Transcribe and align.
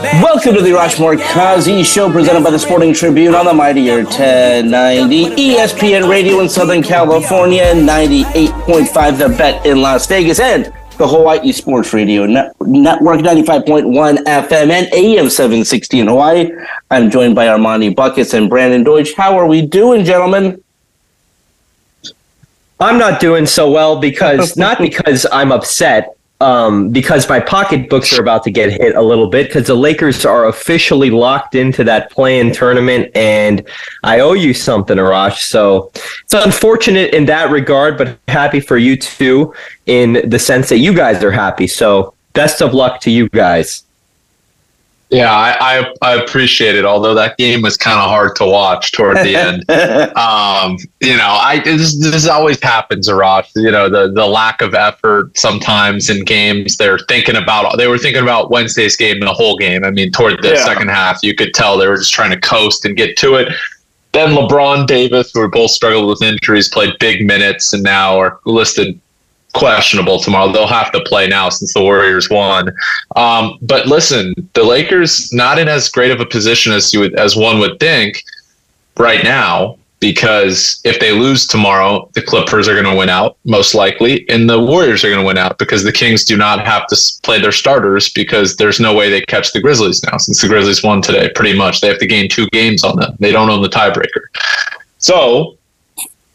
Welcome 0.00 0.54
to 0.54 0.62
the 0.62 0.70
Arash 0.70 0.94
Markazi 0.94 1.84
Show, 1.84 2.12
presented 2.12 2.44
by 2.44 2.50
the 2.50 2.58
Sporting 2.58 2.94
Tribune 2.94 3.34
on 3.34 3.46
the 3.46 3.52
Mightier 3.52 4.04
1090 4.04 5.34
ESPN 5.34 6.08
Radio 6.08 6.38
in 6.38 6.48
Southern 6.48 6.84
California, 6.84 7.64
98.5 7.74 9.18
The 9.18 9.28
Bet 9.36 9.66
in 9.66 9.82
Las 9.82 10.06
Vegas, 10.06 10.38
and 10.38 10.66
the 10.98 11.08
Hawaii 11.08 11.50
Sports 11.50 11.92
Radio 11.92 12.26
Network, 12.26 13.18
95.1 13.18 14.18
FM 14.18 14.70
and 14.70 14.86
AM 14.94 15.28
760 15.28 15.98
in 15.98 16.06
Hawaii. 16.06 16.52
I'm 16.92 17.10
joined 17.10 17.34
by 17.34 17.46
Armani 17.46 17.94
Buckets 17.94 18.34
and 18.34 18.48
Brandon 18.48 18.84
Deutsch. 18.84 19.14
How 19.14 19.36
are 19.36 19.46
we 19.46 19.66
doing, 19.66 20.04
gentlemen? 20.04 20.62
I'm 22.78 22.98
not 22.98 23.18
doing 23.18 23.46
so 23.46 23.68
well 23.68 23.98
because 23.98 24.56
not 24.56 24.78
because 24.78 25.26
I'm 25.32 25.50
upset, 25.50 26.16
um, 26.40 26.90
because 26.90 27.28
my 27.28 27.40
pocketbooks 27.40 28.16
are 28.16 28.22
about 28.22 28.44
to 28.44 28.50
get 28.50 28.70
hit 28.70 28.94
a 28.94 29.02
little 29.02 29.28
bit 29.28 29.48
because 29.48 29.66
the 29.66 29.74
Lakers 29.74 30.24
are 30.24 30.46
officially 30.46 31.10
locked 31.10 31.54
into 31.54 31.82
that 31.84 32.10
play-in 32.10 32.52
tournament, 32.52 33.10
and 33.16 33.66
I 34.04 34.20
owe 34.20 34.34
you 34.34 34.54
something, 34.54 34.98
Arash. 34.98 35.38
So 35.42 35.90
it's 36.22 36.34
unfortunate 36.34 37.12
in 37.12 37.24
that 37.26 37.50
regard, 37.50 37.98
but 37.98 38.18
happy 38.28 38.60
for 38.60 38.78
you 38.78 38.96
too, 38.96 39.52
in 39.86 40.28
the 40.28 40.38
sense 40.38 40.68
that 40.68 40.78
you 40.78 40.94
guys 40.94 41.24
are 41.24 41.32
happy. 41.32 41.66
So 41.66 42.14
best 42.34 42.62
of 42.62 42.72
luck 42.72 43.00
to 43.00 43.10
you 43.10 43.28
guys. 43.30 43.84
Yeah, 45.10 45.32
I, 45.32 45.78
I, 45.78 45.94
I 46.02 46.14
appreciate 46.22 46.74
it. 46.74 46.84
Although 46.84 47.14
that 47.14 47.38
game 47.38 47.62
was 47.62 47.78
kind 47.78 47.98
of 47.98 48.10
hard 48.10 48.36
to 48.36 48.44
watch 48.44 48.92
toward 48.92 49.16
the 49.16 49.36
end. 49.36 49.68
um, 50.18 50.76
you 51.00 51.16
know, 51.16 51.28
I 51.28 51.62
this, 51.64 51.98
this 51.98 52.28
always 52.28 52.62
happens, 52.62 53.08
Arash. 53.08 53.48
You 53.56 53.70
know, 53.70 53.88
the 53.88 54.12
the 54.12 54.26
lack 54.26 54.60
of 54.60 54.74
effort 54.74 55.36
sometimes 55.38 56.10
in 56.10 56.24
games. 56.24 56.76
They're 56.76 56.98
thinking 56.98 57.36
about. 57.36 57.78
They 57.78 57.86
were 57.88 57.96
thinking 57.96 58.22
about 58.22 58.50
Wednesday's 58.50 58.96
game 58.96 59.20
the 59.20 59.32
whole 59.32 59.56
game. 59.56 59.82
I 59.82 59.90
mean, 59.90 60.12
toward 60.12 60.42
the 60.42 60.50
Yeah. 60.50 60.64
second 60.64 60.88
half, 60.88 61.20
you 61.22 61.34
could 61.34 61.54
tell 61.54 61.78
they 61.78 61.88
were 61.88 61.96
just 61.96 62.12
trying 62.12 62.30
to 62.30 62.40
coast 62.40 62.84
and 62.84 62.94
get 62.94 63.16
to 63.18 63.36
it. 63.36 63.48
Then 64.12 64.30
LeBron 64.34 64.86
Davis, 64.86 65.30
who 65.32 65.40
were 65.40 65.48
both 65.48 65.70
struggled 65.70 66.06
with 66.08 66.22
injuries, 66.22 66.68
played 66.68 66.92
big 66.98 67.26
minutes 67.26 67.72
and 67.72 67.82
now 67.82 68.18
are 68.18 68.40
listed 68.44 69.00
questionable 69.54 70.20
tomorrow. 70.20 70.52
They'll 70.52 70.66
have 70.66 70.92
to 70.92 71.00
play 71.00 71.26
now 71.26 71.48
since 71.48 71.74
the 71.74 71.82
Warriors 71.82 72.30
won. 72.30 72.72
Um, 73.16 73.58
but 73.62 73.86
listen, 73.86 74.34
the 74.54 74.64
Lakers 74.64 75.32
not 75.32 75.58
in 75.58 75.68
as 75.68 75.88
great 75.88 76.10
of 76.10 76.20
a 76.20 76.26
position 76.26 76.72
as 76.72 76.92
you 76.92 77.00
would, 77.00 77.14
as 77.14 77.36
one 77.36 77.58
would 77.58 77.80
think 77.80 78.22
right 78.96 79.22
now. 79.24 79.76
Because 80.00 80.80
if 80.84 81.00
they 81.00 81.10
lose 81.10 81.44
tomorrow, 81.44 82.08
the 82.14 82.22
Clippers 82.22 82.68
are 82.68 82.80
going 82.80 82.84
to 82.84 82.94
win 82.94 83.08
out 83.08 83.36
most 83.44 83.74
likely, 83.74 84.24
and 84.28 84.48
the 84.48 84.60
Warriors 84.60 85.02
are 85.02 85.08
going 85.08 85.18
to 85.18 85.26
win 85.26 85.36
out 85.36 85.58
because 85.58 85.82
the 85.82 85.90
Kings 85.90 86.24
do 86.24 86.36
not 86.36 86.64
have 86.64 86.86
to 86.86 86.96
play 87.24 87.40
their 87.40 87.50
starters 87.50 88.08
because 88.08 88.54
there's 88.58 88.78
no 88.78 88.94
way 88.94 89.10
they 89.10 89.22
catch 89.22 89.52
the 89.52 89.60
Grizzlies 89.60 90.00
now 90.04 90.16
since 90.16 90.40
the 90.40 90.46
Grizzlies 90.46 90.84
won 90.84 91.02
today. 91.02 91.28
Pretty 91.34 91.58
much, 91.58 91.80
they 91.80 91.88
have 91.88 91.98
to 91.98 92.06
gain 92.06 92.28
two 92.28 92.46
games 92.50 92.84
on 92.84 92.94
them. 92.94 93.16
They 93.18 93.32
don't 93.32 93.50
own 93.50 93.60
the 93.60 93.68
tiebreaker. 93.68 94.22
So 94.98 95.57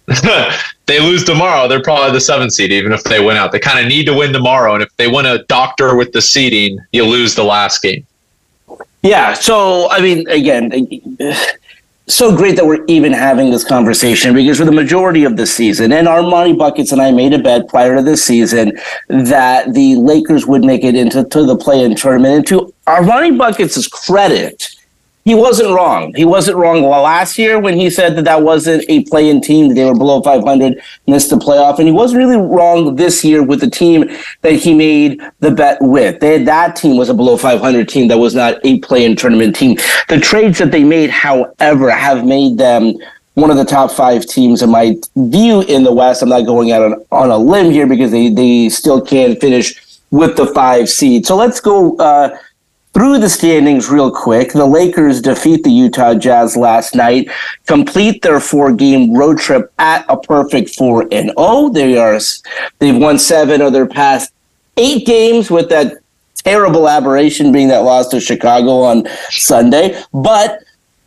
they 0.85 0.99
lose 0.99 1.23
tomorrow, 1.23 1.67
they're 1.67 1.81
probably 1.81 2.11
the 2.11 2.21
seventh 2.21 2.53
seed, 2.53 2.71
even 2.71 2.91
if 2.91 3.03
they 3.03 3.23
win 3.23 3.37
out. 3.37 3.51
They 3.51 3.59
kind 3.59 3.79
of 3.79 3.87
need 3.87 4.05
to 4.05 4.13
win 4.13 4.33
tomorrow. 4.33 4.73
And 4.73 4.83
if 4.83 4.95
they 4.97 5.07
win 5.07 5.25
a 5.25 5.43
doctor 5.45 5.95
with 5.95 6.11
the 6.11 6.21
seeding, 6.21 6.79
you 6.91 7.05
lose 7.05 7.35
the 7.35 7.43
last 7.43 7.81
game. 7.81 8.05
Yeah. 9.01 9.33
So, 9.33 9.89
I 9.89 10.01
mean, 10.01 10.27
again, 10.29 10.71
so 12.07 12.35
great 12.35 12.57
that 12.57 12.65
we're 12.65 12.83
even 12.87 13.13
having 13.13 13.49
this 13.49 13.63
conversation 13.63 14.33
because 14.33 14.57
for 14.57 14.65
the 14.65 14.73
majority 14.73 15.23
of 15.23 15.37
the 15.37 15.47
season, 15.47 15.93
and 15.93 16.07
Armani 16.07 16.57
Buckets 16.57 16.91
and 16.91 17.01
I 17.01 17.11
made 17.11 17.33
a 17.33 17.39
bet 17.39 17.69
prior 17.69 17.95
to 17.95 18.01
this 18.01 18.23
season 18.25 18.77
that 19.07 19.73
the 19.73 19.95
Lakers 19.95 20.45
would 20.45 20.65
make 20.65 20.83
it 20.83 20.95
into 20.95 21.23
to 21.23 21.45
the 21.45 21.55
play-in 21.55 21.95
tournament. 21.95 22.35
And 22.35 22.47
to 22.47 22.73
Armani 22.87 23.37
Buckets' 23.37 23.87
credit, 23.87 24.75
he 25.25 25.35
wasn't 25.35 25.73
wrong. 25.73 26.13
He 26.15 26.25
wasn't 26.25 26.57
wrong 26.57 26.83
last 26.83 27.37
year 27.37 27.57
when 27.57 27.77
he 27.77 27.89
said 27.89 28.17
that 28.17 28.25
that 28.25 28.41
wasn't 28.41 28.83
a 28.89 29.05
play-in 29.05 29.39
team, 29.39 29.69
that 29.69 29.75
they 29.75 29.85
were 29.85 29.95
below 29.95 30.21
500, 30.21 30.81
missed 31.07 31.29
the 31.29 31.37
playoff. 31.37 31.79
And 31.79 31.87
he 31.87 31.93
wasn't 31.93 32.19
really 32.19 32.35
wrong 32.35 32.95
this 32.97 33.23
year 33.23 33.41
with 33.41 33.61
the 33.61 33.69
team 33.69 34.09
that 34.41 34.53
he 34.53 34.73
made 34.73 35.21
the 35.39 35.51
bet 35.51 35.77
with. 35.81 36.19
They, 36.19 36.43
that 36.43 36.75
team 36.75 36.97
was 36.97 37.07
a 37.07 37.13
below 37.13 37.37
500 37.37 37.87
team 37.87 38.09
that 38.09 38.17
was 38.17 38.35
not 38.35 38.59
a 38.65 38.79
play-in 38.79 39.15
tournament 39.15 39.55
team. 39.55 39.77
The 40.09 40.19
trades 40.19 40.57
that 40.57 40.71
they 40.71 40.83
made, 40.83 41.09
however, 41.09 41.89
have 41.89 42.25
made 42.25 42.57
them 42.57 42.93
one 43.35 43.49
of 43.49 43.55
the 43.57 43.65
top 43.65 43.91
five 43.91 44.25
teams 44.25 44.61
in 44.61 44.71
my 44.71 44.95
view 45.15 45.61
in 45.61 45.83
the 45.83 45.93
West. 45.93 46.21
I'm 46.21 46.29
not 46.29 46.45
going 46.45 46.71
out 46.73 46.81
on, 46.83 47.05
on 47.11 47.29
a 47.31 47.37
limb 47.37 47.71
here 47.71 47.87
because 47.87 48.11
they, 48.11 48.29
they 48.29 48.67
still 48.67 49.01
can 49.01 49.37
finish 49.37 49.81
with 50.11 50.35
the 50.35 50.47
five 50.47 50.89
seed. 50.89 51.25
So 51.25 51.35
let's 51.35 51.59
go 51.59 51.95
uh, 51.97 52.37
through 52.93 53.19
the 53.19 53.29
standings 53.29 53.89
real 53.89 54.11
quick. 54.11 54.53
The 54.53 54.65
Lakers 54.65 55.21
defeat 55.21 55.63
the 55.63 55.71
Utah 55.71 56.13
Jazz 56.13 56.55
last 56.55 56.95
night, 56.95 57.29
complete 57.65 58.21
their 58.21 58.39
four-game 58.39 59.15
road 59.15 59.39
trip 59.39 59.71
at 59.79 60.05
a 60.07 60.17
perfect 60.17 60.75
four 60.75 61.07
and 61.11 61.31
zero. 61.37 61.69
They 61.69 61.97
are 61.97 62.19
they've 62.79 62.95
won 62.95 63.19
seven 63.19 63.61
of 63.61 63.73
their 63.73 63.87
past 63.87 64.31
eight 64.77 65.05
games 65.05 65.49
with 65.49 65.69
that 65.69 65.97
terrible 66.43 66.87
aberration 66.89 67.51
being 67.51 67.69
that 67.69 67.79
loss 67.83 68.07
to 68.09 68.19
Chicago 68.19 68.81
on 68.81 69.07
Sunday, 69.29 70.01
but. 70.13 70.62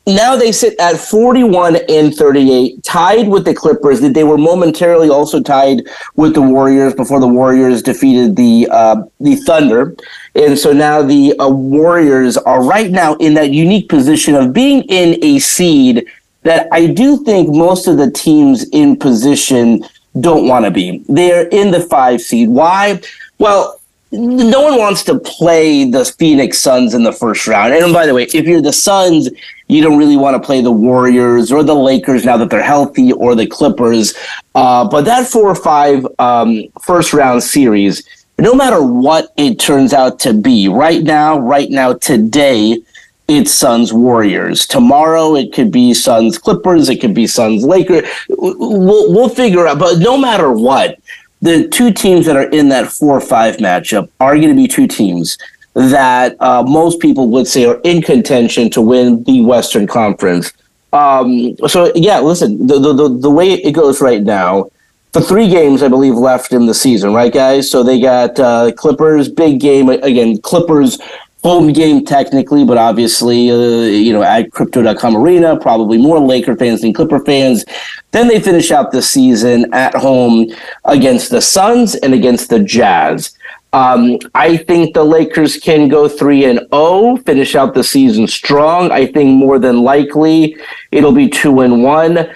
Now 0.09 0.37
they 0.37 0.53
sit 0.53 0.79
at 0.79 0.99
41 0.99 1.79
and 1.89 2.15
38, 2.15 2.85
tied 2.85 3.27
with 3.27 3.45
the 3.45 3.53
Clippers. 3.53 4.01
They 4.01 4.23
were 4.23 4.39
momentarily 4.39 5.11
also 5.11 5.43
tied 5.43 5.83
with 6.15 6.35
the 6.35 6.43
Warriors 6.43 6.95
before 6.95 7.19
the 7.19 7.27
Warriors 7.27 7.83
defeated 7.83 8.37
the 8.37 8.69
uh, 8.71 9.03
the 9.19 9.35
Thunder, 9.35 9.97
and 10.37 10.57
so 10.57 10.73
now 10.73 11.03
the 11.03 11.37
uh, 11.41 11.49
Warriors 11.49 12.37
are 12.37 12.63
right 12.63 12.93
now 12.93 13.17
in 13.17 13.35
that 13.35 13.51
unique 13.51 13.89
position 13.89 14.37
of 14.37 14.53
being 14.53 14.83
in 14.85 15.19
a 15.25 15.41
seed 15.41 16.07
that 16.43 16.69
I 16.71 16.87
do 16.87 17.25
think 17.25 17.49
most 17.49 17.89
of 17.89 17.97
the 17.97 18.09
teams 18.09 18.69
in 18.69 18.97
position 18.97 19.85
don't 20.21 20.47
want 20.47 20.67
to 20.67 20.71
be. 20.71 21.03
They're 21.09 21.49
in 21.49 21.73
the 21.73 21.81
five 21.81 22.21
seed. 22.21 22.49
Why? 22.49 23.01
Well, 23.39 23.76
no 24.13 24.63
one 24.63 24.79
wants 24.79 25.03
to 25.05 25.19
play 25.19 25.89
the 25.89 26.05
Phoenix 26.05 26.59
Suns 26.59 26.95
in 26.95 27.03
the 27.03 27.13
first 27.13 27.47
round. 27.47 27.75
And 27.75 27.93
by 27.93 28.07
the 28.07 28.15
way, 28.15 28.23
if 28.23 28.47
you're 28.47 28.61
the 28.61 28.73
Suns, 28.73 29.29
you 29.69 29.83
don't 29.83 29.99
really 29.99 30.17
want 30.17 30.41
to 30.41 30.47
play 30.47 30.61
the 30.61 30.71
Warriors 30.71 31.51
or 31.51 31.65
the 31.65 31.75
Lakers 31.75 32.25
now 32.25 32.37
that 32.37 32.51
they're 32.51 32.63
healthy 32.63 33.13
or 33.13 33.35
the 33.35 33.47
Clippers. 33.47 34.15
Uh, 34.55 34.89
but 34.89 35.05
that 35.05 35.27
four 35.27 35.49
or 35.49 35.57
five 35.57 36.07
um, 36.19 36.65
first 36.83 37.13
round 37.13 37.43
series, 37.43 38.27
no 38.39 38.55
matter 38.55 38.83
what 38.83 39.33
it 39.37 39.59
turns 39.59 39.93
out 39.93 40.21
to 40.21 40.33
be, 40.33 40.69
right 40.69 41.03
now, 41.03 41.39
right 41.39 41.71
now, 41.71 41.95
today, 41.95 42.81
it's 43.29 43.53
Suns 43.53 43.93
Warriors. 43.93 44.67
Tomorrow 44.67 45.35
it 45.35 45.53
could 45.53 45.73
be 45.73 45.95
Suns 45.95 46.39
Clippers. 46.39 46.89
It 46.89 47.01
could 47.01 47.15
be 47.15 47.27
Suns 47.27 47.65
Lakers. 47.65 48.09
We'll 48.29 49.13
we'll 49.13 49.29
figure 49.29 49.67
out. 49.67 49.81
But 49.81 49.99
no 49.99 50.17
matter 50.17 50.53
what, 50.53 51.01
the 51.43 51.69
two 51.69 51.93
teams 51.93 52.27
that 52.27 52.37
are 52.37 52.49
in 52.51 52.69
that 52.71 52.91
four 52.91 53.17
or 53.17 53.21
five 53.21 53.57
matchup 53.57 54.09
are 54.21 54.37
going 54.37 54.49
to 54.49 54.55
be 54.55 54.67
two 54.67 54.87
teams 54.87 55.39
that 55.75 56.41
uh, 56.41 56.63
most 56.63 57.01
people 57.01 57.29
would 57.29 57.47
say 57.47 57.67
are 57.67 57.81
in 57.85 58.01
contention 58.01 58.71
to 58.71 58.81
win 58.81 59.23
the 59.25 59.43
Western 59.43 59.87
Conference. 59.87 60.53
Um, 60.93 61.55
so 61.69 61.93
yeah, 61.95 62.21
listen, 62.21 62.67
the, 62.67 62.79
the 62.79 63.19
the 63.19 63.31
way 63.31 63.53
it 63.53 63.73
goes 63.73 64.01
right 64.01 64.23
now. 64.23 64.71
The 65.13 65.21
three 65.21 65.49
games 65.49 65.83
I 65.83 65.89
believe 65.89 66.15
left 66.15 66.53
in 66.53 66.67
the 66.67 66.75
season, 66.75 67.15
right, 67.15 67.33
guys? 67.33 67.71
So 67.71 67.83
they 67.83 68.01
got 68.01 68.39
uh, 68.39 68.73
Clippers, 68.73 69.31
big 69.31 69.61
game 69.61 69.89
again. 69.89 70.39
Clippers 70.43 70.99
home 71.47 71.73
game 71.73 72.05
technically, 72.05 72.65
but 72.65 72.77
obviously, 72.77 73.51
uh, 73.51 73.87
you 73.87 74.13
know, 74.13 74.23
at 74.23 74.51
Crypto.com 74.51 75.17
Arena, 75.17 75.57
probably 75.57 75.97
more 75.97 76.19
Laker 76.19 76.57
fans 76.57 76.81
than 76.81 76.93
Clipper 76.93 77.21
fans. 77.21 77.65
Then 78.11 78.27
they 78.27 78.41
finish 78.41 78.73
out 78.73 78.91
the 78.91 79.01
season 79.01 79.73
at 79.73 79.95
home 79.95 80.49
against 80.85 81.31
the 81.31 81.41
Suns 81.41 81.95
and 81.95 82.13
against 82.15 82.51
the 82.51 82.59
Jazz. 82.59 83.37
Um, 83.73 84.19
I 84.35 84.57
think 84.57 84.95
the 84.95 85.05
Lakers 85.05 85.57
can 85.57 85.89
go 85.89 86.09
three 86.09 86.47
and 86.47 86.59
zero, 86.59 86.69
oh, 86.73 87.17
finish 87.19 87.55
out 87.55 87.75
the 87.75 87.85
season 87.85 88.27
strong. 88.27 88.91
I 88.91 89.07
think 89.07 89.29
more 89.31 89.61
than 89.61 89.83
likely 89.83 90.57
it'll 90.91 91.13
be 91.13 91.29
two 91.29 91.61
and 91.61 91.85
one. 91.85 92.29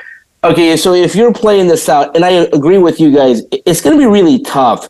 Okay, 0.45 0.77
so 0.77 0.95
if 0.95 1.15
you're 1.17 1.35
playing 1.35 1.67
this 1.67 1.89
out, 1.89 2.15
and 2.15 2.25
I 2.25 2.31
agree 2.53 2.79
with 2.79 3.01
you 3.01 3.15
guys, 3.15 3.43
it's 3.51 3.81
going 3.81 3.99
to 3.99 4.03
be 4.03 4.07
really 4.07 4.41
tough 4.41 4.89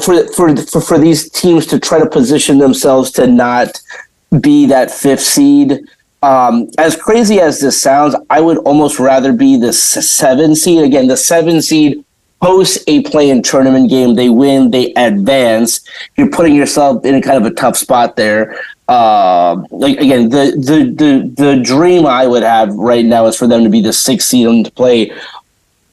for, 0.00 0.26
for 0.28 0.56
for 0.56 0.80
for 0.80 0.98
these 0.98 1.30
teams 1.30 1.66
to 1.66 1.78
try 1.78 1.98
to 1.98 2.08
position 2.08 2.58
themselves 2.58 3.10
to 3.12 3.26
not 3.26 3.80
be 4.40 4.66
that 4.66 4.90
fifth 4.90 5.22
seed. 5.22 5.80
Um, 6.22 6.68
as 6.78 6.96
crazy 6.96 7.40
as 7.40 7.60
this 7.60 7.80
sounds, 7.80 8.16
I 8.30 8.40
would 8.40 8.58
almost 8.58 8.98
rather 8.98 9.32
be 9.32 9.56
the 9.56 9.72
seven 9.72 10.56
seed. 10.56 10.82
Again, 10.82 11.06
the 11.06 11.16
seven 11.16 11.62
seed 11.62 12.04
hosts 12.42 12.82
a 12.86 13.02
play-in 13.02 13.42
tournament 13.42 13.90
game. 13.90 14.14
They 14.14 14.28
win, 14.28 14.70
they 14.70 14.92
advance. 14.94 15.80
You're 16.16 16.30
putting 16.30 16.54
yourself 16.54 17.04
in 17.04 17.14
a 17.14 17.22
kind 17.22 17.36
of 17.36 17.50
a 17.50 17.54
tough 17.54 17.76
spot 17.76 18.16
there. 18.16 18.58
Uh, 18.88 19.62
like 19.70 19.98
again, 19.98 20.28
the, 20.28 20.52
the 20.56 20.92
the 20.92 21.44
the 21.44 21.62
dream 21.62 22.06
I 22.06 22.26
would 22.26 22.44
have 22.44 22.74
right 22.74 23.04
now 23.04 23.26
is 23.26 23.36
for 23.36 23.46
them 23.46 23.64
to 23.64 23.70
be 23.70 23.80
the 23.80 23.92
sixth 23.92 24.28
seed 24.28 24.46
and 24.46 24.64
to 24.64 24.70
play 24.70 25.12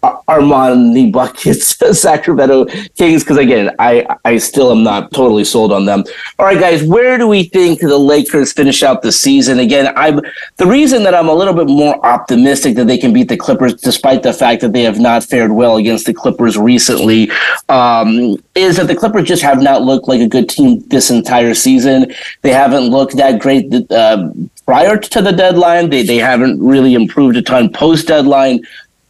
Armani 0.04 1.12
Buckets 1.12 1.78
Sacramento 2.00 2.66
Kings 2.98 3.24
because 3.24 3.38
again 3.38 3.74
I 3.80 4.06
I 4.26 4.38
still 4.38 4.72
am 4.72 4.84
not 4.84 5.12
totally 5.12 5.44
sold 5.46 5.72
on 5.72 5.86
them. 5.86 6.04
All 6.40 6.46
right 6.46 6.60
guys, 6.60 6.84
where 6.84 7.18
do 7.18 7.28
we 7.28 7.46
think 7.46 7.80
the 7.80 7.98
Lakers 7.98 8.52
finish 8.52 8.84
out 8.84 9.02
the 9.02 9.12
season? 9.12 9.60
Again, 9.60 9.94
I'm 9.96 10.20
the 10.58 10.66
reason 10.66 11.04
that 11.04 11.16
I'm 11.16 11.30
a 11.30 11.34
little 11.34 11.54
bit 11.54 11.68
more 11.68 12.04
optimistic 12.06 12.76
that 12.76 12.88
they 12.88 12.98
can 12.98 13.14
beat 13.14 13.30
the 13.30 13.38
Clippers 13.38 13.76
despite 13.76 14.24
the 14.24 14.34
fact 14.34 14.62
that 14.62 14.74
they 14.74 14.84
have 14.84 15.00
not 15.00 15.24
fared 15.24 15.52
well 15.52 15.78
against 15.78 16.06
the 16.06 16.14
Clippers 16.14 16.58
recently 16.58 17.32
um, 17.70 18.38
is 18.56 18.78
that 18.78 18.88
the 18.88 18.96
Clippers 18.96 19.28
just 19.28 19.42
have 19.42 19.62
not 19.62 19.84
looked 19.84 20.08
like 20.08 20.22
a 20.22 20.28
good 20.28 20.50
team 20.50 20.80
this 20.88 21.10
entire 21.10 21.54
season. 21.54 22.14
They 22.42 22.52
haven't 22.52 22.90
looked 22.90 23.16
that 23.18 23.40
great 23.40 23.74
uh, 23.92 24.30
prior 24.66 24.98
to 24.98 25.22
the 25.22 25.32
deadline. 25.32 25.90
They 25.90 26.04
they 26.04 26.18
haven't 26.18 26.62
really 26.62 26.94
improved 26.94 27.38
a 27.38 27.42
ton 27.42 27.72
post 27.72 28.08
deadline. 28.08 28.62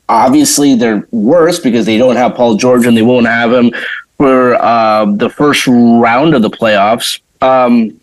Obviously, 0.10 0.76
they're 0.76 1.08
worse 1.12 1.60
because 1.60 1.86
they 1.86 1.98
don't 1.98 2.16
have 2.16 2.36
Paul 2.36 2.56
George 2.56 2.86
and 2.86 2.96
they 2.96 3.02
won't 3.02 3.26
have 3.26 3.52
him 3.52 3.72
for 4.18 4.56
uh, 4.56 5.06
the 5.06 5.30
first 5.30 5.66
round 5.68 6.36
of 6.36 6.42
the 6.42 6.50
playoffs. 6.50 7.20
Um, 7.42 8.00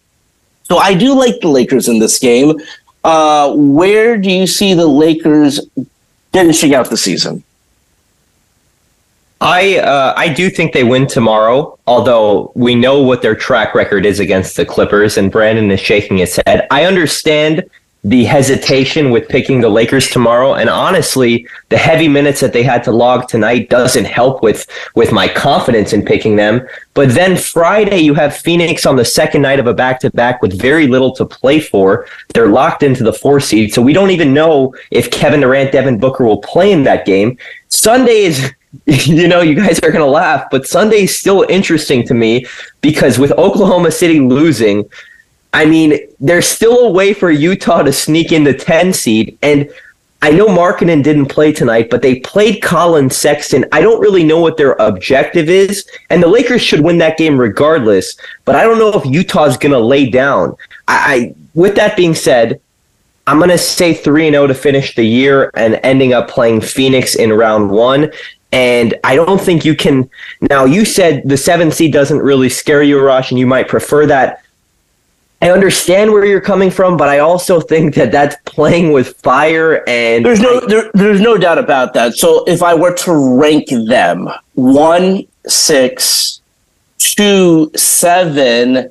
so 0.63 0.79
I 0.79 0.95
do 0.95 1.15
like 1.15 1.41
the 1.41 1.49
Lakers 1.49 1.89
in 1.89 1.99
this 1.99 2.19
game. 2.19 2.59
Uh, 3.03 3.55
where 3.55 4.17
do 4.17 4.31
you 4.31 4.47
see 4.47 4.75
the 4.75 4.87
Lakers 4.87 5.61
finishing 6.33 6.75
out 6.75 6.91
the 6.91 6.97
season? 6.97 7.43
I 9.41 9.79
uh, 9.79 10.13
I 10.17 10.29
do 10.29 10.51
think 10.51 10.75
they 10.75 10.85
win 10.85 11.07
tomorrow. 11.07 11.79
Although 11.87 12.53
we 12.55 12.75
know 12.75 13.01
what 13.01 13.23
their 13.23 13.35
track 13.35 13.75
record 13.75 14.05
is 14.05 14.21
against 14.21 14.57
the 14.57 14.67
Clippers, 14.67 15.17
and 15.17 15.33
Brandon 15.33 15.71
is 15.71 15.81
shaking 15.81 16.19
his 16.19 16.39
head. 16.47 16.67
I 16.71 16.85
understand 16.85 17.65
the 18.05 18.25
hesitation 18.25 19.11
with 19.11 19.29
picking 19.29 19.61
the 19.61 19.69
Lakers 19.69 20.09
tomorrow. 20.09 20.55
And 20.55 20.71
honestly, 20.71 21.47
the 21.69 21.77
heavy 21.77 22.09
minutes 22.09 22.41
that 22.41 22.53
they 22.53 22.63
had 22.63 22.83
to 22.85 22.93
log 22.93 23.29
tonight 23.29 23.69
doesn't 23.69 24.07
help 24.07 24.43
with 24.43 24.67
with 24.95 25.13
my 25.13 25.29
confidence 25.29 25.93
in 25.93 26.05
picking 26.05 26.37
them. 26.37 26.67
But 26.95 27.11
then 27.11 27.37
Friday, 27.37 27.99
you 27.99 28.15
have 28.15 28.37
Phoenix 28.37 28.87
on 28.87 28.97
the 28.97 29.05
second 29.05 29.43
night 29.43 29.61
of 29.61 29.67
a 29.67 29.75
back 29.75 30.01
to 30.01 30.11
back 30.11 30.41
with 30.41 30.59
very 30.59 30.87
little 30.87 31.15
to 31.17 31.27
play 31.27 31.61
for. 31.61 32.07
They're 32.33 32.49
locked 32.49 32.83
into 32.83 33.05
the 33.05 33.13
four 33.13 33.39
seed, 33.39 33.75
so 33.75 33.83
we 33.83 33.93
don't 33.93 34.11
even 34.11 34.33
know 34.33 34.75
if 34.91 35.11
Kevin 35.11 35.41
Durant, 35.41 35.73
Devin 35.73 35.99
Booker 35.99 36.25
will 36.25 36.41
play 36.41 36.73
in 36.73 36.85
that 36.85 37.05
game. 37.05 37.37
Sunday 37.69 38.23
is. 38.25 38.53
You 38.87 39.27
know, 39.27 39.41
you 39.41 39.57
guys 39.57 39.81
are 39.81 39.91
going 39.91 40.05
to 40.05 40.07
laugh, 40.07 40.47
but 40.49 40.65
Sunday 40.65 41.03
is 41.03 41.19
still 41.19 41.45
interesting 41.49 42.07
to 42.07 42.15
me 42.15 42.47
because 42.81 43.19
with 43.19 43.33
Oklahoma 43.33 43.91
City 43.91 44.21
losing, 44.21 44.89
I 45.53 45.65
mean, 45.65 45.99
there's 46.21 46.47
still 46.47 46.87
a 46.87 46.91
way 46.91 47.13
for 47.13 47.31
Utah 47.31 47.83
to 47.83 47.93
sneak 47.93 48.33
in 48.33 48.45
the 48.45 48.55
10 48.55 48.93
seed. 48.93 49.39
And 49.43 49.71
I 50.23 50.31
know 50.31 50.47
Markkanen 50.47 51.03
didn't 51.03 51.27
play 51.27 51.51
tonight, 51.53 51.89
but 51.91 52.03
they 52.03 52.21
played 52.21 52.63
Collin 52.63 53.09
Sexton. 53.11 53.65
I 53.73 53.81
don't 53.81 54.01
really 54.01 54.23
know 54.23 54.39
what 54.39 54.57
their 54.57 54.73
objective 54.73 55.49
is. 55.49 55.89
And 56.11 56.23
the 56.23 56.29
Lakers 56.29 56.63
should 56.63 56.81
win 56.81 56.99
that 56.99 57.17
game 57.17 57.39
regardless. 57.39 58.17
But 58.45 58.55
I 58.55 58.63
don't 58.65 58.79
know 58.79 58.93
if 58.93 59.07
Utah's 59.07 59.57
going 59.57 59.73
to 59.73 59.79
lay 59.79 60.11
down. 60.11 60.57
I, 60.87 61.15
I, 61.15 61.35
with 61.55 61.75
that 61.77 61.97
being 61.97 62.15
said, 62.15 62.61
I'm 63.27 63.39
going 63.39 63.51
to 63.51 63.59
say 63.59 63.95
3 63.95 64.31
0 64.31 64.47
to 64.47 64.55
finish 64.55 64.95
the 64.95 65.05
year 65.05 65.51
and 65.55 65.81
ending 65.83 66.13
up 66.13 66.29
playing 66.29 66.61
Phoenix 66.61 67.15
in 67.15 67.33
round 67.33 67.71
one. 67.71 68.13
And 68.53 68.95
I 69.05 69.15
don't 69.15 69.41
think 69.41 69.65
you 69.65 69.75
can. 69.75 70.11
Now, 70.43 70.65
you 70.65 70.85
said 70.85 71.23
the 71.25 71.37
seven 71.37 71.71
seed 71.71 71.93
doesn't 71.93 72.19
really 72.19 72.49
scare 72.49 72.83
you, 72.83 73.01
Rush, 73.01 73.31
and 73.31 73.39
you 73.39 73.47
might 73.47 73.69
prefer 73.69 74.07
that. 74.07 74.43
I 75.43 75.51
understand 75.51 76.13
where 76.13 76.27
you're 76.27 76.41
coming 76.41 76.71
from, 76.71 76.99
but 76.99 77.09
I 77.09 77.21
also 77.21 77.61
think 77.61 77.95
that 77.95 78.13
that's 78.13 78.37
playing 78.45 78.93
with 78.93 79.17
fire 79.19 79.83
and 79.89 80.25
there's 80.25 80.41
no 80.41 80.61
there, 80.61 80.91
there's 80.93 81.21
no 81.21 81.39
doubt 81.39 81.59
about 81.59 81.95
that. 81.95 82.15
So 82.15 82.45
if 82.45 82.63
I 82.63 82.75
were 82.75 82.95
to 82.97 83.39
rank 83.41 83.69
them 83.69 84.29
one, 84.55 85.27
six, 85.47 86.43
two, 86.99 87.71
seven, 87.75 88.91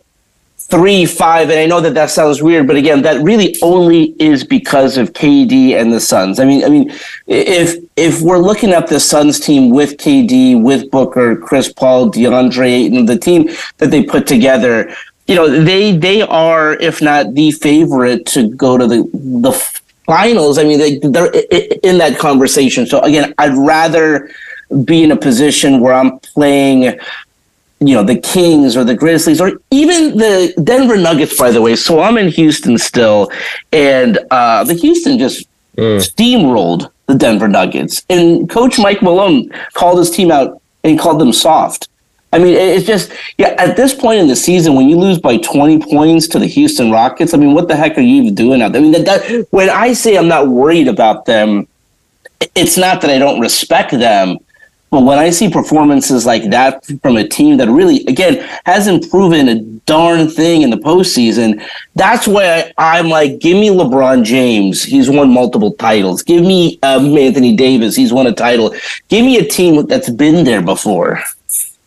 three, 0.58 1.06
five, 1.06 1.50
and 1.50 1.60
I 1.60 1.66
know 1.66 1.82
that 1.82 1.94
that 1.96 2.10
sounds 2.10 2.42
weird, 2.42 2.68
but 2.68 2.76
again, 2.76 3.02
that 3.04 3.22
really 3.22 3.56
only 3.62 4.16
is 4.20 4.44
because 4.44 4.98
of 4.98 5.14
KD 5.14 5.80
and 5.80 5.92
the 5.92 6.00
Suns. 6.00 6.40
I 6.40 6.46
mean, 6.46 6.64
I 6.64 6.70
mean, 6.70 6.92
if 7.28 7.76
if 7.96 8.22
we're 8.22 8.40
looking 8.40 8.72
at 8.72 8.88
the 8.88 9.00
Suns 9.00 9.40
team 9.40 9.70
with 9.70 9.98
KD, 9.98 10.62
with 10.62 10.90
Booker, 10.90 11.36
Chris 11.36 11.72
Paul, 11.72 12.12
DeAndre 12.12 12.88
and 12.88 13.08
the 13.08 13.18
team 13.18 13.50
that 13.78 13.92
they 13.92 14.04
put 14.04 14.26
together, 14.26 14.96
you 15.30 15.36
know 15.36 15.48
they 15.64 15.96
they 15.96 16.24
are 16.24 16.74
if 16.74 17.02
not 17.04 17.36
the 17.36 17.52
favorite 17.52 18.26
to 18.26 18.50
go 18.50 18.78
to 18.80 18.88
the 18.88 19.08
the 19.14 19.52
finals. 20.06 20.58
I 20.58 20.64
mean 20.64 20.80
they 20.80 20.98
they're 20.98 21.32
in 21.84 22.00
that 22.00 22.18
conversation. 22.18 22.88
So 22.88 23.00
again, 23.02 23.36
I'd 23.38 23.56
rather 23.56 24.32
be 24.84 25.04
in 25.04 25.12
a 25.12 25.16
position 25.16 25.82
where 25.82 25.94
I'm 25.94 26.20
playing 26.20 27.00
you 27.80 27.94
know 27.96 28.04
the 28.04 28.18
Kings 28.18 28.76
or 28.76 28.84
the 28.84 28.96
Grizzlies 28.96 29.40
or 29.40 29.62
even 29.70 30.18
the 30.18 30.54
Denver 30.64 30.98
Nuggets. 30.98 31.38
By 31.38 31.52
the 31.52 31.62
way, 31.62 31.76
so 31.76 32.00
I'm 32.00 32.18
in 32.18 32.30
Houston 32.30 32.80
still, 32.80 33.32
and 33.72 34.18
uh, 34.32 34.64
the 34.64 34.74
Houston 34.74 35.20
just 35.20 35.48
mm. 35.78 36.00
steamrolled 36.00 36.90
the 37.06 37.16
Denver 37.16 37.48
Nuggets, 37.48 38.04
and 38.10 38.50
Coach 38.50 38.80
Mike 38.80 39.04
Malone 39.04 39.50
called 39.74 40.00
his 40.00 40.10
team 40.10 40.32
out 40.32 40.60
and 40.84 41.00
called 41.00 41.22
them 41.22 41.34
soft. 41.34 41.89
I 42.32 42.38
mean, 42.38 42.54
it's 42.54 42.86
just 42.86 43.12
yeah. 43.38 43.56
At 43.58 43.76
this 43.76 43.94
point 43.94 44.20
in 44.20 44.28
the 44.28 44.36
season, 44.36 44.76
when 44.76 44.88
you 44.88 44.98
lose 44.98 45.18
by 45.18 45.38
twenty 45.38 45.80
points 45.80 46.28
to 46.30 46.40
the 46.40 46.46
Houston 46.46 46.92
Rockets, 46.92 47.34
I 47.34 47.38
mean, 47.38 47.54
what 47.54 47.68
the 47.68 47.76
heck 47.76 47.98
are 47.98 48.02
you 48.02 48.22
even 48.22 48.36
doing 48.36 48.62
out 48.62 48.72
there? 48.72 48.82
I 48.82 48.84
mean, 48.84 48.92
that, 48.92 49.06
that, 49.06 49.48
when 49.50 49.70
I 49.70 49.94
say 49.94 50.16
I'm 50.16 50.28
not 50.28 50.48
worried 50.48 50.88
about 50.88 51.26
them, 51.26 51.68
it's 52.56 52.78
not 52.78 53.02
that 53.02 53.10
I 53.10 53.18
don't 53.18 53.40
respect 53.40 53.92
them, 53.92 54.38
but 54.92 55.02
when 55.02 55.18
I 55.20 55.30
see 55.32 55.50
performances 55.50 56.26
like 56.26 56.50
that 56.52 56.86
from 57.02 57.18
a 57.18 57.28
team 57.28 57.58
that 57.58 57.68
really, 57.68 58.06
again, 58.06 58.48
hasn't 58.66 59.10
proven 59.10 59.50
a 59.50 59.62
darn 59.86 60.28
thing 60.28 60.62
in 60.62 60.70
the 60.70 60.78
postseason, 60.78 61.64
that's 61.96 62.28
why 62.28 62.72
I'm 62.78 63.10
like, 63.10 63.40
give 63.40 63.58
me 63.58 63.70
LeBron 63.70 64.24
James. 64.24 64.84
He's 64.84 65.10
won 65.10 65.32
multiple 65.32 65.74
titles. 65.74 66.24
Give 66.24 66.44
me 66.44 66.80
um, 66.84 67.18
Anthony 67.18 67.56
Davis. 67.56 67.96
He's 67.96 68.14
won 68.14 68.28
a 68.28 68.34
title. 68.34 68.74
Give 69.10 69.26
me 69.26 69.38
a 69.38 69.46
team 69.48 69.86
that's 69.88 70.10
been 70.10 70.44
there 70.44 70.62
before. 70.62 71.22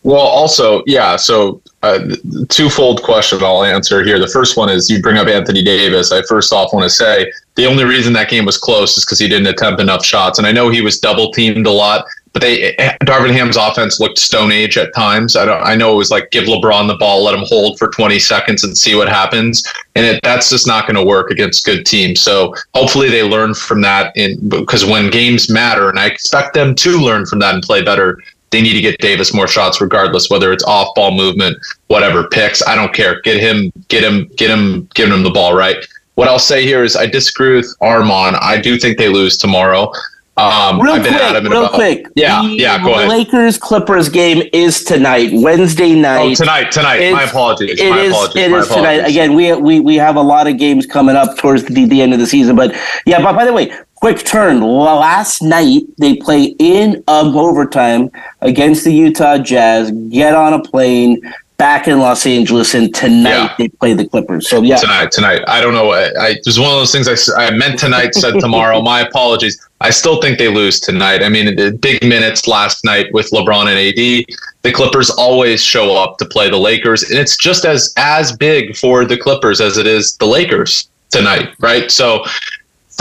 Well, 0.05 0.21
also, 0.21 0.83
yeah. 0.87 1.17
So, 1.17 1.63
uh, 1.83 2.17
twofold 2.49 3.03
question 3.03 3.43
I'll 3.43 3.65
answer 3.65 4.03
here. 4.03 4.19
The 4.19 4.29
first 4.29 4.57
one 4.57 4.69
is 4.69 4.91
you 4.91 5.01
bring 5.01 5.17
up 5.17 5.29
Anthony 5.29 5.63
Davis. 5.63 6.13
I 6.13 6.23
first 6.23 6.53
off 6.53 6.73
want 6.73 6.85
to 6.85 6.91
say 6.91 7.31
the 7.55 7.67
only 7.67 7.85
reason 7.85 8.13
that 8.15 8.29
game 8.29 8.45
was 8.45 8.59
close 8.59 8.97
is 8.97 9.05
because 9.05 9.19
he 9.19 9.29
didn't 9.29 9.47
attempt 9.47 9.81
enough 9.81 10.05
shots, 10.05 10.39
and 10.39 10.47
I 10.47 10.53
know 10.53 10.71
he 10.71 10.81
was 10.81 10.99
double 10.99 11.33
teamed 11.33 11.67
a 11.67 11.71
lot. 11.71 12.05
But 12.33 12.41
they 12.43 12.73
Darvin 13.03 13.33
Ham's 13.33 13.59
offense 13.59 14.01
looked 14.01 14.19
stone 14.19 14.53
age 14.53 14.79
at 14.79 14.95
times. 14.95 15.37
I 15.37 15.45
don't. 15.45 15.63
I 15.63 15.75
know 15.75 15.93
it 15.93 15.97
was 15.97 16.11
like 16.11 16.31
give 16.31 16.45
LeBron 16.45 16.89
the 16.89 16.97
ball, 16.97 17.25
let 17.25 17.35
him 17.35 17.45
hold 17.47 17.79
for 17.79 17.89
20 17.89 18.19
seconds 18.19 18.65
and 18.65 18.77
see 18.77 18.95
what 18.95 19.09
happens, 19.09 19.63
and 19.95 20.07
it, 20.07 20.21
that's 20.23 20.49
just 20.49 20.67
not 20.67 20.87
going 20.87 20.97
to 20.97 21.05
work 21.05 21.31
against 21.31 21.67
good 21.67 21.85
teams. 21.85 22.21
So 22.21 22.55
hopefully 22.75 23.11
they 23.11 23.23
learn 23.23 23.55
from 23.55 23.83
that. 23.83 24.17
In 24.17 24.49
because 24.49 24.85
when 24.85 25.11
games 25.11 25.51
matter, 25.51 25.91
and 25.91 25.99
I 25.99 26.07
expect 26.07 26.55
them 26.55 26.75
to 26.77 26.99
learn 26.99 27.27
from 27.27 27.39
that 27.41 27.55
and 27.55 27.63
play 27.63 27.83
better 27.83 28.19
they 28.53 28.61
need 28.61 28.75
to 28.75 28.81
get 28.81 28.99
Davis 29.01 29.35
more 29.35 29.49
shots, 29.49 29.81
regardless 29.81 30.31
whether 30.31 30.53
it's 30.53 30.63
off 30.65 30.95
ball 30.95 31.11
movement, 31.11 31.59
whatever 31.89 32.29
picks. 32.29 32.65
I 32.67 32.77
don't 32.77 32.95
care. 32.95 33.21
Get 33.23 33.41
him, 33.41 33.73
get 33.89 34.05
him, 34.05 34.29
get 34.37 34.51
him, 34.51 34.89
giving 34.95 35.13
him 35.13 35.25
the 35.25 35.31
ball 35.31 35.55
right. 35.55 35.85
What 36.15 36.29
I'll 36.29 36.39
say 36.39 36.65
here 36.65 36.85
is 36.85 36.95
I 36.95 37.07
disagree 37.07 37.57
with 37.57 37.75
Armon. 37.81 38.39
I 38.41 38.61
do 38.61 38.79
think 38.79 38.99
they 38.99 39.09
lose 39.09 39.37
tomorrow. 39.37 39.91
Um, 40.37 40.81
real 40.81 40.99
quick, 40.99 41.13
real 41.45 41.65
about, 41.65 41.73
quick. 41.73 42.07
Yeah, 42.15 42.43
the, 42.43 42.49
yeah. 42.49 42.83
Go 42.83 42.93
ahead. 42.93 43.05
The 43.05 43.09
Lakers 43.09 43.59
Clippers 43.59 44.09
game 44.09 44.49
is 44.55 44.83
tonight, 44.83 45.31
Wednesday 45.33 45.95
night. 45.95 46.23
Oh, 46.23 46.35
tonight, 46.35 46.73
tonight. 46.73 47.01
It's, 47.01 47.15
My 47.15 47.25
apologies. 47.25 47.79
It 47.79 47.91
My 47.91 48.01
is, 48.01 48.13
apologies. 48.13 48.37
It 48.37 48.51
My 48.51 48.59
is 48.59 48.67
apologies. 48.67 48.93
tonight. 48.93 49.11
Again, 49.11 49.35
we 49.35 49.53
we 49.55 49.81
we 49.81 49.97
have 49.97 50.17
a 50.17 50.23
lot 50.23 50.47
of 50.47 50.57
games 50.57 50.87
coming 50.87 51.17
up 51.17 51.37
towards 51.37 51.65
the, 51.65 51.85
the 51.85 52.01
end 52.01 52.15
of 52.15 52.19
the 52.19 52.27
season, 52.27 52.57
but 52.57 52.75
yeah. 53.05 53.23
But 53.23 53.35
by 53.35 53.45
the 53.45 53.53
way, 53.53 53.73
quick 54.03 54.25
turn. 54.25 54.61
Last 54.61 55.43
night 55.43 55.83
they 55.99 56.17
play 56.17 56.57
in 56.59 57.05
um, 57.07 57.37
overtime 57.37 58.11
against 58.41 58.85
the 58.85 58.93
Utah 58.93 59.39
Jazz. 59.39 59.93
Get 60.11 60.35
on 60.35 60.55
a 60.55 60.61
plane 60.61 61.21
back 61.57 61.87
in 61.87 62.01
Los 62.01 62.27
Angeles, 62.27 62.75
and 62.75 62.93
tonight 62.93 63.31
Yeah. 63.31 63.55
they 63.59 63.69
play 63.69 63.95
the 63.95 64.05
Clippers. 64.09 64.51
So 64.51 64.61
yeah, 64.61 64.75
tonight. 64.79 65.13
Tonight, 65.13 65.43
I 65.47 65.61
don't 65.61 65.73
know. 65.73 65.93
I, 65.93 66.11
I 66.21 66.29
it 66.31 66.43
was 66.45 66.59
one 66.59 66.73
of 66.73 66.79
those 66.79 66.91
things. 66.91 67.07
I, 67.31 67.47
I 67.47 67.51
meant 67.53 67.79
tonight, 67.79 68.17
said 68.17 68.41
tomorrow. 68.41 68.83
My 68.83 69.03
apologies. 69.03 69.65
I 69.81 69.91
still 69.91 70.21
think 70.21 70.37
they 70.37 70.49
lose 70.49 70.81
tonight. 70.81 71.23
I 71.23 71.29
mean, 71.29 71.55
the 71.55 71.71
big 71.71 72.03
minutes 72.03 72.49
last 72.49 72.85
night 72.85 73.07
with 73.13 73.31
LeBron 73.31 73.69
and 73.69 73.79
AD. 73.79 74.37
The 74.63 74.73
Clippers 74.73 75.11
always 75.11 75.63
show 75.63 75.97
up 75.97 76.19
to 76.19 76.25
play 76.25 76.51
the 76.51 76.57
Lakers, 76.59 77.05
and 77.05 77.21
it's 77.21 77.37
just 77.37 77.65
as 77.65 77.95
as 77.97 78.37
big 78.37 78.77
for 78.77 79.05
the 79.05 79.17
Clippers 79.17 79.61
as 79.61 79.79
it 79.79 79.87
is 79.87 80.17
the 80.17 80.27
Lakers 80.27 80.89
tonight, 81.11 81.55
right? 81.61 81.89
So. 81.93 82.25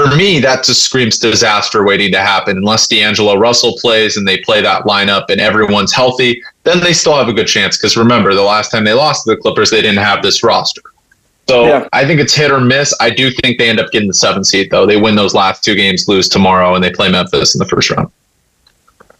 For 0.01 0.15
me, 0.15 0.39
that 0.39 0.63
just 0.63 0.81
screams 0.81 1.19
disaster 1.19 1.83
waiting 1.83 2.11
to 2.13 2.19
happen. 2.19 2.57
Unless 2.57 2.87
D'Angelo 2.87 3.35
Russell 3.35 3.77
plays 3.77 4.17
and 4.17 4.27
they 4.27 4.39
play 4.39 4.59
that 4.61 4.83
lineup 4.83 5.25
and 5.29 5.39
everyone's 5.39 5.93
healthy, 5.93 6.41
then 6.63 6.79
they 6.79 6.91
still 6.91 7.15
have 7.15 7.27
a 7.27 7.33
good 7.33 7.45
chance. 7.45 7.77
Because 7.77 7.95
remember, 7.95 8.33
the 8.33 8.41
last 8.41 8.71
time 8.71 8.83
they 8.83 8.93
lost 8.93 9.25
to 9.25 9.31
the 9.31 9.37
Clippers, 9.37 9.69
they 9.69 9.81
didn't 9.81 9.99
have 9.99 10.23
this 10.23 10.43
roster. 10.43 10.81
So 11.47 11.65
Yeah. 11.67 11.87
I 11.93 12.05
think 12.05 12.19
it's 12.19 12.33
hit 12.33 12.49
or 12.49 12.59
miss. 12.59 12.95
I 12.99 13.11
do 13.11 13.29
think 13.29 13.59
they 13.59 13.69
end 13.69 13.79
up 13.79 13.91
getting 13.91 14.07
the 14.07 14.13
seventh 14.15 14.47
seed 14.47 14.71
though. 14.71 14.87
They 14.87 14.97
win 14.97 15.15
those 15.15 15.35
last 15.35 15.63
two 15.63 15.75
games, 15.75 16.07
lose 16.07 16.27
tomorrow, 16.27 16.73
and 16.73 16.83
they 16.83 16.91
play 16.91 17.11
Memphis 17.11 17.53
in 17.53 17.59
the 17.59 17.65
first 17.65 17.91
round. 17.91 18.11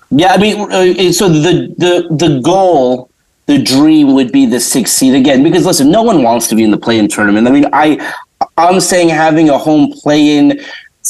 Yeah, 0.10 0.34
I 0.34 0.38
mean, 0.38 0.60
uh, 0.72 1.12
so 1.12 1.30
the 1.30 1.74
the 1.78 2.08
the 2.16 2.40
goal, 2.42 3.10
the 3.46 3.62
dream 3.62 4.14
would 4.14 4.32
be 4.32 4.46
the 4.46 4.60
sixth 4.60 4.96
seed 4.96 5.14
again. 5.14 5.44
Because 5.44 5.66
listen, 5.66 5.92
no 5.92 6.02
one 6.02 6.24
wants 6.24 6.48
to 6.48 6.56
be 6.56 6.64
in 6.64 6.72
the 6.72 6.78
play-in 6.78 7.08
tournament. 7.08 7.48
I 7.48 7.52
mean, 7.52 7.66
I 7.72 8.16
I'm 8.58 8.80
saying 8.80 9.10
having 9.10 9.50
a 9.50 9.58
home 9.58 9.92
play-in 9.92 10.62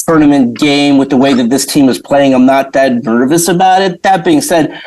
tournament 0.06 0.58
game 0.58 0.98
with 0.98 1.10
the 1.10 1.16
way 1.16 1.34
that 1.34 1.50
this 1.50 1.66
team 1.66 1.88
is 1.88 1.98
playing, 2.00 2.34
I'm 2.34 2.46
not 2.46 2.72
that 2.72 3.04
nervous 3.04 3.48
about 3.48 3.82
it. 3.82 4.02
That 4.02 4.24
being 4.24 4.40
said. 4.40 4.80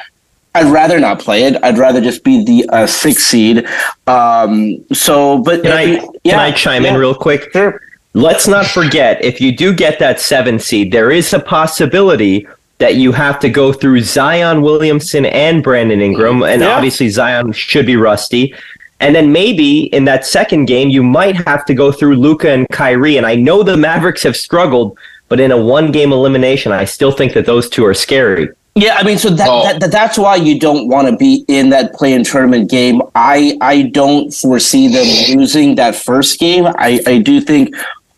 I'd 0.58 0.72
rather 0.72 1.02
not 1.02 1.20
play 1.20 1.44
it. 1.44 1.62
I'd 1.66 1.78
rather 1.78 2.00
just 2.00 2.24
be 2.24 2.46
the 2.46 2.70
uh, 2.70 2.88
sixth 2.88 3.26
seed. 3.26 3.68
Um, 4.08 4.86
so, 4.94 5.40
but 5.40 5.64
Can 5.64 5.74
I 5.74 5.98
can 6.24 6.40
I 6.40 6.52
chime 6.54 6.86
in 6.86 6.96
real 6.96 7.14
quick? 7.14 7.52
Sure. 7.52 7.82
Let's 8.14 8.48
not 8.48 8.66
forget 8.66 9.22
if 9.22 9.42
you 9.42 9.54
do 9.54 9.74
get 9.74 10.00
that 10.00 10.22
seven 10.22 10.58
seed, 10.58 10.94
there 10.94 11.12
is 11.12 11.34
a 11.34 11.40
possibility 11.42 12.48
that 12.78 12.96
you 12.96 13.12
have 13.12 13.38
to 13.40 13.50
go 13.50 13.74
through 13.74 14.00
Zion 14.04 14.62
Williamson 14.62 15.26
and 15.26 15.62
Brandon 15.62 16.00
Ingram, 16.00 16.42
and 16.44 16.62
Yeah. 16.62 16.70
obviously 16.70 17.10
Zion 17.10 17.52
should 17.52 17.86
be 17.86 17.98
rusty. 17.98 18.56
And 19.02 19.14
then 19.14 19.32
maybe 19.32 19.86
in 19.94 20.06
that 20.06 20.26
second 20.26 20.66
game, 20.66 20.90
you 20.90 21.04
might 21.04 21.36
have 21.48 21.66
to 21.66 21.74
go 21.74 21.92
through 21.92 22.16
Luka 22.16 22.50
and 22.50 22.68
Kyrie. 22.70 23.18
And 23.18 23.26
I 23.26 23.36
know 23.36 23.62
the 23.64 23.76
Mavericks 23.78 24.24
have 24.24 24.38
struggled, 24.38 24.98
but 25.28 25.40
in 25.40 25.52
a 25.52 25.62
one 25.62 25.92
game 25.92 26.12
elimination, 26.14 26.72
I 26.72 26.86
still 26.86 27.12
think 27.12 27.34
that 27.34 27.46
those 27.46 27.70
two 27.70 27.86
are 27.86 27.94
scary. 27.94 28.50
Yeah, 28.78 28.96
I 28.98 29.04
mean, 29.04 29.18
so 29.18 29.30
that, 29.30 29.48
Oh. 29.50 29.64
that, 29.64 29.80
that 29.82 29.92
that's 29.92 30.18
why 30.18 30.36
you 30.36 30.60
don't 30.60 30.88
want 30.90 31.08
to 31.08 31.16
be 31.16 31.46
in 31.48 31.70
that 31.70 31.94
play-in 31.94 32.24
tournament 32.26 32.70
game. 32.70 33.02
I 33.16 33.58
I 33.62 33.84
don't 33.84 34.34
foresee 34.34 34.88
them 34.90 35.08
losing 35.38 35.76
that 35.76 35.96
first 35.96 36.40
game. 36.40 36.66
I 36.68 37.00
I 37.08 37.20
do 37.20 37.40
think 37.40 37.74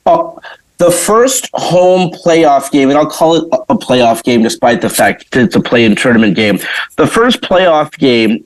uh, 0.08 0.32
the 0.80 0.90
first 0.92 1.50
home 1.54 2.10
playoff 2.12 2.72
game, 2.72 2.90
and 2.90 2.98
I'll 2.98 3.06
call 3.10 3.36
it 3.36 3.44
a- 3.52 3.74
a 3.74 3.78
playoff 3.78 4.24
game, 4.24 4.42
despite 4.42 4.82
the 4.82 4.90
fact 4.90 5.30
that 5.32 5.44
it's 5.44 5.56
a 5.56 5.60
play-in 5.62 5.96
tournament 5.96 6.36
game. 6.36 6.60
The 6.98 7.06
first 7.08 7.42
playoff 7.42 7.96
game 8.00 8.44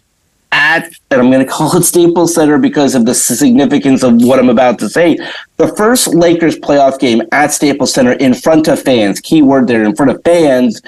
at, 0.51 0.91
and 1.09 1.21
I'm 1.21 1.31
going 1.31 1.45
to 1.45 1.51
call 1.51 1.75
it 1.77 1.83
Staples 1.83 2.35
Center 2.35 2.57
because 2.57 2.95
of 2.95 3.05
the 3.05 3.13
significance 3.15 4.03
of 4.03 4.21
what 4.23 4.39
I'm 4.39 4.49
about 4.49 4.79
to 4.79 4.89
say. 4.89 5.17
The 5.57 5.73
first 5.75 6.13
Lakers 6.13 6.57
playoff 6.57 6.99
game 6.99 7.21
at 7.31 7.51
Staples 7.51 7.93
Center 7.93 8.13
in 8.13 8.33
front 8.33 8.67
of 8.67 8.81
fans, 8.81 9.19
keyword 9.19 9.67
there, 9.67 9.83
in 9.83 9.95
front 9.95 10.11
of 10.11 10.21
fans 10.23 10.81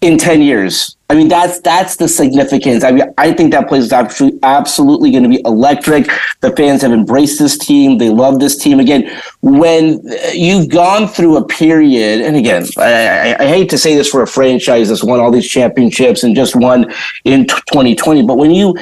in 0.00 0.16
10 0.16 0.42
years. 0.42 0.96
I 1.10 1.14
mean, 1.14 1.28
that's 1.28 1.60
that's 1.60 1.96
the 1.96 2.06
significance. 2.06 2.84
I 2.84 2.92
mean, 2.92 3.12
I 3.18 3.32
think 3.32 3.50
that 3.52 3.68
place 3.68 3.82
is 3.82 3.92
actually 3.92 4.38
absolutely 4.44 5.10
going 5.10 5.24
to 5.24 5.28
be 5.28 5.42
electric. 5.44 6.08
The 6.40 6.54
fans 6.56 6.82
have 6.82 6.92
embraced 6.92 7.38
this 7.38 7.58
team. 7.58 7.98
They 7.98 8.10
love 8.10 8.38
this 8.38 8.56
team. 8.56 8.78
Again, 8.78 9.20
when 9.42 10.08
uh, 10.08 10.30
you've 10.32 10.68
gone 10.68 11.08
through 11.08 11.36
a 11.36 11.44
period, 11.44 12.20
and 12.20 12.36
again, 12.36 12.64
I, 12.78 13.32
I, 13.32 13.42
I 13.42 13.48
hate 13.48 13.68
to 13.70 13.78
say 13.78 13.96
this 13.96 14.08
for 14.08 14.22
a 14.22 14.26
franchise 14.26 14.88
that's 14.88 15.02
won 15.02 15.18
all 15.18 15.32
these 15.32 15.48
championships 15.48 16.22
and 16.22 16.36
just 16.36 16.54
won 16.54 16.92
in 17.24 17.46
2020, 17.48 18.22
but 18.22 18.38
when 18.38 18.52
you 18.52 18.76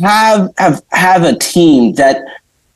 have 0.00 0.50
have 0.58 0.80
have 0.92 1.24
a 1.24 1.36
team 1.36 1.94
that 1.94 2.24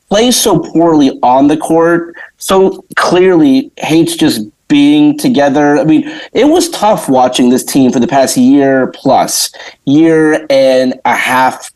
plays 0.09 0.37
so 0.37 0.59
poorly 0.59 1.19
on 1.23 1.47
the 1.47 1.57
court, 1.57 2.17
so 2.39 2.85
clearly 2.97 3.71
hates 3.77 4.17
just 4.17 4.43
being 4.69 5.17
together. 5.19 5.79
I 5.79 5.85
mean, 5.85 6.09
it 6.33 6.47
was 6.47 6.69
tough 6.71 7.09
watching 7.09 7.49
this 7.51 7.65
team 7.65 7.91
for 7.91 8.01
the 8.01 8.07
past 8.07 8.37
year 8.37 8.93
plus, 8.95 9.51
year 9.85 10.47
and 10.51 11.01
a 11.05 11.15
half 11.15 11.71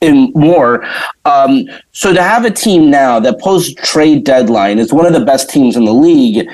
and 0.00 0.34
more. 0.34 0.84
Um, 1.24 1.68
so 1.92 2.12
to 2.12 2.22
have 2.22 2.44
a 2.44 2.50
team 2.50 2.90
now 2.90 3.18
that 3.20 3.40
post 3.40 3.76
trade 3.78 4.24
deadline 4.24 4.78
is 4.78 4.92
one 4.92 5.06
of 5.06 5.12
the 5.12 5.24
best 5.24 5.50
teams 5.50 5.76
in 5.76 5.84
the 5.84 5.92
league, 5.92 6.48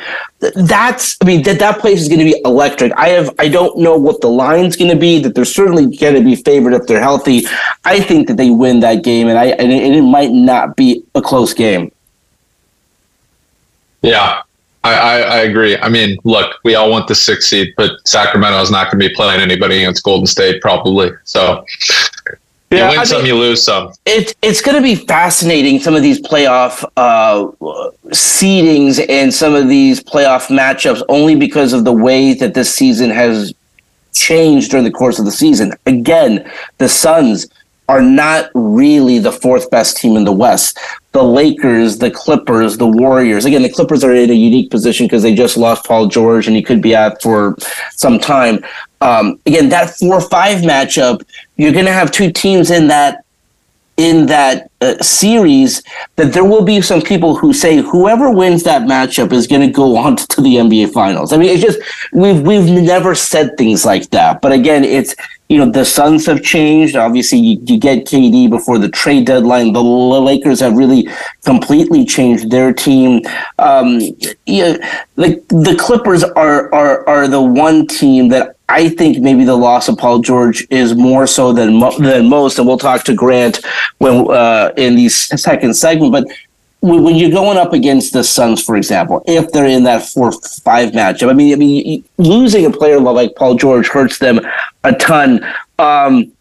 that's 0.55 1.17
I 1.21 1.25
mean 1.27 1.43
that 1.43 1.59
that 1.59 1.81
place 1.81 2.01
is 2.01 2.09
going 2.09 2.21
to 2.21 2.25
be 2.25 2.41
electric. 2.45 2.93
I 2.97 3.09
have 3.09 3.35
I 3.39 3.49
don't 3.49 3.79
know 3.79 3.97
what 3.97 4.21
the 4.21 4.29
line's 4.29 4.77
going 4.77 4.91
to 4.91 4.97
be. 4.97 5.19
That 5.19 5.35
they're 5.35 5.45
certainly 5.45 5.95
going 5.97 6.15
to 6.15 6.23
be 6.23 6.37
favored 6.37 6.73
if 6.73 6.87
they're 6.87 7.01
healthy. 7.01 7.43
I 7.85 8.01
think 8.01 8.29
that 8.29 8.37
they 8.37 8.51
win 8.51 8.81
that 8.81 9.05
game, 9.05 9.29
and 9.29 9.39
I 9.39 9.47
and 9.47 9.73
it, 9.73 9.83
and 9.83 9.95
it 9.95 10.03
might 10.03 10.31
not 10.31 10.77
be 10.77 11.05
a 11.15 11.23
close 11.23 11.53
game. 11.53 11.93
Yeah, 14.03 14.43
I, 14.83 14.95
I, 14.95 15.19
I 15.21 15.37
agree. 15.41 15.77
I 15.77 15.89
mean, 15.89 16.17
look, 16.25 16.57
we 16.65 16.75
all 16.75 16.91
want 16.91 17.07
the 17.07 17.15
sixth 17.15 17.49
seed, 17.49 17.75
but 17.77 17.93
Sacramento 18.07 18.61
is 18.63 18.71
not 18.71 18.91
going 18.91 19.01
to 19.03 19.09
be 19.09 19.15
playing 19.15 19.41
anybody 19.41 19.77
against 19.79 20.03
Golden 20.03 20.27
State 20.27 20.63
probably. 20.63 21.11
So 21.25 21.65
you 22.71 22.79
Yeah, 22.79 22.89
win 22.91 22.99
I 23.01 23.05
some, 23.05 23.19
mean- 23.19 23.27
you 23.27 23.35
lose 23.37 23.63
some. 23.63 23.93
It, 24.07 24.35
it's 24.43 24.63
going 24.63 24.77
to 24.77 24.83
be 24.83 24.95
fascinating, 24.95 25.81
some 25.81 25.95
of 25.95 26.03
these 26.03 26.21
playoff 26.21 26.83
uh, 26.97 27.49
seedings 28.09 29.05
and 29.09 29.33
some 29.35 29.55
of 29.55 29.69
these 29.69 30.03
playoff 30.03 30.47
matchups, 30.47 31.03
only 31.09 31.35
because 31.37 31.73
of 31.73 31.85
the 31.85 31.93
way 31.93 32.33
that 32.35 32.55
this 32.55 32.75
season 32.75 33.11
has 33.11 33.53
changed 34.15 34.71
during 34.71 34.85
the 34.85 34.91
course 34.91 35.19
of 35.19 35.25
the 35.25 35.31
season. 35.31 35.73
Again, 35.87 36.51
the 36.79 36.89
Suns 36.89 37.47
are 37.91 38.01
not 38.01 38.53
really 38.55 39.19
the 39.19 39.33
fourth 39.33 39.69
best 39.69 39.97
team 39.97 40.17
in 40.17 40.25
the 40.25 40.31
West. 40.33 40.79
The 41.11 41.25
Lakers, 41.25 41.99
the 41.99 42.09
Clippers, 42.09 42.77
the 42.77 42.87
Warriors. 42.87 43.45
Again, 43.45 43.63
the 43.63 43.69
Clippers 43.69 44.05
are 44.05 44.15
in 44.15 44.31
a 44.31 44.35
unique 44.35 44.71
position 44.71 45.07
because 45.07 45.25
they 45.25 45.35
just 45.35 45.57
lost 45.57 45.85
Paul 45.87 46.07
George 46.07 46.47
and 46.47 46.55
he 46.55 46.63
could 46.63 46.81
be 46.81 46.95
out 46.95 47.21
for 47.21 47.57
some 47.91 48.21
time. 48.21 48.65
Um, 49.01 49.41
again, 49.45 49.71
that 49.71 49.97
four 49.97 50.21
five 50.21 50.59
matchup, 50.59 51.23
you're 51.57 51.73
going 51.73 51.87
to 51.87 51.93
have 51.93 52.13
two 52.13 52.31
teams 52.31 52.71
in 52.71 52.87
that 52.87 53.25
in 53.97 54.27
that 54.27 54.71
uh, 54.81 54.97
series 55.03 55.83
that 56.15 56.33
there 56.33 56.45
will 56.45 56.65
be 56.65 56.81
some 56.81 57.03
people 57.03 57.37
who 57.37 57.53
say 57.53 57.79
whoever 57.79 58.31
wins 58.31 58.63
that 58.63 58.83
matchup 58.83 59.33
is 59.33 59.49
going 59.49 59.63
to 59.63 59.73
go 59.73 59.97
on 60.05 60.15
to 60.15 60.41
the 60.41 60.55
NBA 60.55 60.93
finals. 60.93 61.33
I 61.33 61.39
mean, 61.39 61.51
it's 61.51 61.63
just 61.63 61.81
we've 62.13 62.41
we've 62.41 62.71
never 62.71 63.17
said 63.17 63.59
things 63.59 63.85
like 63.85 64.11
that. 64.11 64.41
But 64.41 64.53
again, 64.53 64.85
it's 64.85 65.17
you 65.51 65.59
know 65.59 65.69
the 65.69 65.85
Suns 65.85 66.27
have 66.27 66.43
changed. 66.43 66.95
Obviously, 66.95 67.39
you, 67.39 67.61
you 67.65 67.77
get 67.77 68.07
KD 68.07 68.49
before 68.49 68.79
the 68.79 68.89
trade 68.89 69.27
deadline. 69.27 69.73
The 69.73 69.83
Lakers 69.83 70.61
have 70.61 70.75
really 70.75 71.09
completely 71.45 72.05
changed 72.05 72.51
their 72.53 72.73
team. 72.73 73.23
Um, 73.59 74.01
yeah, 74.47 74.77
the 75.17 75.43
the 75.49 75.77
Clippers 75.79 76.23
are 76.23 76.73
are 76.73 77.07
are 77.09 77.27
the 77.27 77.43
one 77.43 77.89
team 77.89 78.29
that 78.29 78.57
I 78.69 78.91
think 78.91 79.19
maybe 79.19 79.45
the 79.45 79.57
loss 79.57 79.89
of 79.89 79.99
Paul 79.99 80.21
George 80.21 80.65
is 80.71 80.95
more 80.95 81.27
so 81.27 81.53
than 81.53 81.81
than 81.99 82.29
most, 82.29 82.59
and 82.59 82.67
we'll 82.69 82.79
talk 82.79 83.03
to 83.05 83.15
Grant 83.15 83.59
when 83.99 84.31
uh, 84.31 84.73
in 84.77 84.95
the 84.95 85.09
second 85.09 85.75
segment. 85.75 86.13
But 86.13 86.29
when 86.83 87.15
you're 87.17 87.31
going 87.31 87.59
up 87.59 87.73
against 87.73 88.13
the 88.13 88.25
Suns, 88.25 88.63
for 88.63 88.77
example, 88.77 89.23
if 89.27 89.51
they're 89.53 89.67
in 89.67 89.85
that 89.85 90.07
four 90.07 90.33
five 90.33 90.93
matchup, 90.93 91.31
I 91.31 91.35
mean, 91.35 91.53
I 91.53 91.57
mean, 91.57 92.05
losing 92.17 92.65
a 92.65 92.71
player 92.71 92.99
like 92.99 93.35
Paul 93.37 93.55
George 93.57 93.89
hurts 93.89 94.19
them 94.19 94.41
a 94.85 94.93
ton. 94.95 95.47
Um, 95.79 96.33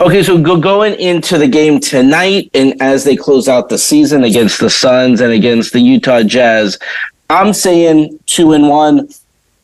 Okay, 0.00 0.22
so 0.22 0.40
go, 0.40 0.56
going 0.60 0.94
into 0.94 1.38
the 1.38 1.48
game 1.48 1.80
tonight, 1.80 2.52
and 2.54 2.80
as 2.80 3.02
they 3.02 3.16
close 3.16 3.48
out 3.48 3.68
the 3.68 3.78
season 3.78 4.22
against 4.22 4.60
the 4.60 4.70
Suns 4.70 5.20
and 5.20 5.32
against 5.32 5.72
the 5.72 5.80
Utah 5.80 6.22
Jazz, 6.22 6.78
I'm 7.28 7.52
saying 7.52 8.20
two 8.26 8.52
and 8.52 8.68
one. 8.68 9.08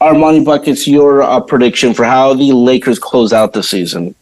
Armani 0.01 0.45
Buckets, 0.45 0.89
your 0.89 1.23
uh, 1.23 1.41
prediction 1.41 1.95
for 1.95 2.05
how 2.05 2.35
the 2.35 2.53
Lakers 2.53 2.99
close 2.99 3.33
out 3.33 3.53
the 3.53 3.63
season? 3.63 4.17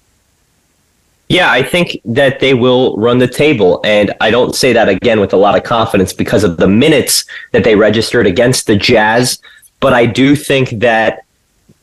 Yeah, 1.32 1.50
I 1.50 1.62
think 1.62 1.98
that 2.04 2.40
they 2.40 2.52
will 2.52 2.94
run 2.98 3.16
the 3.16 3.26
table. 3.26 3.80
And 3.84 4.12
I 4.20 4.30
don't 4.30 4.54
say 4.54 4.74
that 4.74 4.90
again 4.90 5.18
with 5.18 5.32
a 5.32 5.38
lot 5.38 5.56
of 5.56 5.64
confidence 5.64 6.12
because 6.12 6.44
of 6.44 6.58
the 6.58 6.68
minutes 6.68 7.24
that 7.52 7.64
they 7.64 7.74
registered 7.74 8.26
against 8.26 8.66
the 8.66 8.76
Jazz. 8.76 9.40
But 9.80 9.94
I 9.94 10.04
do 10.04 10.36
think 10.36 10.68
that 10.80 11.24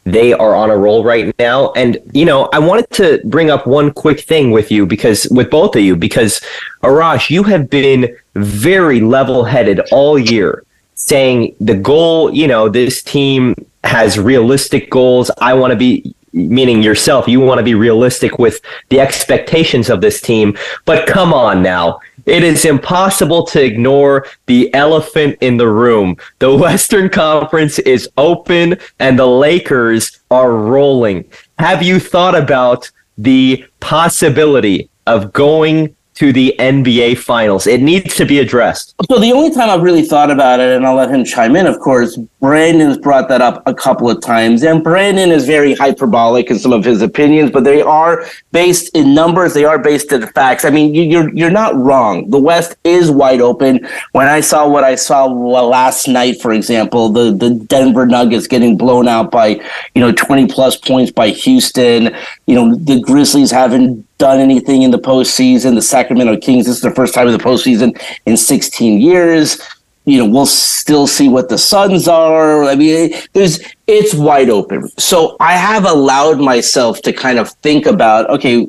they 0.04 0.34
are 0.34 0.54
on 0.54 0.70
a 0.70 0.78
roll 0.78 1.04
right 1.04 1.34
now. 1.40 1.72
And, 1.72 1.98
you 2.14 2.26
know, 2.26 2.48
I 2.54 2.60
wanted 2.60 2.92
to 2.92 3.22
bring 3.26 3.50
up 3.50 3.66
one 3.66 3.92
quick 3.92 4.20
thing 4.20 4.52
with 4.52 4.70
you 4.70 4.86
because, 4.86 5.28
with 5.32 5.50
both 5.50 5.76
of 5.76 5.82
you, 5.82 5.96
because 5.96 6.42
Arash, 6.84 7.32
you 7.32 7.42
have 7.42 7.72
been 7.72 8.16
very 8.36 9.02
level 9.02 9.44
headed 9.44 9.80
all 9.92 10.20
year 10.20 10.64
saying 10.94 11.56
the 11.60 11.76
goal, 11.76 12.32
you 12.32 12.48
know, 12.48 12.70
this 12.70 13.02
team 13.02 13.56
has 13.84 14.20
realistic 14.20 14.92
goals. 14.92 15.32
I 15.40 15.56
want 15.56 15.72
to 15.72 15.78
be 15.78 16.14
meaning 16.48 16.82
yourself, 16.82 17.28
you 17.28 17.40
want 17.40 17.60
to 17.60 17.64
be 17.64 17.76
realistic 17.76 18.40
with 18.40 18.62
the 18.90 19.00
expectations 19.00 19.90
of 19.90 20.02
this 20.02 20.22
team. 20.22 20.58
But 20.86 21.08
come 21.08 21.34
on 21.34 21.62
now. 21.62 22.00
It 22.26 22.44
is 22.44 22.66
impossible 22.66 23.44
to 23.48 23.64
ignore 23.64 24.28
the 24.46 24.74
elephant 24.74 25.38
in 25.42 25.58
the 25.58 25.68
room. 25.68 26.18
The 26.40 26.56
Western 26.66 27.10
Conference 27.10 27.80
is 27.80 28.10
open 28.18 28.78
and 29.00 29.18
the 29.18 29.26
Lakers 29.26 30.20
are 30.30 30.52
rolling. 30.52 31.26
Have 31.58 31.82
you 31.82 32.00
thought 32.00 32.36
about 32.36 32.90
the 33.18 33.66
possibility 33.80 34.90
of 35.08 35.34
going 35.34 35.96
to 36.20 36.34
the 36.34 36.54
NBA 36.60 37.18
Finals. 37.18 37.66
It 37.66 37.82
needs 37.82 38.14
to 38.18 38.26
be 38.26 38.40
addressed. 38.40 38.94
So 39.10 39.20
the 39.20 39.32
only 39.32 39.52
time 39.56 39.70
I've 39.70 39.82
really 39.82 40.04
thought 40.04 40.30
about 40.30 40.60
it, 40.60 40.76
and 40.76 40.86
I'll 40.86 40.96
let 40.96 41.10
him 41.10 41.24
chime 41.24 41.56
in, 41.56 41.66
of 41.66 41.80
course, 41.80 42.18
Brandon's 42.42 42.98
brought 42.98 43.30
that 43.30 43.42
up 43.42 43.64
a 43.66 43.74
couple 43.74 44.10
of 44.10 44.20
times, 44.20 44.62
and 44.64 44.84
Brandon 44.84 45.32
is 45.32 45.46
very 45.46 45.76
hyperbolic 45.76 46.52
in 46.52 46.60
some 46.60 46.74
of 46.74 46.84
his 46.84 47.02
opinions, 47.02 47.52
but 47.52 47.64
they 47.64 47.82
are 47.82 48.26
based 48.52 48.94
in 48.98 49.14
numbers. 49.14 49.54
They 49.54 49.64
are 49.64 49.80
based 49.80 50.12
in 50.12 50.28
facts. 50.28 50.66
I 50.66 50.72
mean, 50.72 50.94
you're 50.94 51.34
you're 51.34 51.50
not 51.50 51.74
wrong. 51.76 52.30
The 52.30 52.40
West 52.40 52.76
is 52.84 53.10
wide 53.10 53.40
open. 53.40 53.88
When 54.12 54.28
I 54.28 54.42
saw 54.42 54.68
what 54.68 54.84
I 54.84 54.96
saw 54.96 55.26
last 55.26 56.10
night, 56.10 56.42
for 56.42 56.52
example, 56.52 57.08
the 57.08 57.32
the 57.32 57.52
Denver 57.52 58.06
Nuggets 58.06 58.46
getting 58.46 58.78
blown 58.78 59.08
out 59.08 59.32
by 59.32 59.62
you 59.96 60.02
know 60.02 60.12
20 60.12 60.48
plus 60.48 60.76
points 60.76 61.14
by 61.14 61.30
Houston. 61.30 62.14
You 62.46 62.56
know 62.56 62.76
the 62.76 63.00
Grizzlies 63.00 63.52
haven't 63.52 64.06
done 64.20 64.40
anything 64.40 64.84
in 64.84 64.92
the 64.92 65.00
postseason. 65.00 65.74
The 65.74 65.82
Sacramento 65.82 66.38
Kings, 66.38 66.68
this 66.68 66.76
is 66.76 66.82
the 66.82 66.92
first 66.92 67.16
time 67.16 67.28
in 67.28 67.34
the 67.34 67.44
postseason 67.44 68.00
in 68.28 68.38
16 68.38 69.02
years. 69.02 69.60
You 70.06 70.20
know, 70.20 70.30
we'll 70.30 70.46
still 70.46 71.08
see 71.08 71.28
what 71.28 71.50
the 71.50 71.58
Suns 71.58 72.08
are. 72.08 72.66
I 72.66 72.76
mean, 72.76 73.14
there's 73.34 73.60
it's 73.88 74.14
wide 74.14 74.50
open. 74.50 74.88
So 75.00 75.36
I 75.40 75.54
have 75.54 75.86
allowed 75.86 76.40
myself 76.40 77.02
to 77.04 77.14
kind 77.14 77.40
of 77.40 77.50
think 77.64 77.86
about, 77.86 78.30
okay, 78.30 78.68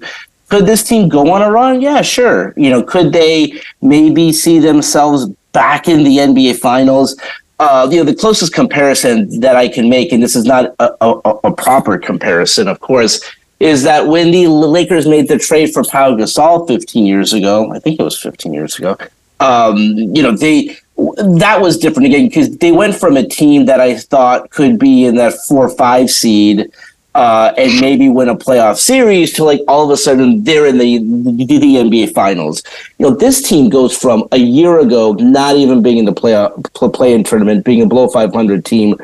could 0.48 0.66
this 0.66 0.82
team 0.82 1.08
go 1.08 1.30
on 1.32 1.42
a 1.42 1.50
run? 1.50 1.80
Yeah, 1.80 2.02
sure. 2.02 2.54
You 2.56 2.70
know, 2.70 2.82
could 2.82 3.12
they 3.12 3.60
maybe 3.82 4.32
see 4.32 4.58
themselves 4.58 5.26
back 5.52 5.88
in 5.88 6.04
the 6.04 6.18
NBA 6.18 6.58
Finals? 6.58 7.18
Uh, 7.58 7.88
you 7.90 7.98
know, 7.98 8.04
the 8.04 8.14
closest 8.14 8.54
comparison 8.54 9.40
that 9.40 9.54
I 9.54 9.68
can 9.68 9.88
make, 9.88 10.12
and 10.12 10.22
this 10.22 10.34
is 10.34 10.44
not 10.44 10.74
a, 10.78 10.92
a, 11.00 11.10
a 11.44 11.52
proper 11.52 11.98
comparison, 11.98 12.68
of 12.68 12.80
course, 12.80 13.20
is 13.60 13.82
that 13.82 14.06
when 14.06 14.30
the 14.30 14.48
Lakers 14.48 15.06
made 15.06 15.28
the 15.28 15.38
trade 15.38 15.72
for 15.72 15.84
Pau 15.84 16.16
Gasol 16.16 16.66
15 16.66 17.06
years 17.06 17.32
ago, 17.34 17.70
I 17.72 17.78
think 17.78 18.00
it 18.00 18.02
was 18.02 18.18
15 18.18 18.54
years 18.54 18.78
ago, 18.78 18.96
um, 19.38 19.76
you 19.78 20.22
know, 20.22 20.36
they 20.36 20.76
that 21.16 21.60
was 21.60 21.78
different 21.78 22.06
again 22.06 22.28
because 22.28 22.56
they 22.58 22.72
went 22.72 22.94
from 22.94 23.16
a 23.16 23.26
team 23.26 23.64
that 23.66 23.80
I 23.80 23.96
thought 23.96 24.50
could 24.50 24.78
be 24.78 25.06
in 25.06 25.16
that 25.16 25.32
four 25.48 25.66
or 25.66 25.76
five 25.76 26.10
seed 26.10 26.70
uh, 27.14 27.52
and 27.58 27.80
maybe 27.80 28.08
win 28.08 28.28
a 28.28 28.36
playoff 28.36 28.76
series 28.76 29.32
to 29.32 29.44
like 29.44 29.60
all 29.66 29.84
of 29.84 29.90
a 29.90 29.96
sudden 29.96 30.44
they're 30.44 30.66
in 30.66 30.78
the, 30.78 30.98
the, 30.98 31.58
the 31.58 31.76
NBA 31.76 32.12
finals. 32.12 32.62
You 32.98 33.08
know, 33.08 33.16
this 33.16 33.48
team 33.48 33.68
goes 33.68 33.96
from 33.96 34.28
a 34.32 34.38
year 34.38 34.78
ago 34.78 35.12
not 35.14 35.56
even 35.56 35.82
being 35.82 35.98
in 35.98 36.04
the 36.04 36.12
playoff 36.12 36.62
play-in 36.92 37.24
tournament, 37.24 37.64
being 37.64 37.82
a 37.82 37.86
below 37.86 38.08
500 38.08 38.64
team. 38.64 38.96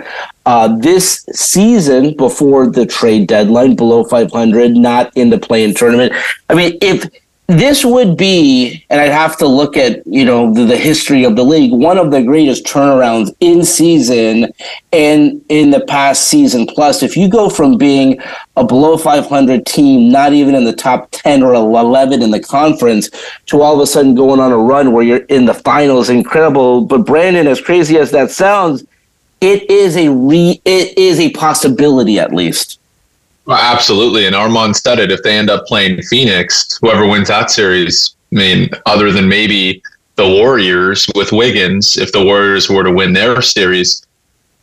Uh, 0.44 0.76
this 0.76 1.26
season 1.32 2.16
before 2.16 2.68
the 2.68 2.86
trade 2.86 3.26
deadline, 3.26 3.74
below 3.74 4.04
500, 4.04 4.72
not 4.72 5.10
in 5.16 5.30
the 5.30 5.38
play-in 5.38 5.74
tournament. 5.74 6.12
I 6.48 6.54
mean, 6.54 6.78
if 6.80 7.08
this 7.48 7.84
would 7.84 8.16
be, 8.16 8.84
and 8.90 9.00
I'd 9.00 9.12
have 9.12 9.36
to 9.38 9.46
look 9.46 9.76
at, 9.76 10.04
you 10.04 10.24
know, 10.24 10.52
the, 10.52 10.64
the, 10.64 10.76
history 10.76 11.22
of 11.22 11.36
the 11.36 11.44
league, 11.44 11.72
one 11.72 11.96
of 11.96 12.10
the 12.10 12.22
greatest 12.22 12.64
turnarounds 12.64 13.34
in 13.38 13.64
season 13.64 14.52
and 14.92 15.44
in 15.48 15.70
the 15.70 15.84
past 15.86 16.26
season. 16.26 16.66
Plus, 16.66 17.04
if 17.04 17.16
you 17.16 17.28
go 17.30 17.48
from 17.48 17.78
being 17.78 18.20
a 18.56 18.64
below 18.64 18.96
500 18.96 19.64
team, 19.64 20.10
not 20.10 20.32
even 20.32 20.56
in 20.56 20.64
the 20.64 20.72
top 20.72 21.08
10 21.12 21.44
or 21.44 21.54
11 21.54 22.20
in 22.20 22.32
the 22.32 22.40
conference, 22.40 23.10
to 23.46 23.62
all 23.62 23.76
of 23.76 23.80
a 23.80 23.86
sudden 23.86 24.16
going 24.16 24.40
on 24.40 24.50
a 24.50 24.58
run 24.58 24.90
where 24.92 25.04
you're 25.04 25.24
in 25.26 25.44
the 25.44 25.54
finals, 25.54 26.10
incredible. 26.10 26.80
But 26.80 27.06
Brandon, 27.06 27.46
as 27.46 27.60
crazy 27.60 27.96
as 27.96 28.10
that 28.10 28.32
sounds, 28.32 28.84
it 29.40 29.70
is 29.70 29.96
a 29.96 30.08
re, 30.08 30.60
it 30.64 30.98
is 30.98 31.20
a 31.20 31.30
possibility 31.30 32.18
at 32.18 32.32
least. 32.32 32.80
Well, 33.46 33.58
absolutely. 33.58 34.26
And 34.26 34.34
Armand 34.34 34.74
it. 34.84 35.12
If 35.12 35.22
they 35.22 35.36
end 35.36 35.50
up 35.50 35.66
playing 35.66 36.02
Phoenix, 36.02 36.78
whoever 36.80 37.06
wins 37.06 37.28
that 37.28 37.50
series, 37.50 38.16
I 38.32 38.36
mean, 38.36 38.70
other 38.86 39.12
than 39.12 39.28
maybe 39.28 39.82
the 40.16 40.26
Warriors 40.26 41.06
with 41.14 41.30
Wiggins, 41.30 41.96
if 41.96 42.10
the 42.12 42.24
Warriors 42.24 42.68
were 42.68 42.82
to 42.82 42.92
win 42.92 43.12
their 43.12 43.40
series, 43.40 44.04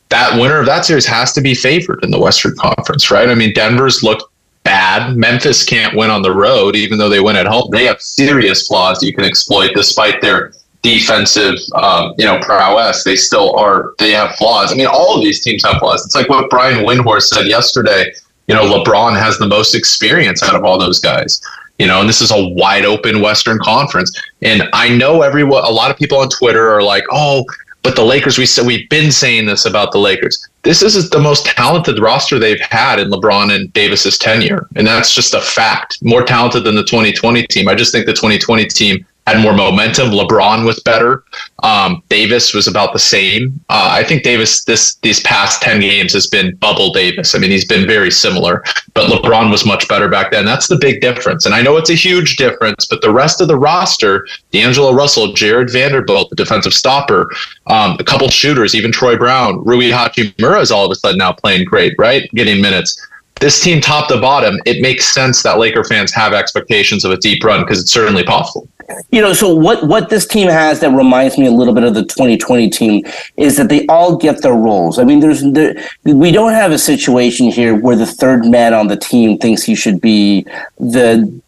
that 0.10 0.39
winner 0.39 0.60
of 0.60 0.65
that 0.65 0.86
series 0.86 1.06
has 1.06 1.32
to 1.34 1.41
be 1.41 1.56
favored 1.56 2.04
in 2.04 2.12
the 2.12 2.19
Western 2.19 2.56
Conference, 2.58 3.10
right? 3.10 3.30
I 3.30 3.36
mean, 3.36 3.54
Denver's 3.54 4.04
looked 4.04 4.24
bad. 4.63 5.15
Memphis 5.15 5.63
can't 5.63 5.96
win 5.96 6.10
on 6.10 6.22
the 6.22 6.36
road, 6.36 6.76
even 6.76 6.98
though 6.98 7.10
they 7.10 7.22
win 7.22 7.38
at 7.38 7.48
home. 7.48 7.69
They 7.72 7.86
have 7.86 8.02
serious 8.02 8.67
flaws 8.67 9.02
you 9.02 9.13
can 9.13 9.24
exploit 9.24 9.72
despite 9.76 10.22
their 10.22 10.54
defensive, 10.82 11.56
um, 11.76 12.13
you 12.17 12.26
know, 12.26 12.39
prowess. 12.39 13.06
They 13.06 13.15
still 13.15 13.56
are. 13.58 13.93
They 13.98 14.12
have 14.12 14.36
flaws. 14.36 14.74
I 14.74 14.76
mean, 14.76 14.88
all 14.88 15.15
of 15.15 15.24
these 15.24 15.41
teams 15.41 15.63
have 15.63 15.78
flaws. 15.78 16.06
It's 16.06 16.15
like 16.15 16.28
what 16.28 16.50
Brian 16.50 16.86
Windhorst 16.86 17.28
said 17.28 17.48
yesterday 17.48 18.12
you 18.47 18.56
know, 18.56 18.63
LeBron 18.63 19.17
has 19.17 19.38
the 19.38 19.47
most 19.47 19.75
experience 19.75 20.43
out 20.43 20.56
of 20.56 20.63
all 20.63 20.77
those 20.77 20.99
guys. 20.99 21.41
You 21.79 21.88
know, 21.88 22.01
and 22.01 22.08
this 22.08 22.21
is 22.21 22.32
a 22.32 22.47
wide 22.49 22.86
open 22.86 23.21
Western 23.21 23.58
Conference. 23.60 24.12
And 24.41 24.69
I 24.73 24.89
know 24.89 25.21
everyone, 25.21 25.63
a 25.63 25.71
lot 25.71 25.89
of 25.89 25.97
people 25.97 26.19
on 26.19 26.29
Twitter 26.29 26.69
are 26.69 26.84
like, 26.84 27.03
"Oh, 27.12 27.45
but 27.82 27.95
the 27.95 28.03
Lakers." 28.03 28.38
We 28.38 28.45
said 28.45 28.65
we've 28.67 28.88
been 28.89 29.12
saying 29.12 29.47
this 29.47 29.65
about 29.65 29.91
the 29.91 29.97
Lakers. 29.97 30.47
This 30.62 30.84
is 30.84 31.10
the 31.10 31.19
most 31.19 31.45
talented 31.45 31.99
roster 31.99 32.38
they've 32.38 32.62
had 32.62 32.99
in 32.99 33.10
LeBron 33.10 33.53
and 33.53 33.73
Davis's 33.73 34.17
tenure, 34.17 34.67
and 34.75 34.86
that's 34.86 35.15
just 35.15 35.34
a 35.34 35.41
fact. 35.41 35.97
More 36.03 36.23
talented 36.23 36.63
than 36.63 36.75
the 36.75 36.84
2020 36.84 37.47
team. 37.47 37.67
I 37.67 37.75
just 37.75 37.91
think 37.91 38.06
the 38.06 38.13
2020 38.13 38.65
team 38.67 39.06
had 39.27 39.41
more 39.41 39.53
momentum. 39.53 40.09
LeBron 40.09 40.65
was 40.65 40.79
better. 40.81 41.23
Um, 41.62 42.03
Davis 42.09 42.53
was 42.53 42.67
about 42.67 42.93
the 42.93 42.99
same. 42.99 43.59
Uh, 43.69 43.89
I 43.91 44.03
think 44.03 44.23
Davis 44.23 44.65
this 44.65 44.95
these 44.95 45.21
past 45.21 45.62
ten 45.62 45.79
games 45.79 46.13
has 46.13 46.27
been 46.27 46.55
bubble 46.57 46.91
Davis. 46.91 47.33
I 47.33 47.39
mean, 47.39 47.51
he's 47.51 47.65
been 47.65 47.88
very 47.88 48.12
similar, 48.12 48.63
but 48.93 49.09
LeBron 49.09 49.49
was 49.49 49.65
much 49.65 49.88
better 49.88 50.09
back 50.09 50.31
then. 50.31 50.45
That's 50.45 50.67
the 50.67 50.77
big 50.77 51.01
difference. 51.01 51.45
And 51.45 51.55
I 51.55 51.62
know 51.62 51.77
it's 51.77 51.89
a 51.89 51.95
huge 51.95 52.36
difference, 52.36 52.86
but 52.86 53.01
the 53.01 53.13
rest 53.13 53.39
of 53.39 53.47
the 53.47 53.57
roster, 53.57 54.27
D'Angelo 54.51 54.93
Russell, 54.93 55.33
Jarred 55.33 55.71
Vanderbilt, 55.71 56.29
the 56.29 56.36
defensive 56.36 56.73
stopper, 56.73 57.29
um, 57.67 57.95
a 57.99 58.03
couple 58.03 58.27
shooters, 58.29 58.75
even 58.75 58.91
Troy 58.91 59.17
Brown, 59.17 59.63
Rui 59.63 59.89
Hachimura 59.89 60.62
is 60.62 60.71
all 60.71 60.86
of 60.86 60.91
a 60.91 60.95
sudden 60.95 61.17
now 61.17 61.31
playing 61.31 61.65
great, 61.65 61.93
right? 61.97 62.29
Getting 62.31 62.62
minutes 62.62 62.99
this 63.39 63.62
team 63.62 63.81
top 63.81 64.07
to 64.07 64.19
bottom, 64.21 64.57
it 64.65 64.81
makes 64.81 65.13
sense 65.13 65.43
that 65.43 65.57
Laker 65.57 65.83
fans 65.83 66.13
have 66.13 66.33
expectations 66.33 67.03
of 67.03 67.12
a 67.12 67.17
deep 67.17 67.43
run 67.43 67.62
because 67.62 67.81
it's 67.81 67.91
certainly 67.91 68.23
possible. 68.23 68.69
You 69.12 69.22
know, 69.22 69.34
so 69.34 69.54
what 69.54 69.86
what 69.88 70.10
this 70.10 70.26
team 70.26 70.48
has 70.50 70.80
that 70.82 70.91
reminds 70.91 71.38
me 71.38 71.46
a 71.46 71.52
little 71.52 71.74
bit 71.74 71.84
of 71.84 71.93
the 71.93 72.04
2020 72.04 72.69
team 72.69 73.06
is 73.38 73.58
that 73.58 73.69
they 73.69 73.86
all 73.88 74.17
get 74.17 74.41
their 74.41 74.54
roles. 74.54 75.00
I 75.00 75.04
mean, 75.04 75.19
there's 75.19 75.43
there, 75.43 75.76
we 76.04 76.32
don't 76.32 76.54
have 76.54 76.72
a 76.72 76.78
situation 76.80 77.48
here 77.48 77.76
where 77.76 77.96
the 77.96 78.06
third 78.06 78.46
man 78.46 78.74
on 78.74 78.88
the 78.88 78.98
team 78.98 79.38
thinks 79.38 79.63
he 79.63 79.76
should 79.76 80.02
be 80.02 80.46
the 80.80 81.41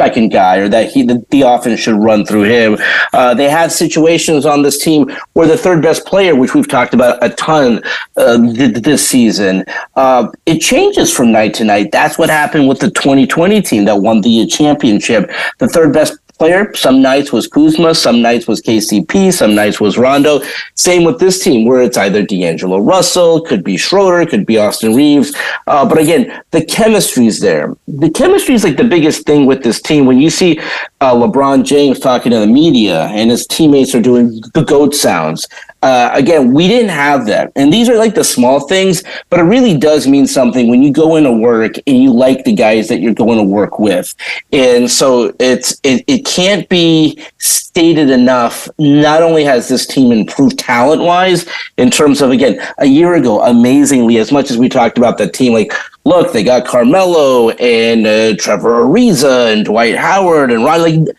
second 0.00 0.30
guy 0.30 0.56
or 0.56 0.68
that 0.68 0.90
he 0.90 1.02
the, 1.02 1.24
the 1.30 1.42
offense 1.42 1.78
should 1.78 1.94
run 1.94 2.24
through 2.24 2.44
him. 2.44 2.78
Uh, 3.12 3.34
they 3.34 3.48
have 3.48 3.70
situations 3.70 4.46
on 4.46 4.62
this 4.62 4.82
team 4.82 5.10
where 5.34 5.46
the 5.46 5.58
third 5.58 5.82
best 5.82 6.06
player, 6.06 6.34
which 6.34 6.54
we've 6.54 6.68
talked 6.68 6.94
about 6.94 7.22
a 7.22 7.28
ton 7.30 7.82
uh, 8.16 8.38
th- 8.54 8.82
this 8.82 9.06
season, 9.06 9.64
uh, 9.96 10.26
it 10.46 10.58
changes 10.58 11.14
from 11.14 11.30
night 11.32 11.52
to 11.54 11.64
night. 11.64 11.92
That's 11.92 12.18
what 12.18 12.30
happened 12.30 12.66
with 12.66 12.80
the 12.80 12.90
2020 12.90 13.60
team 13.62 13.84
that 13.84 14.00
won 14.00 14.22
the 14.22 14.46
championship. 14.46 15.30
The 15.58 15.68
third 15.68 15.92
best 15.92 16.16
player. 16.40 16.74
Some 16.74 17.02
nights 17.02 17.32
was 17.32 17.46
Kuzma, 17.46 17.94
some 17.94 18.22
nights 18.22 18.48
was 18.48 18.62
KCP, 18.62 19.30
some 19.30 19.54
nights 19.54 19.78
was 19.78 19.98
Rondo. 19.98 20.40
Same 20.74 21.04
with 21.04 21.18
this 21.20 21.44
team, 21.44 21.66
where 21.66 21.82
it's 21.82 21.98
either 21.98 22.22
D'Angelo 22.22 22.78
Russell, 22.78 23.42
could 23.42 23.62
be 23.62 23.76
Schroeder, 23.76 24.24
could 24.24 24.46
be 24.46 24.56
Austin 24.56 24.94
Reaves. 24.94 25.36
Uh, 25.66 25.86
but 25.86 25.98
again, 25.98 26.42
the 26.52 26.64
chemistry 26.64 27.26
is 27.26 27.40
there. 27.40 27.76
The 27.86 28.08
chemistry 28.08 28.54
is 28.54 28.64
like 28.64 28.78
the 28.78 28.84
biggest 28.84 29.26
thing 29.26 29.44
with 29.44 29.62
this 29.62 29.82
team. 29.82 30.06
When 30.06 30.18
you 30.18 30.30
see 30.30 30.58
uh, 31.02 31.14
LeBron 31.14 31.66
James 31.66 32.00
talking 32.00 32.32
to 32.32 32.38
the 32.38 32.46
media 32.46 33.08
and 33.08 33.30
his 33.30 33.46
teammates 33.46 33.94
are 33.94 34.00
doing 34.00 34.40
the 34.54 34.64
goat 34.64 34.94
sounds, 34.94 35.46
uh, 35.82 36.10
again, 36.12 36.52
we 36.52 36.68
didn't 36.68 36.90
have 36.90 37.26
that. 37.26 37.52
And 37.56 37.72
these 37.72 37.88
are 37.88 37.96
like 37.96 38.14
the 38.14 38.24
small 38.24 38.68
things, 38.68 39.02
but 39.30 39.40
it 39.40 39.44
really 39.44 39.76
does 39.76 40.06
mean 40.06 40.26
something 40.26 40.68
when 40.68 40.82
you 40.82 40.92
go 40.92 41.16
into 41.16 41.32
work 41.32 41.76
and 41.86 42.02
you 42.02 42.12
like 42.12 42.44
the 42.44 42.54
guys 42.54 42.88
that 42.88 43.00
you're 43.00 43.14
going 43.14 43.38
to 43.38 43.44
work 43.44 43.78
with. 43.78 44.14
And 44.52 44.90
so 44.90 45.34
it's, 45.38 45.80
it, 45.82 46.04
it 46.06 46.26
can't 46.26 46.68
be 46.68 47.22
stated 47.38 48.10
enough. 48.10 48.68
Not 48.78 49.22
only 49.22 49.44
has 49.44 49.68
this 49.68 49.86
team 49.86 50.12
improved 50.12 50.58
talent 50.58 51.02
wise 51.02 51.48
in 51.78 51.90
terms 51.90 52.20
of, 52.20 52.30
again, 52.30 52.60
a 52.78 52.86
year 52.86 53.14
ago, 53.14 53.40
amazingly, 53.42 54.18
as 54.18 54.30
much 54.30 54.50
as 54.50 54.58
we 54.58 54.68
talked 54.68 54.98
about 54.98 55.18
that 55.18 55.32
team, 55.32 55.52
like, 55.52 55.72
look, 56.04 56.32
they 56.32 56.44
got 56.44 56.66
Carmelo 56.66 57.50
and 57.50 58.06
uh, 58.06 58.36
Trevor 58.36 58.84
Ariza 58.84 59.52
and 59.52 59.64
Dwight 59.64 59.96
Howard 59.96 60.50
and 60.50 60.64
Ron, 60.64 60.82
like, 60.82 61.16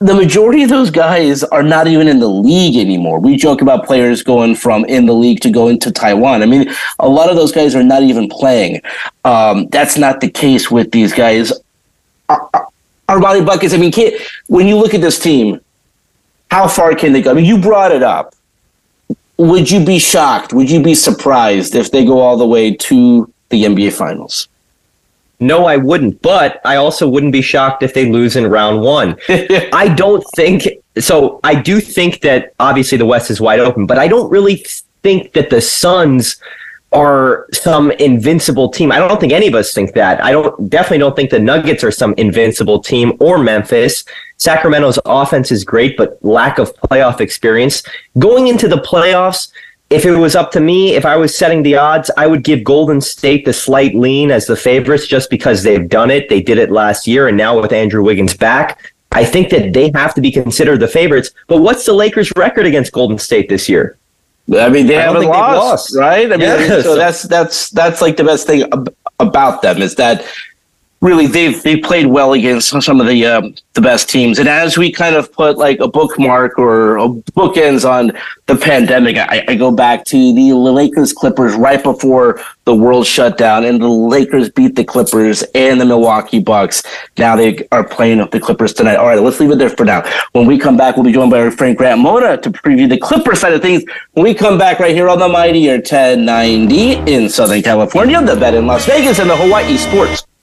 the 0.00 0.14
majority 0.14 0.62
of 0.62 0.68
those 0.68 0.90
guys 0.90 1.42
are 1.44 1.62
not 1.62 1.88
even 1.88 2.06
in 2.06 2.20
the 2.20 2.28
league 2.28 2.76
anymore. 2.76 3.18
We 3.18 3.36
joke 3.36 3.62
about 3.62 3.84
players 3.84 4.22
going 4.22 4.54
from 4.54 4.84
in 4.84 5.06
the 5.06 5.12
league 5.12 5.40
to 5.40 5.50
going 5.50 5.80
to 5.80 5.90
Taiwan. 5.90 6.42
I 6.42 6.46
mean, 6.46 6.70
a 7.00 7.08
lot 7.08 7.30
of 7.30 7.36
those 7.36 7.50
guys 7.50 7.74
are 7.74 7.82
not 7.82 8.02
even 8.02 8.28
playing. 8.28 8.80
Um, 9.24 9.66
that's 9.68 9.98
not 9.98 10.20
the 10.20 10.30
case 10.30 10.70
with 10.70 10.92
these 10.92 11.12
guys. 11.12 11.52
Armani 13.08 13.44
Buckets, 13.44 13.74
I 13.74 13.78
mean, 13.78 13.92
when 14.46 14.68
you 14.68 14.76
look 14.76 14.94
at 14.94 15.00
this 15.00 15.18
team, 15.18 15.60
how 16.50 16.68
far 16.68 16.94
can 16.94 17.12
they 17.12 17.22
go? 17.22 17.32
I 17.32 17.34
mean, 17.34 17.44
you 17.44 17.58
brought 17.58 17.90
it 17.90 18.02
up. 18.02 18.34
Would 19.36 19.70
you 19.70 19.84
be 19.84 19.98
shocked? 19.98 20.52
Would 20.52 20.70
you 20.70 20.82
be 20.82 20.94
surprised 20.94 21.74
if 21.74 21.90
they 21.90 22.04
go 22.04 22.20
all 22.20 22.36
the 22.36 22.46
way 22.46 22.74
to 22.74 23.32
the 23.48 23.64
NBA 23.64 23.92
Finals? 23.92 24.48
No, 25.40 25.66
I 25.66 25.76
wouldn't. 25.76 26.20
But 26.20 26.60
I 26.64 26.76
also 26.76 27.08
wouldn't 27.08 27.32
be 27.32 27.42
shocked 27.42 27.82
if 27.82 27.94
they 27.94 28.10
lose 28.10 28.36
in 28.36 28.46
round 28.46 28.80
one. 28.80 29.16
I 29.28 29.92
don't 29.96 30.24
think 30.34 30.66
so. 30.98 31.40
I 31.44 31.54
do 31.54 31.80
think 31.80 32.20
that 32.22 32.54
obviously 32.58 32.98
the 32.98 33.06
West 33.06 33.30
is 33.30 33.40
wide 33.40 33.60
open, 33.60 33.86
but 33.86 33.98
I 33.98 34.08
don't 34.08 34.30
really 34.30 34.64
think 35.02 35.32
that 35.34 35.50
the 35.50 35.60
Suns 35.60 36.36
are 36.92 37.46
some 37.52 37.90
invincible 37.92 38.70
team. 38.70 38.90
I 38.90 38.98
don't 38.98 39.20
think 39.20 39.32
any 39.32 39.46
of 39.46 39.54
us 39.54 39.74
think 39.74 39.92
that. 39.92 40.24
I 40.24 40.32
don't 40.32 40.70
definitely 40.70 40.98
don't 40.98 41.14
think 41.14 41.30
the 41.30 41.38
Nuggets 41.38 41.84
are 41.84 41.90
some 41.90 42.14
invincible 42.16 42.80
team 42.80 43.12
or 43.20 43.38
Memphis. 43.38 44.04
Sacramento's 44.38 44.98
offense 45.04 45.52
is 45.52 45.64
great, 45.64 45.96
but 45.96 46.18
lack 46.24 46.58
of 46.58 46.74
playoff 46.76 47.20
experience. 47.20 47.82
Going 48.18 48.48
into 48.48 48.68
the 48.68 48.78
playoffs, 48.78 49.52
if 49.90 50.04
it 50.04 50.16
was 50.16 50.36
up 50.36 50.50
to 50.52 50.60
me, 50.60 50.94
if 50.94 51.06
I 51.06 51.16
was 51.16 51.36
setting 51.36 51.62
the 51.62 51.76
odds, 51.76 52.10
I 52.16 52.26
would 52.26 52.44
give 52.44 52.62
Golden 52.62 53.00
State 53.00 53.44
the 53.44 53.52
slight 53.52 53.94
lean 53.94 54.30
as 54.30 54.46
the 54.46 54.56
favorites 54.56 55.06
just 55.06 55.30
because 55.30 55.62
they've 55.62 55.88
done 55.88 56.10
it. 56.10 56.28
They 56.28 56.42
did 56.42 56.58
it 56.58 56.70
last 56.70 57.06
year, 57.06 57.28
and 57.28 57.36
now 57.36 57.58
with 57.58 57.72
Andrew 57.72 58.02
Wiggins 58.02 58.36
back, 58.36 58.92
I 59.12 59.24
think 59.24 59.48
that 59.50 59.72
they 59.72 59.90
have 59.94 60.14
to 60.14 60.20
be 60.20 60.30
considered 60.30 60.80
the 60.80 60.88
favorites. 60.88 61.30
But 61.46 61.62
what's 61.62 61.86
the 61.86 61.94
Lakers' 61.94 62.30
record 62.36 62.66
against 62.66 62.92
Golden 62.92 63.18
State 63.18 63.48
this 63.48 63.68
year? 63.68 63.96
I 64.54 64.68
mean, 64.68 64.86
they 64.86 64.98
I 64.98 65.02
haven't 65.02 65.26
lost, 65.26 65.92
lost, 65.92 65.96
right? 65.96 66.26
I 66.26 66.36
mean, 66.36 66.40
yeah, 66.40 66.66
so, 66.66 66.82
so 66.82 66.94
that's 66.94 67.22
that's 67.22 67.70
that's 67.70 68.00
like 68.00 68.16
the 68.16 68.24
best 68.24 68.46
thing 68.46 68.64
about 69.18 69.62
them 69.62 69.82
is 69.82 69.94
that 69.96 70.24
really 71.00 71.26
they've 71.26 71.62
they 71.62 71.76
played 71.76 72.06
well 72.06 72.32
against 72.32 72.68
some 72.82 73.00
of 73.00 73.06
the 73.06 73.26
um, 73.26 73.54
the 73.74 73.80
best 73.80 74.08
teams. 74.08 74.38
And 74.38 74.48
as 74.48 74.76
we 74.76 74.90
kind 74.90 75.14
of 75.14 75.32
put 75.32 75.56
like 75.56 75.80
a 75.80 75.88
bookmark 75.88 76.58
or 76.58 76.98
a 76.98 77.08
bookends 77.08 77.88
on 77.88 78.12
the 78.46 78.56
pandemic, 78.56 79.16
I, 79.16 79.44
I, 79.46 79.54
go 79.54 79.70
back 79.70 80.04
to 80.06 80.34
the 80.34 80.52
Lakers 80.52 81.12
Clippers 81.12 81.54
right 81.54 81.82
before 81.82 82.40
the 82.64 82.74
world 82.74 83.06
shut 83.06 83.38
down, 83.38 83.64
and 83.64 83.80
the 83.80 83.88
Lakers 83.88 84.50
beat 84.50 84.74
the 84.74 84.84
Clippers 84.84 85.42
and 85.54 85.80
the 85.80 85.84
Milwaukee 85.84 86.40
Bucks. 86.40 86.82
Now 87.16 87.36
they 87.36 87.66
are 87.70 87.86
playing 87.86 88.18
the 88.30 88.40
Clippers 88.40 88.72
tonight. 88.72 88.96
All 88.96 89.06
right, 89.06 89.20
let's 89.20 89.38
leave 89.38 89.50
it 89.50 89.58
there 89.58 89.70
for 89.70 89.84
now. 89.84 90.02
When 90.32 90.46
we 90.46 90.58
come 90.58 90.76
back, 90.76 90.96
we'll 90.96 91.04
be 91.04 91.12
joined 91.12 91.30
by 91.30 91.40
our 91.40 91.50
friend 91.50 91.76
Grant 91.76 92.00
Mona 92.00 92.36
to 92.38 92.50
preview 92.50 92.88
the 92.88 92.98
Clipper 92.98 93.34
side 93.34 93.52
of 93.52 93.62
things. 93.62 93.84
When 94.12 94.24
we 94.24 94.34
come 94.34 94.58
back 94.58 94.80
right 94.80 94.94
here 94.94 95.08
on 95.08 95.18
the 95.18 95.28
Mightier 95.28 95.76
1090 95.76 97.12
in 97.12 97.28
Southern 97.28 97.62
California, 97.62 98.20
the 98.22 98.34
bet 98.34 98.54
in 98.54 98.66
Las 98.66 98.86
Vegas, 98.86 99.18
and 99.18 99.30
the 99.30 99.36
Hawaii 99.36 99.76
Sports 99.76 100.27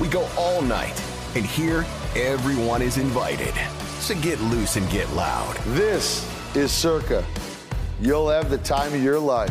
we 0.00 0.08
go 0.08 0.28
all 0.36 0.62
night, 0.62 1.02
and 1.34 1.44
here, 1.44 1.84
everyone 2.14 2.82
is 2.82 2.98
invited. 2.98 3.54
So 3.98 4.14
get 4.20 4.40
loose 4.40 4.76
and 4.76 4.88
get 4.90 5.10
loud. 5.12 5.56
This 5.68 6.30
is 6.54 6.70
Circa. 6.70 7.24
You'll 8.00 8.28
have 8.28 8.50
the 8.50 8.58
time 8.58 8.92
of 8.92 9.02
your 9.02 9.18
life. 9.18 9.50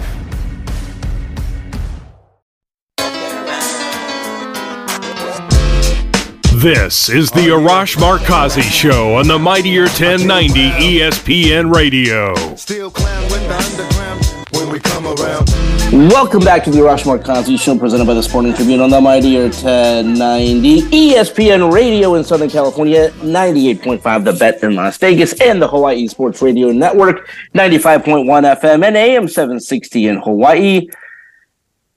This 6.65 7.09
is 7.09 7.29
the 7.29 7.47
Arash 7.49 7.95
Markazi 7.97 8.61
Show 8.61 9.15
on 9.15 9.27
the 9.27 9.37
Mightier 9.37 9.83
1090 9.83 10.71
ESPN 10.71 11.71
Radio. 11.71 12.33
Still 12.55 12.89
clown 12.89 13.23
with 13.23 13.47
the 13.47 13.55
underground 13.55 14.25
when 14.51 14.69
we 14.71 14.79
come 14.79 15.05
around. 15.05 15.64
Welcome 15.91 16.43
back 16.43 16.63
to 16.63 16.71
the 16.71 16.79
Arash 16.79 17.03
Markazi 17.03 17.59
Show, 17.59 17.77
presented 17.77 18.05
by 18.05 18.15
the 18.15 18.23
Sporting 18.23 18.55
Tribune 18.55 18.81
on 18.81 18.89
the 18.89 18.99
Mightier 18.99 19.43
1090 19.43 20.81
ESPN 20.81 21.71
Radio 21.71 22.15
in 22.15 22.23
Southern 22.23 22.49
California, 22.49 23.11
98.5 23.11 24.23
The 24.25 24.33
Bet 24.33 24.63
in 24.63 24.75
Las 24.75 24.97
Vegas, 24.97 25.39
and 25.39 25.61
the 25.61 25.67
Hawaii 25.67 26.07
Sports 26.07 26.41
Radio 26.41 26.71
Network, 26.71 27.29
95.1 27.53 28.25
FM 28.25 28.83
and 28.83 28.97
AM 28.97 29.27
760 29.27 30.07
in 30.07 30.17
Hawaii. 30.17 30.87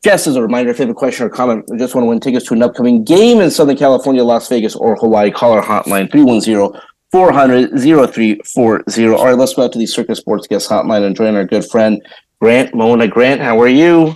Just 0.04 0.26
as 0.26 0.36
a 0.36 0.42
reminder, 0.42 0.70
if 0.70 0.78
you 0.78 0.82
have 0.82 0.90
a 0.90 0.94
question 0.94 1.24
or 1.26 1.30
comment 1.30 1.64
or 1.68 1.78
just 1.78 1.94
want 1.94 2.04
to 2.04 2.08
win 2.08 2.20
tickets 2.20 2.46
to 2.46 2.54
an 2.54 2.62
upcoming 2.62 3.02
game 3.02 3.40
in 3.40 3.50
Southern 3.50 3.76
California, 3.76 4.22
Las 4.22 4.48
Vegas, 4.50 4.76
or 4.76 4.96
Hawaii, 4.96 5.30
call 5.30 5.52
our 5.52 5.62
hotline 5.62 6.10
310 6.10 6.78
400 7.10 7.70
0340. 7.70 9.08
All 9.08 9.24
right, 9.24 9.32
let's 9.34 9.54
go 9.54 9.64
out 9.64 9.72
to 9.72 9.78
the 9.78 9.86
Circa 9.86 10.14
Sports 10.14 10.46
Guest 10.46 10.68
Hotline 10.68 11.06
and 11.06 11.16
join 11.16 11.34
our 11.34 11.46
good 11.46 11.64
friend 11.64 12.02
Grant 12.40 12.74
Mona. 12.74 13.08
Grant, 13.08 13.40
how 13.40 13.60
are 13.60 13.68
you? 13.68 14.14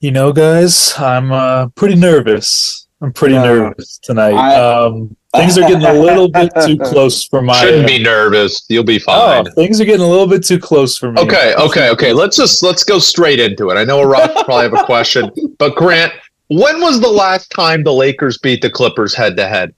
You 0.00 0.10
know, 0.10 0.32
guys, 0.32 0.92
I'm 0.98 1.32
uh, 1.32 1.68
pretty 1.68 1.94
nervous. 1.94 2.86
I'm 3.00 3.12
pretty 3.12 3.36
uh, 3.36 3.44
nervous 3.44 3.98
tonight. 3.98 4.34
I, 4.34 4.56
um, 4.56 5.16
things 5.34 5.56
are 5.56 5.62
getting 5.62 5.86
a 5.86 5.92
little 5.92 6.28
bit 6.28 6.52
too 6.66 6.76
close 6.84 7.24
for 7.24 7.40
my. 7.40 7.58
Shouldn't 7.60 7.86
be 7.86 8.02
nervous. 8.02 8.64
You'll 8.68 8.84
be 8.84 8.98
fine. 8.98 9.46
Oh, 9.48 9.50
things 9.52 9.80
are 9.80 9.84
getting 9.84 10.04
a 10.04 10.08
little 10.08 10.26
bit 10.26 10.44
too 10.44 10.58
close 10.58 10.98
for 10.98 11.12
me. 11.12 11.20
Okay, 11.22 11.54
okay, 11.58 11.90
okay. 11.90 12.12
Let's 12.12 12.36
just 12.36 12.62
let's 12.62 12.84
go 12.84 12.98
straight 12.98 13.40
into 13.40 13.70
it. 13.70 13.74
I 13.74 13.84
know 13.84 14.02
Rock 14.02 14.32
probably 14.44 14.64
have 14.64 14.74
a 14.74 14.84
question, 14.84 15.30
but 15.58 15.74
Grant, 15.76 16.12
when 16.48 16.80
was 16.80 17.00
the 17.00 17.08
last 17.08 17.50
time 17.50 17.82
the 17.82 17.92
Lakers 17.92 18.38
beat 18.38 18.60
the 18.60 18.70
Clippers 18.70 19.14
head 19.14 19.36
to 19.36 19.48
head? 19.48 19.74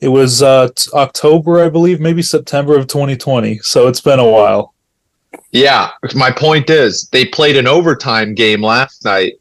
It 0.00 0.08
was 0.08 0.42
uh, 0.42 0.68
t- 0.74 0.90
October, 0.92 1.64
I 1.64 1.70
believe, 1.70 2.00
maybe 2.00 2.22
September 2.22 2.76
of 2.76 2.88
2020. 2.88 3.58
So 3.58 3.86
it's 3.88 4.00
been 4.00 4.18
a 4.18 4.28
while. 4.28 4.73
Yeah, 5.52 5.90
my 6.14 6.30
point 6.30 6.70
is 6.70 7.08
they 7.10 7.24
played 7.24 7.56
an 7.56 7.66
overtime 7.66 8.34
game 8.34 8.62
last 8.62 9.04
night. 9.04 9.34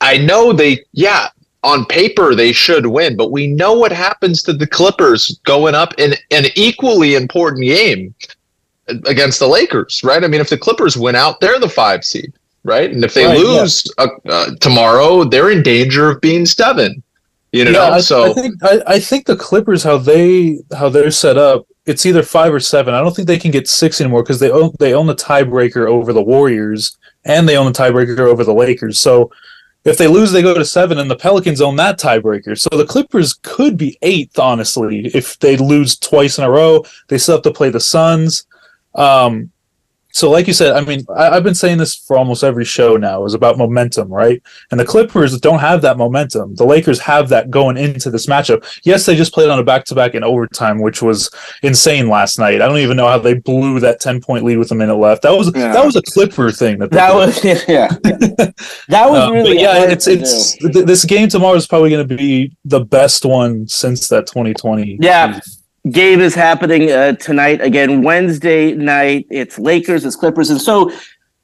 I 0.00 0.18
know 0.18 0.52
they, 0.52 0.84
yeah, 0.92 1.28
on 1.62 1.84
paper 1.86 2.34
they 2.34 2.52
should 2.52 2.86
win, 2.86 3.16
but 3.16 3.32
we 3.32 3.46
know 3.46 3.72
what 3.72 3.92
happens 3.92 4.42
to 4.42 4.52
the 4.52 4.66
Clippers 4.66 5.40
going 5.44 5.74
up 5.74 5.94
in 5.98 6.14
an 6.30 6.44
equally 6.54 7.14
important 7.14 7.64
game 7.64 8.14
against 8.88 9.38
the 9.38 9.48
Lakers, 9.48 10.02
right? 10.04 10.22
I 10.22 10.28
mean, 10.28 10.40
if 10.40 10.48
the 10.48 10.58
Clippers 10.58 10.96
win 10.96 11.16
out, 11.16 11.40
they're 11.40 11.58
the 11.58 11.68
five 11.68 12.04
seed, 12.04 12.32
right? 12.62 12.90
And 12.90 13.04
if 13.04 13.14
they 13.14 13.26
right, 13.26 13.38
lose 13.38 13.84
yeah. 13.98 14.04
uh, 14.04 14.30
uh, 14.30 14.50
tomorrow, 14.60 15.24
they're 15.24 15.50
in 15.50 15.62
danger 15.62 16.10
of 16.10 16.20
being 16.20 16.46
seven. 16.46 17.02
You 17.52 17.64
know, 17.64 17.70
yeah, 17.70 17.90
I, 17.94 18.00
so 18.00 18.30
I 18.30 18.32
think 18.34 18.54
I, 18.62 18.82
I 18.86 19.00
think 19.00 19.26
the 19.26 19.36
Clippers 19.36 19.82
how 19.82 19.98
they 19.98 20.58
how 20.76 20.88
they're 20.88 21.10
set 21.10 21.38
up 21.38 21.66
it's 21.86 22.04
either 22.04 22.22
five 22.22 22.52
or 22.52 22.60
seven. 22.60 22.94
I 22.94 23.00
don't 23.00 23.14
think 23.14 23.28
they 23.28 23.38
can 23.38 23.50
get 23.50 23.68
six 23.68 24.00
anymore 24.00 24.22
because 24.22 24.40
they 24.40 24.50
own 24.50 24.72
they 24.78 24.92
own 24.92 25.06
the 25.06 25.14
tiebreaker 25.14 25.88
over 25.88 26.12
the 26.12 26.22
Warriors 26.22 26.98
and 27.24 27.48
they 27.48 27.56
own 27.56 27.72
the 27.72 27.78
tiebreaker 27.78 28.18
over 28.18 28.44
the 28.44 28.54
Lakers. 28.54 28.98
So 28.98 29.30
if 29.84 29.96
they 29.96 30.08
lose, 30.08 30.32
they 30.32 30.42
go 30.42 30.52
to 30.52 30.64
seven, 30.64 30.98
and 30.98 31.08
the 31.08 31.16
Pelicans 31.16 31.60
own 31.60 31.76
that 31.76 31.98
tiebreaker. 31.98 32.58
So 32.58 32.76
the 32.76 32.86
Clippers 32.86 33.34
could 33.34 33.76
be 33.76 33.96
eighth, 34.02 34.36
honestly, 34.36 35.06
if 35.14 35.38
they 35.38 35.56
lose 35.56 35.96
twice 35.96 36.38
in 36.38 36.44
a 36.44 36.50
row. 36.50 36.84
They 37.06 37.18
still 37.18 37.36
have 37.36 37.42
to 37.44 37.52
play 37.52 37.70
the 37.70 37.78
Suns. 37.78 38.46
Um, 38.96 39.52
so, 40.16 40.30
like 40.30 40.46
you 40.46 40.54
said, 40.54 40.74
I 40.74 40.80
mean, 40.80 41.04
I, 41.14 41.34
have 41.34 41.44
been 41.44 41.54
saying 41.54 41.76
this 41.76 41.94
for 41.94 42.16
almost 42.16 42.42
every 42.42 42.64
show 42.64 42.96
now 42.96 43.26
is 43.26 43.34
about 43.34 43.58
momentum, 43.58 44.08
right? 44.08 44.42
And 44.70 44.80
the 44.80 44.84
Clippers 44.86 45.38
don't 45.38 45.58
have 45.58 45.82
that 45.82 45.98
momentum. 45.98 46.54
The 46.54 46.64
Lakers 46.64 46.98
have 47.00 47.28
that 47.28 47.50
going 47.50 47.76
into 47.76 48.10
this 48.10 48.24
matchup. 48.24 48.64
Yes, 48.82 49.04
they 49.04 49.14
just 49.14 49.34
played 49.34 49.50
on 49.50 49.58
a 49.58 49.62
back 49.62 49.84
to 49.84 49.94
back 49.94 50.14
in 50.14 50.24
overtime, 50.24 50.80
which 50.80 51.02
was 51.02 51.28
insane 51.62 52.08
last 52.08 52.38
night. 52.38 52.62
I 52.62 52.66
don't 52.66 52.78
even 52.78 52.96
know 52.96 53.06
how 53.06 53.18
they 53.18 53.34
blew 53.34 53.78
that 53.80 54.00
ten 54.00 54.22
point 54.22 54.42
lead 54.46 54.56
with 54.56 54.70
a 54.70 54.74
minute 54.74 54.96
left. 54.96 55.20
That 55.20 55.36
was 55.36 55.52
yeah. 55.54 55.74
that 55.74 55.84
was 55.84 55.96
a 55.96 56.02
Clipper 56.02 56.50
thing. 56.50 56.78
That 56.78 56.90
that 56.92 57.14
was 57.14 57.44
yeah. 57.44 57.88
that 58.88 59.10
was 59.10 59.22
um, 59.22 59.34
really 59.34 59.60
yeah. 59.60 59.84
It's 59.84 60.06
it's 60.06 60.56
th- 60.56 60.86
this 60.86 61.04
game 61.04 61.28
tomorrow 61.28 61.56
is 61.56 61.66
probably 61.66 61.90
going 61.90 62.08
to 62.08 62.16
be 62.16 62.56
the 62.64 62.80
best 62.80 63.26
one 63.26 63.68
since 63.68 64.08
that 64.08 64.26
2020. 64.28 64.96
Yeah. 64.98 65.40
Season 65.40 65.55
game 65.90 66.20
is 66.20 66.34
happening 66.34 66.90
uh, 66.90 67.12
tonight 67.12 67.60
again 67.60 68.02
Wednesday 68.02 68.72
night. 68.74 69.26
It's 69.30 69.58
Lakers, 69.58 70.04
it's 70.04 70.16
Clippers, 70.16 70.50
and 70.50 70.60
so 70.60 70.90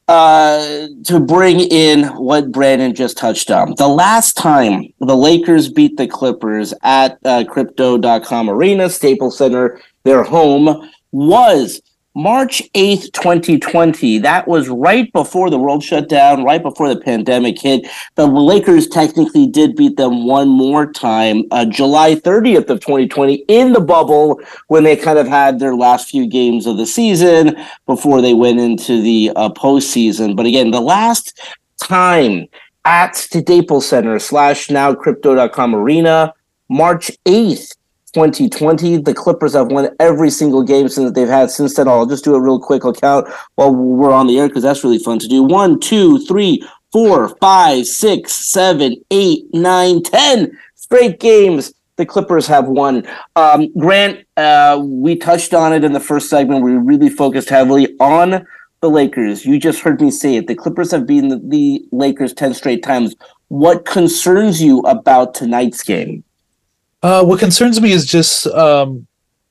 uh, 0.09 0.87
to 1.05 1.21
bring 1.21 1.61
in 1.61 2.05
what 2.17 2.51
Brandon 2.51 2.95
just 2.95 3.17
touched 3.17 3.51
on, 3.51 3.75
the 3.79 3.89
last 3.89 4.37
time 4.37 4.93
the 5.01 5.17
Lakers 5.17 5.69
beat 5.69 5.97
the 5.97 6.07
Clippers 6.07 6.75
at 6.83 7.19
uh, 7.25 7.45
Crypto.com 7.45 8.51
Arena, 8.51 8.91
Staples 8.91 9.39
Center, 9.39 9.81
their 10.05 10.23
home. 10.23 10.91
was 11.13 11.81
March 12.15 12.63
8th, 12.75 13.13
2020. 13.13 14.19
That 14.19 14.47
was 14.47 14.69
right 14.69 15.11
before 15.13 15.49
the 15.49 15.59
world 15.59 15.83
shut 15.83 16.11
down, 16.11 16.45
right 16.45 16.63
before 16.63 16.89
the 16.89 17.01
pandemic 17.01 17.59
hit. 17.59 17.87
The 18.17 18.27
Lakers 18.27 18.87
technically 18.87 19.47
did 19.47 19.77
beat 19.77 19.97
them 19.97 20.27
one 20.27 20.49
more 20.49 20.93
time, 20.93 21.45
uh, 21.51 21.65
July 21.65 22.15
30th 22.15 22.69
of 22.69 22.81
2020 22.81 23.45
in 23.49 23.73
the 23.73 23.81
bubble 23.81 24.41
when 24.69 24.85
they 24.85 24.95
kind 24.95 25.19
of 25.19 25.27
had 25.27 25.59
their 25.59 25.75
last 25.75 26.11
few 26.11 26.27
games 26.27 26.67
of 26.67 26.77
the 26.77 26.87
season 26.87 27.57
before 27.87 28.21
they 28.21 28.35
went 28.35 28.61
into 28.61 29.01
the 29.01 29.33
uh, 29.35 29.49
postseason. 29.49 30.37
But 30.37 30.45
again, 30.45 30.71
the 30.71 30.81
last 30.83 31.41
time 31.83 32.47
at 32.85 33.17
Staples 33.17 33.89
Center 33.89 34.19
slash 34.19 34.71
now 34.71 34.95
crypto.com 34.95 35.75
arena, 35.75 36.35
March 36.69 37.11
8th, 37.25 37.75
2020. 38.13 38.99
The 38.99 39.15
Clippers 39.15 39.55
have 39.55 39.69
won 39.69 39.89
every 39.99 40.31
single 40.31 40.63
game 40.63 40.89
since 40.89 41.13
they've 41.13 41.29
had 41.29 41.51
since 41.51 41.75
then. 41.75 41.89
I'll 41.89 42.07
just 42.07 42.25
do 42.25 42.35
a 42.35 42.41
real 42.41 42.61
quick 42.61 42.83
count 43.01 43.29
while 43.55 43.75
we're 43.75 44.13
on 44.13 44.27
the 44.27 44.39
air 44.39 44.49
because 44.49 44.63
that's 44.63 44.85
really 44.85 44.99
fun 44.99 45.19
to 45.21 45.29
do. 45.29 45.43
One, 45.43 45.81
two, 45.81 46.19
three, 46.27 46.67
four, 46.93 47.29
five, 47.41 47.87
six, 47.87 48.33
seven, 48.33 48.97
eight, 49.11 49.45
nine, 49.53 50.03
ten 50.03 50.57
straight 50.75 51.21
games. 51.21 51.73
The 51.97 52.07
Clippers 52.07 52.47
have 52.47 52.67
won. 52.69 53.07
Um, 53.37 53.73
Grant, 53.79 54.27
uh, 54.37 54.83
we 54.83 55.17
touched 55.17 55.55
on 55.55 55.73
it 55.73 55.85
in 55.85 55.93
the 55.93 56.01
first 56.01 56.29
segment. 56.29 56.65
We 56.65 56.73
really 56.73 57.11
focused 57.11 57.49
heavily 57.49 57.97
on 58.01 58.47
the 58.81 58.91
Lakers. 58.91 59.47
You 59.47 59.59
just 59.59 59.81
heard 59.81 60.01
me 60.01 60.11
say 60.11 60.37
it. 60.37 60.49
The 60.49 60.55
Clippers 60.55 60.91
have 60.91 61.07
beaten 61.07 61.29
the, 61.29 61.41
the 61.45 61.85
Lakers 61.93 62.35
10 62.35 62.55
straight 62.55 62.83
times. 62.83 63.15
What 63.49 63.85
concerns 63.85 64.63
you 64.63 64.81
about 64.81 65.35
tonight's 65.35 65.83
game? 65.83 66.25
Uh, 67.03 67.25
what 67.25 67.41
concerns 67.41 67.81
me 67.81 67.93
is 67.93 68.07
just, 68.07 68.47
um, 68.49 69.07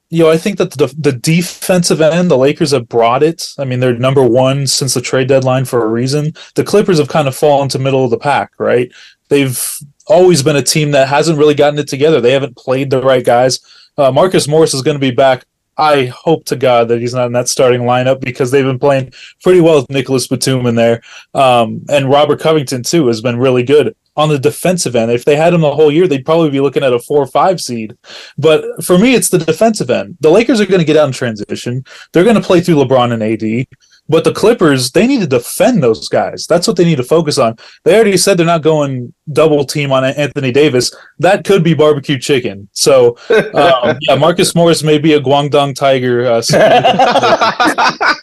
you 0.10 0.24
know, 0.24 0.30
I 0.30 0.38
think 0.38 0.58
that 0.58 0.72
the 0.72 0.94
the 0.98 1.14
defensive 1.14 2.02
end, 2.02 2.30
the 2.30 2.38
Lakers 2.38 2.72
have 2.72 2.90
brought 2.90 3.24
it. 3.24 3.54
I 3.58 3.66
mean, 3.66 3.80
they're 3.80 3.98
number 3.98 4.24
one 4.26 4.68
since 4.68 4.94
the 4.94 5.02
trade 5.02 5.28
deadline 5.28 5.66
for 5.66 5.84
a 5.84 5.88
reason. 5.88 6.34
The 6.56 6.64
Clippers 6.64 7.00
have 7.00 7.08
kind 7.08 7.28
of 7.28 7.36
fallen 7.36 7.70
to 7.70 7.80
middle 7.80 8.04
of 8.04 8.12
the 8.12 8.18
pack, 8.18 8.52
right? 8.58 8.92
They've 9.30 9.60
always 10.08 10.44
been 10.44 10.58
a 10.58 10.62
team 10.62 10.92
that 10.92 11.08
hasn't 11.08 11.38
really 11.38 11.56
gotten 11.56 11.80
it 11.80 11.88
together. 11.88 12.20
They 12.20 12.34
haven't 12.34 12.58
played 12.58 12.90
the 12.90 13.02
right 13.02 13.24
guys. 13.24 13.60
Uh, 13.98 14.12
Marcus 14.12 14.48
Morris 14.48 14.74
is 14.74 14.82
going 14.82 14.96
to 14.96 15.00
be 15.00 15.12
back. 15.12 15.46
I 15.78 16.06
hope 16.08 16.46
to 16.46 16.58
God 16.58 16.90
that 16.90 17.00
he's 17.00 17.14
not 17.14 17.28
in 17.28 17.32
that 17.34 17.48
starting 17.48 17.82
lineup 17.82 18.20
because 18.20 18.52
they've 18.52 18.66
been 18.66 18.80
playing 18.80 19.14
pretty 19.42 19.62
well 19.62 19.78
with 19.78 19.90
Nicolas 19.90 20.28
Batum 20.28 20.66
in 20.66 20.76
there. 20.76 21.02
Um, 21.34 21.86
and 21.90 22.10
Robert 22.10 22.42
Covington, 22.42 22.84
too, 22.84 23.08
has 23.08 23.22
been 23.22 23.38
really 23.38 23.64
good 23.64 23.96
on 24.16 24.30
the 24.30 24.40
defensive 24.40 24.96
end. 24.96 25.12
If 25.12 25.26
they 25.26 25.36
had 25.36 25.54
him 25.54 25.62
the 25.62 25.76
whole 25.76 25.92
year, 25.92 26.08
they'd 26.08 26.26
probably 26.26 26.50
be 26.50 26.60
looking 26.60 26.84
at 26.84 26.94
a 26.94 27.00
four 27.00 27.20
or 27.20 27.28
five 27.28 27.62
seed. 27.62 27.98
But 28.38 28.84
for 28.84 28.98
me, 28.98 29.14
it's 29.14 29.30
the 29.30 29.38
defensive 29.38 29.90
end. 29.90 30.18
The 30.20 30.30
Lakers 30.30 30.60
are 30.60 30.66
going 30.66 30.80
to 30.80 30.86
get 30.86 30.98
out 30.98 31.08
in 31.08 31.14
transition. 31.14 31.84
They're 32.12 32.24
going 32.24 32.36
to 32.36 32.42
play 32.42 32.62
through 32.62 32.76
LeBron 32.76 33.14
and 33.14 33.24
AD. 33.24 33.68
But 34.10 34.26
the 34.26 34.34
Clippers, 34.34 34.92
they 34.92 35.08
need 35.08 35.22
to 35.22 35.28
defend 35.28 35.82
those 35.82 36.10
guys. 36.10 36.46
That's 36.46 36.68
what 36.68 36.76
they 36.76 36.84
need 36.84 36.98
to 36.98 37.04
focus 37.04 37.38
on. 37.38 37.56
They 37.86 37.96
already 37.96 38.18
said 38.18 38.36
they're 38.36 38.46
not 38.46 38.62
going 38.62 39.14
double 39.32 39.64
team 39.64 39.94
on 39.94 40.04
Anthony 40.04 40.52
Davis. 40.52 40.94
That 41.20 41.46
could 41.46 41.64
be 41.64 41.74
barbecue 41.74 42.20
chicken. 42.20 42.68
So, 42.74 43.18
um, 43.30 43.98
yeah, 44.02 44.16
Marcus 44.16 44.54
Morris 44.54 44.84
may 44.84 44.98
be 44.98 45.14
a 45.14 45.22
Guangdong 45.22 45.76
Tiger. 45.76 46.26
Uh, 46.26 46.42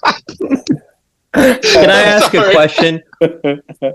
Can 1.34 1.90
I 1.90 2.02
ask 2.02 2.34
a 2.34 2.50
question? 2.52 3.02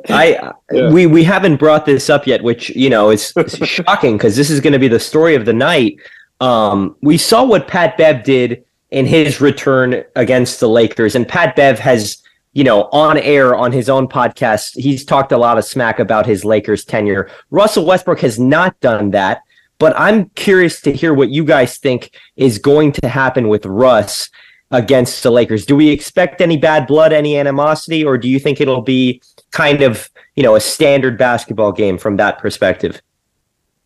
I 0.10 0.54
yeah. 0.72 0.92
we 0.92 1.06
we 1.06 1.24
haven't 1.24 1.58
brought 1.58 1.86
this 1.86 2.10
up 2.10 2.28
yet, 2.28 2.44
which 2.44 2.70
you 2.72 2.90
know 2.90 3.10
is 3.10 3.34
shocking 3.64 4.18
because 4.18 4.36
this 4.36 4.50
is 4.50 4.60
going 4.60 4.74
to 4.74 4.80
be 4.80 4.88
the 4.88 5.00
story 5.00 5.36
of 5.36 5.46
the 5.46 5.54
night. 5.54 5.98
Um, 6.40 6.96
we 7.02 7.18
saw 7.18 7.44
what 7.44 7.68
Pat 7.68 7.98
Bev 7.98 8.24
did 8.24 8.64
in 8.92 9.06
his 9.06 9.42
return 9.42 10.04
against 10.16 10.60
the 10.60 10.70
Lakers, 10.70 11.16
and 11.16 11.28
Pat 11.28 11.56
Bev 11.56 11.80
has 11.80 12.22
you 12.54 12.64
know 12.64 12.84
on 12.92 13.18
air 13.18 13.56
on 13.56 13.72
his 13.72 13.90
own 13.90 14.08
podcast, 14.08 14.80
he's 14.80 15.04
talked 15.04 15.32
a 15.32 15.38
lot 15.38 15.58
of 15.58 15.66
smack 15.66 16.00
about 16.00 16.26
his 16.26 16.46
Lakers 16.46 16.86
tenure. 16.86 17.30
Russell 17.50 17.86
Westbrook 17.86 18.20
has 18.20 18.40
not 18.40 18.80
done 18.80 19.10
that, 19.12 19.42
but 19.80 19.98
I'm 19.98 20.30
curious 20.30 20.82
to 20.82 20.92
hear 20.92 21.16
what 21.16 21.30
you 21.30 21.44
guys 21.44 21.78
think 21.78 22.16
is 22.36 22.60
going 22.60 22.92
to 22.94 23.10
happen 23.10 23.50
with 23.50 23.66
Russ 23.66 24.30
against 24.74 25.24
the 25.24 25.32
Lakers. 25.32 25.66
Do 25.66 25.76
we 25.76 25.90
expect 25.90 26.42
any 26.42 26.58
bad 26.58 26.88
blood, 26.88 27.14
any 27.14 27.38
animosity, 27.38 28.04
or 28.04 28.18
do 28.18 28.28
you 28.28 28.40
think 28.40 28.60
it'll 28.60 28.82
be 28.82 29.22
kind 29.52 29.82
of, 29.82 30.10
you 30.36 30.44
know, 30.44 30.56
a 30.56 30.60
standard 30.60 31.18
basketball 31.18 31.72
game 31.72 31.98
from 31.98 32.18
that 32.18 32.40
perspective? 32.40 33.02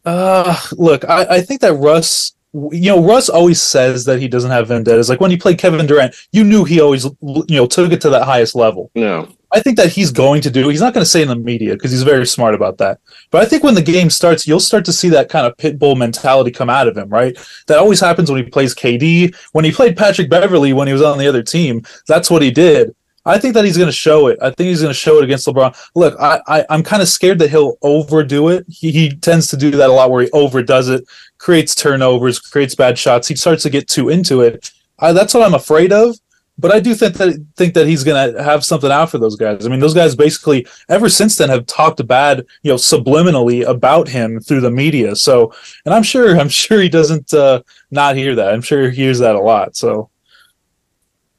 Uh, 0.05 0.57
look, 0.71 1.03
I, 1.07 1.25
I 1.25 1.41
think 1.41 1.61
that 1.61 1.73
Russ 1.73 2.33
you 2.71 2.95
know, 2.95 3.03
Russ 3.03 3.29
always 3.29 3.61
says 3.61 4.05
that 4.05 4.19
he 4.19 4.27
doesn't 4.27 4.49
have 4.49 4.69
vendettas. 4.69 5.09
Like 5.09 5.19
when 5.19 5.29
he 5.29 5.37
played 5.37 5.59
Kevin 5.59 5.85
Durant, 5.85 6.15
you 6.31 6.43
knew 6.43 6.63
he 6.63 6.81
always, 6.81 7.03
you 7.03 7.45
know, 7.49 7.67
took 7.67 7.91
it 7.91 8.01
to 8.01 8.09
that 8.09 8.23
highest 8.23 8.55
level. 8.55 8.89
No. 8.95 9.29
I 9.51 9.61
think 9.61 9.77
that 9.77 9.91
he's 9.91 10.11
going 10.11 10.41
to 10.41 10.49
do. 10.49 10.67
He's 10.67 10.81
not 10.81 10.93
going 10.93 11.03
to 11.03 11.09
say 11.09 11.21
in 11.21 11.29
the 11.29 11.35
media 11.35 11.73
because 11.73 11.91
he's 11.91 12.03
very 12.03 12.27
smart 12.27 12.53
about 12.53 12.77
that. 12.79 12.99
But 13.31 13.41
I 13.41 13.45
think 13.45 13.63
when 13.63 13.75
the 13.75 13.81
game 13.81 14.09
starts, 14.09 14.45
you'll 14.45 14.59
start 14.59 14.83
to 14.85 14.93
see 14.93 15.09
that 15.09 15.29
kind 15.29 15.47
of 15.47 15.55
pit 15.57 15.79
bull 15.79 15.95
mentality 15.95 16.51
come 16.51 16.69
out 16.69 16.87
of 16.87 16.97
him, 16.97 17.09
right? 17.09 17.37
That 17.67 17.77
always 17.77 17.99
happens 17.99 18.29
when 18.29 18.43
he 18.43 18.49
plays 18.49 18.75
KD. 18.75 19.33
When 19.53 19.63
he 19.63 19.71
played 19.71 19.95
Patrick 19.95 20.29
Beverley 20.29 20.73
when 20.73 20.87
he 20.87 20.93
was 20.93 21.01
on 21.01 21.17
the 21.17 21.27
other 21.27 21.43
team, 21.43 21.83
that's 22.07 22.29
what 22.29 22.41
he 22.41 22.51
did. 22.51 22.93
I 23.27 23.37
think 23.37 23.53
that 23.55 23.65
he's 23.65 23.77
going 23.77 23.89
to 23.89 23.93
show 23.93 24.27
it. 24.27 24.39
I 24.41 24.51
think 24.51 24.69
he's 24.69 24.81
going 24.81 24.93
to 24.93 24.99
show 24.99 25.17
it 25.17 25.25
against 25.25 25.47
LeBron. 25.47 25.75
Look, 25.95 26.17
I, 26.19 26.41
I 26.47 26.65
am 26.69 26.81
kind 26.81 27.01
of 27.01 27.09
scared 27.09 27.39
that 27.39 27.49
he'll 27.49 27.77
overdo 27.81 28.47
it. 28.49 28.65
He, 28.69 28.91
he 28.91 29.15
tends 29.17 29.47
to 29.47 29.57
do 29.57 29.69
that 29.71 29.89
a 29.89 29.93
lot, 29.93 30.11
where 30.11 30.23
he 30.23 30.31
overdoes 30.31 30.87
it, 30.87 31.05
creates 31.37 31.75
turnovers, 31.75 32.39
creates 32.39 32.73
bad 32.73 32.97
shots. 32.97 33.27
He 33.27 33.35
starts 33.35 33.63
to 33.63 33.69
get 33.69 33.89
too 33.89 34.07
into 34.07 34.41
it. 34.41 34.71
I, 34.99 35.11
that's 35.11 35.33
what 35.33 35.43
I'm 35.43 35.53
afraid 35.53 35.91
of. 35.91 36.17
But 36.59 36.71
I 36.71 36.79
do 36.79 36.95
think 36.95 37.15
that 37.15 37.45
think 37.55 37.75
that 37.75 37.85
he's 37.85 38.03
going 38.03 38.33
to 38.33 38.43
have 38.43 38.65
something 38.65 38.91
out 38.91 39.11
for 39.11 39.19
those 39.19 39.35
guys. 39.35 39.65
I 39.65 39.69
mean, 39.69 39.79
those 39.79 39.93
guys 39.93 40.15
basically 40.15 40.65
ever 40.89 41.07
since 41.07 41.35
then 41.37 41.49
have 41.49 41.67
talked 41.67 42.05
bad, 42.07 42.45
you 42.63 42.71
know, 42.71 42.77
subliminally 42.77 43.67
about 43.67 44.07
him 44.07 44.39
through 44.39 44.61
the 44.61 44.71
media. 44.71 45.15
So, 45.15 45.53
and 45.85 45.93
I'm 45.93 46.03
sure 46.03 46.37
I'm 46.39 46.49
sure 46.49 46.81
he 46.81 46.89
doesn't 46.89 47.33
uh, 47.33 47.61
not 47.91 48.15
hear 48.15 48.33
that. 48.35 48.53
I'm 48.53 48.61
sure 48.61 48.89
he 48.89 48.95
hears 48.95 49.19
that 49.19 49.35
a 49.35 49.39
lot. 49.39 49.75
So. 49.75 50.09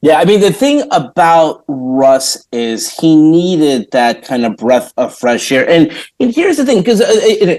Yeah, 0.00 0.20
I 0.20 0.24
mean 0.24 0.40
the 0.40 0.52
thing 0.52 0.86
about 0.92 1.64
Russ 1.66 2.46
is 2.52 2.96
he 2.96 3.16
needed 3.16 3.90
that 3.90 4.24
kind 4.24 4.46
of 4.46 4.56
breath 4.56 4.92
of 4.96 5.12
fresh 5.12 5.50
air, 5.50 5.68
and, 5.68 5.92
and 6.20 6.32
here's 6.32 6.56
the 6.56 6.64
thing 6.64 6.78
because 6.78 7.00
uh, 7.00 7.58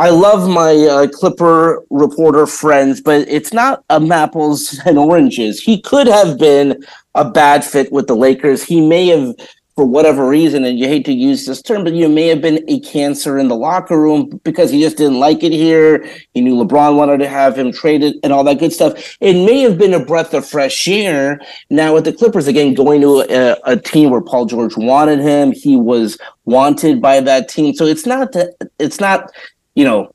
I 0.00 0.08
love 0.08 0.48
my 0.48 0.74
uh, 0.76 1.08
Clipper 1.08 1.84
reporter 1.90 2.46
friends, 2.46 3.02
but 3.02 3.28
it's 3.28 3.52
not 3.52 3.84
a 3.90 4.00
apples 4.10 4.80
and 4.86 4.96
oranges. 4.96 5.60
He 5.60 5.82
could 5.82 6.06
have 6.06 6.38
been 6.38 6.82
a 7.14 7.30
bad 7.30 7.66
fit 7.66 7.92
with 7.92 8.06
the 8.06 8.16
Lakers. 8.16 8.64
He 8.64 8.80
may 8.80 9.08
have, 9.08 9.34
for 9.76 9.84
whatever 9.84 10.26
reason, 10.26 10.64
and 10.64 10.78
you 10.78 10.88
hate 10.88 11.04
to 11.04 11.12
use 11.12 11.44
this 11.44 11.60
term, 11.60 11.84
but 11.84 11.92
you 11.92 12.08
may 12.08 12.28
have 12.28 12.40
been 12.40 12.64
a 12.66 12.80
cancer 12.80 13.38
in 13.38 13.48
the 13.48 13.54
locker 13.54 14.00
room 14.00 14.40
because 14.42 14.70
he 14.70 14.80
just 14.80 14.96
didn't 14.96 15.20
like 15.20 15.42
it 15.42 15.52
here. 15.52 16.08
He 16.32 16.40
knew 16.40 16.54
LeBron 16.54 16.96
wanted 16.96 17.18
to 17.18 17.28
have 17.28 17.58
him 17.58 17.70
traded 17.70 18.16
and 18.22 18.32
all 18.32 18.44
that 18.44 18.58
good 18.58 18.72
stuff. 18.72 19.18
It 19.20 19.34
may 19.34 19.60
have 19.60 19.76
been 19.76 19.92
a 19.92 20.02
breath 20.02 20.32
of 20.32 20.48
fresh 20.48 20.88
air. 20.88 21.42
Now 21.68 21.92
with 21.92 22.06
the 22.06 22.14
Clippers 22.14 22.46
again 22.46 22.72
going 22.72 23.02
to 23.02 23.20
a, 23.20 23.58
a 23.64 23.76
team 23.76 24.08
where 24.08 24.22
Paul 24.22 24.46
George 24.46 24.78
wanted 24.78 25.18
him, 25.18 25.52
he 25.52 25.76
was 25.76 26.16
wanted 26.46 27.02
by 27.02 27.20
that 27.20 27.50
team. 27.50 27.74
So 27.74 27.84
it's 27.84 28.06
not 28.06 28.32
that 28.32 28.54
it's 28.78 28.98
not 28.98 29.30
you 29.74 29.84
know 29.84 30.12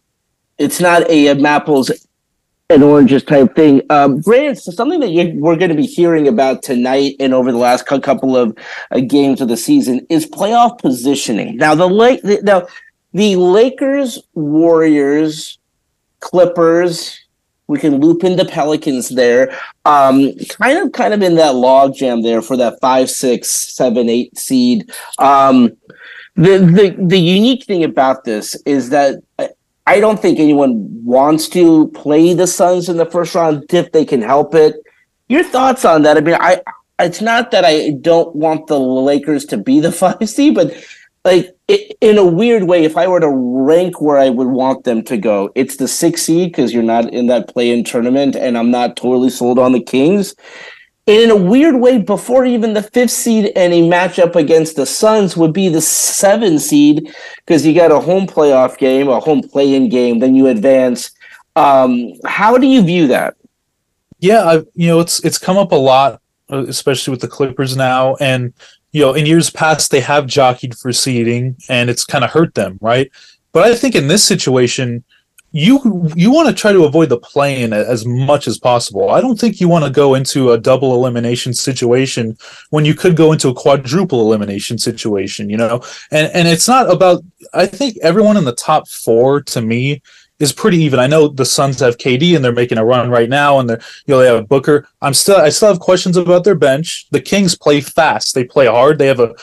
it's 0.57 0.79
not 0.79 1.09
a, 1.09 1.27
a 1.27 1.35
Mapples 1.35 1.91
and 2.69 2.83
oranges 2.83 3.23
type 3.23 3.55
thing. 3.55 3.81
Um, 3.89 4.21
Grant, 4.21 4.57
something 4.57 4.99
that 5.01 5.11
you, 5.11 5.39
we're 5.39 5.55
going 5.55 5.69
to 5.69 5.75
be 5.75 5.85
hearing 5.85 6.27
about 6.27 6.63
tonight 6.63 7.15
and 7.19 7.33
over 7.33 7.51
the 7.51 7.57
last 7.57 7.85
couple 7.85 8.35
of 8.35 8.57
uh, 8.91 9.01
games 9.01 9.41
of 9.41 9.49
the 9.49 9.57
season 9.57 10.05
is 10.09 10.25
playoff 10.25 10.79
positioning. 10.79 11.57
Now 11.57 11.75
the 11.75 11.87
late 11.87 12.21
now 12.43 12.67
the 13.13 13.35
Lakers, 13.35 14.19
Warriors, 14.33 15.57
Clippers. 16.19 17.19
We 17.67 17.79
can 17.79 17.99
loop 17.99 18.23
in 18.23 18.35
the 18.35 18.45
Pelicans 18.45 19.09
there. 19.09 19.57
Um, 19.85 20.35
kind 20.49 20.77
of, 20.77 20.91
kind 20.91 21.15
of 21.15 21.23
in 21.23 21.35
that 21.35 21.55
log 21.55 21.95
jam 21.95 22.21
there 22.21 22.43
for 22.43 22.55
that 22.57 22.77
five, 22.79 23.09
six, 23.09 23.49
seven, 23.49 24.07
eight 24.07 24.37
seed. 24.37 24.91
Um, 25.17 25.75
the 26.35 26.57
the 26.57 26.95
the 26.99 27.19
unique 27.19 27.63
thing 27.63 27.83
about 27.83 28.25
this 28.25 28.55
is 28.65 28.89
that 28.89 29.21
I 29.87 29.99
don't 29.99 30.19
think 30.19 30.39
anyone 30.39 31.05
wants 31.05 31.47
to 31.49 31.89
play 31.89 32.33
the 32.33 32.47
Suns 32.47 32.89
in 32.89 32.97
the 32.97 33.05
first 33.05 33.35
round 33.35 33.65
if 33.69 33.91
they 33.91 34.03
can 34.03 34.21
help 34.21 34.55
it. 34.55 34.75
Your 35.27 35.43
thoughts 35.43 35.85
on 35.85 36.01
that? 36.03 36.17
I 36.17 36.21
mean, 36.21 36.37
I 36.39 36.61
it's 36.99 37.21
not 37.21 37.51
that 37.51 37.65
I 37.65 37.91
don't 38.01 38.35
want 38.35 38.67
the 38.67 38.79
Lakers 38.79 39.45
to 39.45 39.57
be 39.57 39.79
the 39.79 39.91
five 39.93 40.27
seed, 40.29 40.55
but 40.55 40.73
like 41.23 41.55
it, 41.67 41.97
in 42.01 42.17
a 42.17 42.25
weird 42.25 42.63
way, 42.63 42.83
if 42.83 42.97
I 42.97 43.07
were 43.07 43.19
to 43.19 43.29
rank 43.29 44.01
where 44.01 44.17
I 44.17 44.29
would 44.29 44.47
want 44.47 44.83
them 44.83 45.03
to 45.05 45.17
go, 45.17 45.51
it's 45.55 45.77
the 45.77 45.87
six 45.87 46.23
seed 46.23 46.51
because 46.51 46.73
you're 46.73 46.83
not 46.83 47.11
in 47.13 47.27
that 47.27 47.47
play-in 47.47 47.83
tournament, 47.83 48.35
and 48.35 48.57
I'm 48.57 48.71
not 48.71 48.97
totally 48.97 49.29
sold 49.29 49.57
on 49.57 49.71
the 49.71 49.81
Kings 49.81 50.35
in 51.07 51.29
a 51.29 51.35
weird 51.35 51.75
way, 51.75 51.99
before 51.99 52.45
even 52.45 52.73
the 52.73 52.81
fifth 52.81 53.11
seed 53.11 53.51
and 53.55 53.73
a 53.73 53.81
matchup 53.81 54.35
against 54.35 54.75
the 54.75 54.85
Suns 54.85 55.37
would 55.37 55.53
be 55.53 55.69
the 55.69 55.81
seven 55.81 56.57
seed 56.57 57.13
because 57.45 57.65
you 57.65 57.75
got 57.75 57.91
a 57.91 57.99
home 57.99 58.25
playoff 58.25 58.77
game, 58.77 59.07
a 59.07 59.19
home 59.19 59.41
play-in 59.41 59.89
game, 59.89 60.19
then 60.19 60.35
you 60.35 60.47
advance. 60.47 61.11
Um, 61.55 62.13
how 62.25 62.57
do 62.57 62.65
you 62.65 62.81
view 62.83 63.07
that? 63.07 63.35
Yeah, 64.19 64.43
I, 64.43 64.55
you 64.73 64.87
know, 64.87 64.99
it's 64.99 65.23
it's 65.23 65.37
come 65.37 65.57
up 65.57 65.71
a 65.71 65.75
lot, 65.75 66.21
uh, 66.51 66.65
especially 66.67 67.11
with 67.11 67.21
the 67.21 67.27
Clippers 67.27 67.77
now, 67.77 68.15
and 68.15 68.53
you 68.91 69.01
know, 69.01 69.13
in 69.13 69.25
years 69.25 69.49
past 69.49 69.91
they 69.91 69.99
have 69.99 70.25
jockeyed 70.25 70.75
for 70.75 70.91
seeding, 70.91 71.55
and 71.69 71.89
it's 71.89 72.03
kind 72.03 72.23
of 72.23 72.31
hurt 72.31 72.55
them, 72.55 72.79
right? 72.81 73.11
But 73.51 73.65
I 73.65 73.75
think 73.75 73.93
in 73.93 74.07
this 74.07 74.23
situation, 74.23 75.03
you 75.57 76.11
you 76.17 76.33
want 76.33 76.49
to 76.49 76.53
try 76.53 76.73
to 76.73 76.83
avoid 76.83 77.07
the 77.07 77.17
play-in 77.17 77.71
as 77.71 78.05
much 78.05 78.45
as 78.45 78.59
possible. 78.59 79.09
I 79.09 79.21
don't 79.21 79.39
think 79.39 79.61
you 79.61 79.69
want 79.69 79.85
to 79.85 79.89
go 79.89 80.13
into 80.13 80.51
a 80.51 80.57
double 80.57 80.93
elimination 80.93 81.53
situation 81.53 82.37
when 82.71 82.83
you 82.83 82.93
could 82.93 83.15
go 83.15 83.31
into 83.31 83.47
a 83.47 83.53
quadruple 83.53 84.19
elimination 84.19 84.77
situation, 84.77 85.49
you 85.49 85.55
know. 85.55 85.81
And 86.11 86.29
and 86.33 86.49
it's 86.49 86.67
not 86.67 86.91
about. 86.91 87.23
I 87.53 87.67
think 87.67 87.95
everyone 88.01 88.35
in 88.35 88.43
the 88.43 88.53
top 88.53 88.89
four 88.89 89.41
to 89.43 89.61
me 89.61 90.01
is 90.39 90.51
pretty 90.51 90.77
even. 90.77 90.99
I 90.99 91.07
know 91.07 91.27
the 91.27 91.45
Suns 91.45 91.79
have 91.79 91.97
KD 91.97 92.35
and 92.35 92.43
they're 92.43 92.51
making 92.51 92.77
a 92.77 92.85
run 92.85 93.09
right 93.09 93.29
now, 93.29 93.59
and 93.59 93.69
they're 93.69 93.81
you 94.05 94.13
know 94.13 94.19
they 94.19 94.27
have 94.27 94.47
Booker. 94.47 94.87
I'm 95.01 95.13
still 95.13 95.37
I 95.37 95.49
still 95.49 95.69
have 95.69 95.79
questions 95.79 96.17
about 96.17 96.43
their 96.43 96.55
bench. 96.55 97.07
The 97.11 97.21
Kings 97.21 97.55
play 97.55 97.81
fast. 97.81 98.35
They 98.35 98.43
play 98.43 98.65
hard. 98.65 98.97
They 98.97 99.07
have 99.07 99.19
a. 99.19 99.33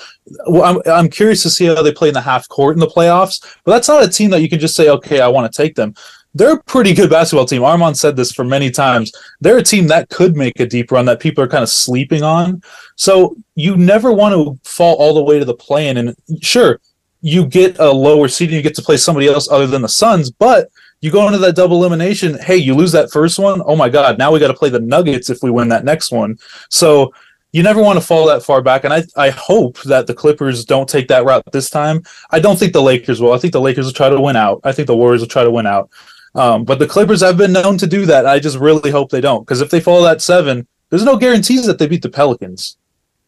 Well, 0.46 0.64
I'm 0.64 0.92
I'm 0.92 1.08
curious 1.08 1.42
to 1.44 1.50
see 1.50 1.66
how 1.66 1.82
they 1.82 1.92
play 1.92 2.08
in 2.08 2.14
the 2.14 2.20
half 2.20 2.48
court 2.48 2.76
in 2.76 2.80
the 2.80 2.86
playoffs. 2.86 3.40
But 3.64 3.72
that's 3.72 3.88
not 3.88 4.04
a 4.04 4.08
team 4.08 4.30
that 4.30 4.42
you 4.42 4.48
can 4.48 4.58
just 4.60 4.74
say, 4.74 4.88
okay, 4.90 5.20
I 5.20 5.28
want 5.28 5.50
to 5.50 5.56
take 5.56 5.74
them. 5.74 5.94
They're 6.34 6.54
a 6.54 6.62
pretty 6.62 6.94
good 6.94 7.10
basketball 7.10 7.44
team. 7.44 7.62
Armand 7.62 7.96
said 7.96 8.16
this 8.16 8.32
for 8.32 8.44
many 8.44 8.70
times. 8.70 9.12
They're 9.40 9.58
a 9.58 9.62
team 9.62 9.86
that 9.88 10.08
could 10.08 10.34
make 10.34 10.60
a 10.60 10.66
deep 10.66 10.90
run 10.90 11.04
that 11.04 11.20
people 11.20 11.44
are 11.44 11.48
kind 11.48 11.62
of 11.62 11.68
sleeping 11.68 12.22
on. 12.22 12.62
So 12.96 13.36
you 13.54 13.76
never 13.76 14.12
want 14.12 14.34
to 14.34 14.58
fall 14.68 14.96
all 14.96 15.12
the 15.12 15.22
way 15.22 15.38
to 15.38 15.44
the 15.44 15.54
play-in. 15.54 15.98
And 15.98 16.16
sure, 16.40 16.80
you 17.20 17.46
get 17.46 17.78
a 17.78 17.90
lower 17.90 18.28
seed 18.28 18.48
and 18.48 18.56
you 18.56 18.62
get 18.62 18.74
to 18.76 18.82
play 18.82 18.96
somebody 18.96 19.28
else 19.28 19.50
other 19.50 19.66
than 19.66 19.82
the 19.82 19.88
Suns, 19.88 20.30
but 20.30 20.70
you 21.02 21.10
go 21.10 21.26
into 21.26 21.38
that 21.38 21.56
double 21.56 21.76
elimination. 21.76 22.38
Hey, 22.38 22.56
you 22.56 22.74
lose 22.74 22.92
that 22.92 23.10
first 23.10 23.38
one. 23.38 23.60
Oh 23.66 23.76
my 23.76 23.90
God! 23.90 24.18
Now 24.18 24.32
we 24.32 24.38
got 24.38 24.48
to 24.48 24.54
play 24.54 24.70
the 24.70 24.80
Nuggets 24.80 25.28
if 25.28 25.42
we 25.42 25.50
win 25.50 25.68
that 25.68 25.84
next 25.84 26.12
one. 26.12 26.38
So 26.70 27.12
you 27.50 27.62
never 27.62 27.82
want 27.82 27.98
to 27.98 28.04
fall 28.06 28.26
that 28.28 28.44
far 28.44 28.62
back. 28.62 28.84
And 28.84 28.94
I 28.94 29.02
I 29.16 29.30
hope 29.30 29.82
that 29.82 30.06
the 30.06 30.14
Clippers 30.14 30.64
don't 30.64 30.88
take 30.88 31.08
that 31.08 31.24
route 31.24 31.42
this 31.52 31.68
time. 31.68 32.04
I 32.30 32.38
don't 32.38 32.58
think 32.58 32.72
the 32.72 32.80
Lakers 32.80 33.20
will. 33.20 33.32
I 33.32 33.38
think 33.38 33.52
the 33.52 33.60
Lakers 33.60 33.84
will 33.84 33.92
try 33.92 34.08
to 34.08 34.20
win 34.20 34.36
out. 34.36 34.60
I 34.64 34.72
think 34.72 34.86
the 34.86 34.96
Warriors 34.96 35.20
will 35.20 35.28
try 35.28 35.44
to 35.44 35.50
win 35.50 35.66
out. 35.66 35.90
Um, 36.36 36.64
but 36.64 36.78
the 36.78 36.86
Clippers 36.86 37.20
have 37.20 37.36
been 37.36 37.52
known 37.52 37.76
to 37.78 37.86
do 37.86 38.06
that. 38.06 38.24
I 38.24 38.38
just 38.38 38.56
really 38.56 38.90
hope 38.90 39.10
they 39.10 39.20
don't 39.20 39.42
because 39.42 39.60
if 39.60 39.70
they 39.70 39.80
fall 39.80 40.02
that 40.02 40.22
seven, 40.22 40.66
there's 40.88 41.04
no 41.04 41.16
guarantees 41.16 41.66
that 41.66 41.78
they 41.78 41.88
beat 41.88 42.02
the 42.02 42.08
Pelicans. 42.10 42.78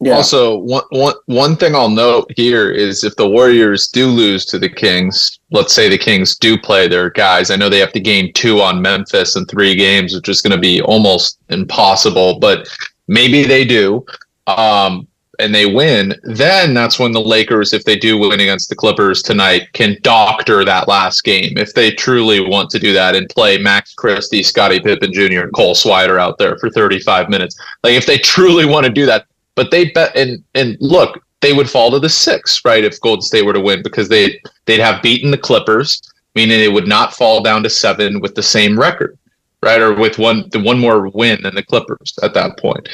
Yeah. 0.01 0.15
Also, 0.15 0.57
one, 0.57 0.83
one, 0.89 1.15
one 1.27 1.55
thing 1.55 1.73
I'll 1.73 1.89
note 1.89 2.29
here 2.35 2.69
is 2.69 3.03
if 3.03 3.15
the 3.15 3.27
Warriors 3.27 3.87
do 3.87 4.07
lose 4.07 4.45
to 4.47 4.59
the 4.59 4.69
Kings, 4.69 5.39
let's 5.51 5.73
say 5.73 5.87
the 5.87 5.97
Kings 5.97 6.37
do 6.37 6.57
play 6.57 6.87
their 6.87 7.09
guys. 7.09 7.49
I 7.49 7.55
know 7.55 7.69
they 7.69 7.79
have 7.79 7.93
to 7.93 7.99
gain 8.01 8.33
two 8.33 8.61
on 8.61 8.81
Memphis 8.81 9.35
in 9.35 9.45
three 9.45 9.73
games, 9.73 10.13
which 10.13 10.27
is 10.27 10.41
going 10.41 10.51
to 10.51 10.59
be 10.59 10.81
almost 10.81 11.39
impossible, 11.49 12.39
but 12.39 12.67
maybe 13.07 13.43
they 13.43 13.63
do. 13.63 14.05
Um, 14.47 15.07
and 15.39 15.53
they 15.53 15.65
win, 15.65 16.13
then 16.23 16.73
that's 16.73 16.99
when 16.99 17.11
the 17.11 17.21
Lakers, 17.21 17.73
if 17.73 17.83
they 17.83 17.97
do 17.97 18.17
win 18.17 18.39
against 18.39 18.69
the 18.69 18.75
Clippers 18.75 19.21
tonight, 19.21 19.67
can 19.73 19.97
doctor 20.01 20.63
that 20.63 20.87
last 20.87 21.23
game 21.23 21.57
if 21.57 21.73
they 21.73 21.91
truly 21.91 22.39
want 22.39 22.69
to 22.69 22.79
do 22.79 22.93
that 22.93 23.15
and 23.15 23.29
play 23.29 23.57
Max 23.57 23.93
Christie, 23.93 24.43
Scottie 24.43 24.79
Pippen 24.79 25.11
Jr., 25.11 25.41
and 25.41 25.53
Cole 25.53 25.75
Swider 25.75 26.19
out 26.19 26.37
there 26.37 26.57
for 26.57 26.69
35 26.69 27.29
minutes. 27.29 27.57
Like 27.83 27.93
if 27.93 28.05
they 28.05 28.17
truly 28.17 28.65
want 28.65 28.85
to 28.85 28.91
do 28.91 29.05
that, 29.05 29.25
but 29.55 29.71
they 29.71 29.89
bet 29.91 30.15
and 30.15 30.43
and 30.53 30.77
look, 30.79 31.23
they 31.41 31.53
would 31.53 31.69
fall 31.69 31.91
to 31.91 31.99
the 31.99 32.09
six, 32.09 32.61
right? 32.65 32.83
If 32.83 32.99
Golden 33.01 33.21
State 33.21 33.45
were 33.45 33.53
to 33.53 33.59
win, 33.59 33.83
because 33.83 34.09
they 34.09 34.39
they'd 34.65 34.79
have 34.79 35.01
beaten 35.01 35.31
the 35.31 35.37
Clippers, 35.37 36.01
meaning 36.35 36.59
they 36.59 36.69
would 36.69 36.87
not 36.87 37.13
fall 37.13 37.41
down 37.41 37.63
to 37.63 37.69
seven 37.69 38.19
with 38.19 38.35
the 38.35 38.43
same 38.43 38.79
record, 38.79 39.17
right? 39.63 39.81
Or 39.81 39.93
with 39.93 40.17
one 40.17 40.49
the 40.51 40.59
one 40.59 40.79
more 40.79 41.09
win 41.09 41.41
than 41.41 41.55
the 41.55 41.63
Clippers 41.63 42.17
at 42.23 42.33
that 42.33 42.57
point. 42.57 42.87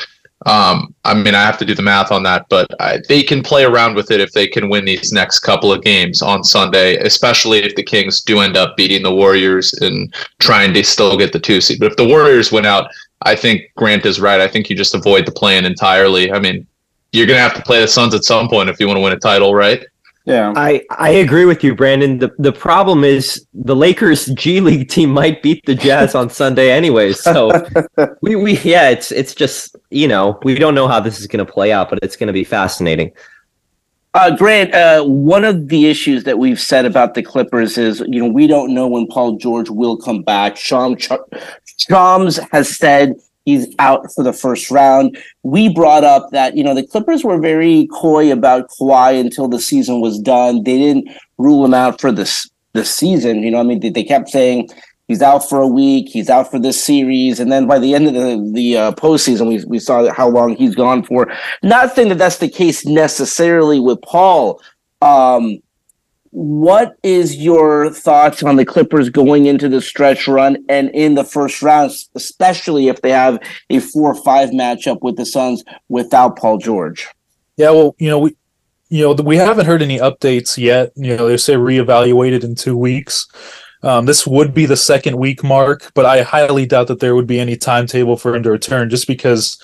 Um, 0.45 0.95
I 1.05 1.13
mean, 1.13 1.35
I 1.35 1.43
have 1.43 1.59
to 1.59 1.65
do 1.65 1.75
the 1.75 1.83
math 1.83 2.11
on 2.11 2.23
that, 2.23 2.47
but 2.49 2.67
I, 2.79 2.99
they 3.07 3.21
can 3.21 3.43
play 3.43 3.63
around 3.63 3.95
with 3.95 4.09
it 4.09 4.19
if 4.19 4.31
they 4.31 4.47
can 4.47 4.69
win 4.69 4.85
these 4.85 5.11
next 5.11 5.41
couple 5.41 5.71
of 5.71 5.83
games 5.83 6.23
on 6.23 6.43
Sunday, 6.43 6.97
especially 6.97 7.59
if 7.59 7.75
the 7.75 7.83
Kings 7.83 8.21
do 8.21 8.39
end 8.39 8.57
up 8.57 8.75
beating 8.75 9.03
the 9.03 9.13
Warriors 9.13 9.71
and 9.73 10.11
trying 10.39 10.73
to 10.73 10.83
still 10.83 11.15
get 11.15 11.31
the 11.31 11.39
two 11.39 11.61
seed. 11.61 11.79
But 11.79 11.91
if 11.91 11.97
the 11.97 12.07
Warriors 12.07 12.51
win 12.51 12.65
out, 12.65 12.89
I 13.23 13.35
think 13.35 13.71
Grant 13.75 14.05
is 14.05 14.19
right. 14.19 14.41
I 14.41 14.47
think 14.47 14.69
you 14.69 14.75
just 14.75 14.95
avoid 14.95 15.25
the 15.25 15.31
play-in 15.31 15.65
entirely. 15.65 16.31
I 16.31 16.39
mean, 16.39 16.65
you're 17.11 17.27
going 17.27 17.37
to 17.37 17.43
have 17.43 17.53
to 17.55 17.61
play 17.61 17.79
the 17.81 17.87
Suns 17.87 18.13
at 18.13 18.23
some 18.23 18.47
point 18.47 18.69
if 18.69 18.79
you 18.79 18.87
want 18.87 18.97
to 18.97 19.01
win 19.01 19.13
a 19.13 19.19
title, 19.19 19.53
right? 19.53 19.85
Yeah. 20.25 20.53
I, 20.55 20.83
I 20.91 21.09
agree 21.09 21.45
with 21.45 21.63
you, 21.63 21.73
Brandon. 21.73 22.19
The 22.19 22.31
the 22.37 22.51
problem 22.51 23.03
is 23.03 23.45
the 23.53 23.75
Lakers 23.75 24.27
G 24.27 24.61
League 24.61 24.87
team 24.87 25.09
might 25.21 25.41
beat 25.41 25.65
the 25.65 25.75
Jazz 25.75 26.13
on 26.13 26.29
Sunday 26.29 26.71
anyways. 26.71 27.19
So 27.19 27.51
we, 28.21 28.35
we 28.35 28.59
yeah, 28.59 28.89
it's 28.89 29.11
it's 29.11 29.33
just 29.33 29.75
you 29.89 30.07
know, 30.07 30.39
we 30.43 30.55
don't 30.55 30.75
know 30.75 30.87
how 30.87 30.99
this 30.99 31.19
is 31.19 31.25
gonna 31.25 31.45
play 31.45 31.71
out, 31.71 31.89
but 31.89 31.99
it's 32.03 32.15
gonna 32.15 32.33
be 32.33 32.43
fascinating. 32.43 33.11
Uh, 34.13 34.35
Grant, 34.35 34.73
uh, 34.73 35.03
one 35.03 35.45
of 35.45 35.69
the 35.69 35.87
issues 35.87 36.25
that 36.25 36.37
we've 36.37 36.59
said 36.59 36.85
about 36.85 37.13
the 37.13 37.23
Clippers 37.23 37.77
is, 37.77 38.01
you 38.07 38.21
know, 38.21 38.27
we 38.27 38.45
don't 38.45 38.73
know 38.73 38.85
when 38.85 39.07
Paul 39.07 39.37
George 39.37 39.69
will 39.69 39.95
come 39.95 40.21
back. 40.21 40.57
Shams, 40.57 41.07
Shams 41.77 42.37
has 42.51 42.75
said 42.75 43.15
he's 43.45 43.73
out 43.79 44.11
for 44.13 44.23
the 44.23 44.33
first 44.33 44.69
round. 44.69 45.17
We 45.43 45.73
brought 45.73 46.03
up 46.03 46.29
that, 46.31 46.57
you 46.57 46.63
know, 46.63 46.75
the 46.75 46.85
Clippers 46.85 47.23
were 47.23 47.39
very 47.39 47.87
coy 47.93 48.33
about 48.33 48.69
Kawhi 48.69 49.17
until 49.17 49.47
the 49.47 49.61
season 49.61 50.01
was 50.01 50.19
done. 50.19 50.63
They 50.63 50.77
didn't 50.77 51.09
rule 51.37 51.63
him 51.63 51.73
out 51.73 52.01
for 52.01 52.11
this 52.11 52.49
the 52.73 52.85
season. 52.85 53.43
You 53.43 53.51
know, 53.51 53.59
I 53.59 53.63
mean, 53.63 53.79
they, 53.79 53.89
they 53.89 54.03
kept 54.03 54.29
saying 54.29 54.69
he's 55.11 55.21
out 55.21 55.47
for 55.47 55.59
a 55.59 55.67
week, 55.67 56.07
he's 56.07 56.29
out 56.29 56.49
for 56.49 56.57
this 56.57 56.81
series, 56.81 57.39
and 57.39 57.51
then 57.51 57.67
by 57.67 57.77
the 57.77 57.93
end 57.93 58.07
of 58.07 58.13
the 58.13 58.51
the 58.53 58.77
uh, 58.77 58.91
postseason, 58.93 59.47
we 59.47 59.63
we 59.65 59.77
saw 59.77 60.11
how 60.13 60.29
long 60.29 60.55
he's 60.55 60.73
gone 60.73 61.03
for. 61.03 61.31
Not 61.61 61.93
saying 61.93 62.09
that 62.09 62.17
that's 62.17 62.37
the 62.37 62.49
case 62.49 62.85
necessarily 62.85 63.79
with 63.79 64.01
Paul. 64.01 64.61
Um, 65.01 65.61
what 66.29 66.95
is 67.03 67.35
your 67.35 67.91
thoughts 67.91 68.41
on 68.41 68.55
the 68.55 68.63
Clippers 68.63 69.09
going 69.09 69.47
into 69.47 69.67
the 69.67 69.81
stretch 69.81 70.29
run 70.29 70.63
and 70.69 70.89
in 70.91 71.15
the 71.15 71.25
first 71.25 71.61
round, 71.61 71.91
especially 72.15 72.87
if 72.87 73.01
they 73.01 73.09
have 73.11 73.37
a 73.69 73.79
four 73.79 74.11
or 74.13 74.23
five 74.23 74.51
matchup 74.51 75.01
with 75.01 75.17
the 75.17 75.25
Suns 75.25 75.61
without 75.89 76.37
Paul 76.37 76.57
George? 76.57 77.05
Yeah, 77.57 77.71
well, 77.71 77.95
you 77.99 78.09
know, 78.09 78.19
we 78.19 78.37
you 78.87 79.03
know 79.03 79.13
we 79.23 79.35
haven't 79.35 79.65
heard 79.65 79.81
any 79.81 79.99
updates 79.99 80.57
yet. 80.57 80.93
You 80.95 81.17
know, 81.17 81.27
they 81.27 81.35
say 81.35 81.55
reevaluated 81.55 82.45
in 82.45 82.55
two 82.55 82.77
weeks. 82.77 83.27
Um, 83.83 84.05
this 84.05 84.27
would 84.27 84.53
be 84.53 84.65
the 84.65 84.77
second 84.77 85.17
week 85.17 85.43
mark, 85.43 85.91
but 85.95 86.05
I 86.05 86.21
highly 86.21 86.65
doubt 86.65 86.87
that 86.87 86.99
there 86.99 87.15
would 87.15 87.27
be 87.27 87.39
any 87.39 87.55
timetable 87.55 88.15
for 88.15 88.35
him 88.35 88.43
to 88.43 88.51
return, 88.51 88.89
just 88.89 89.07
because 89.07 89.57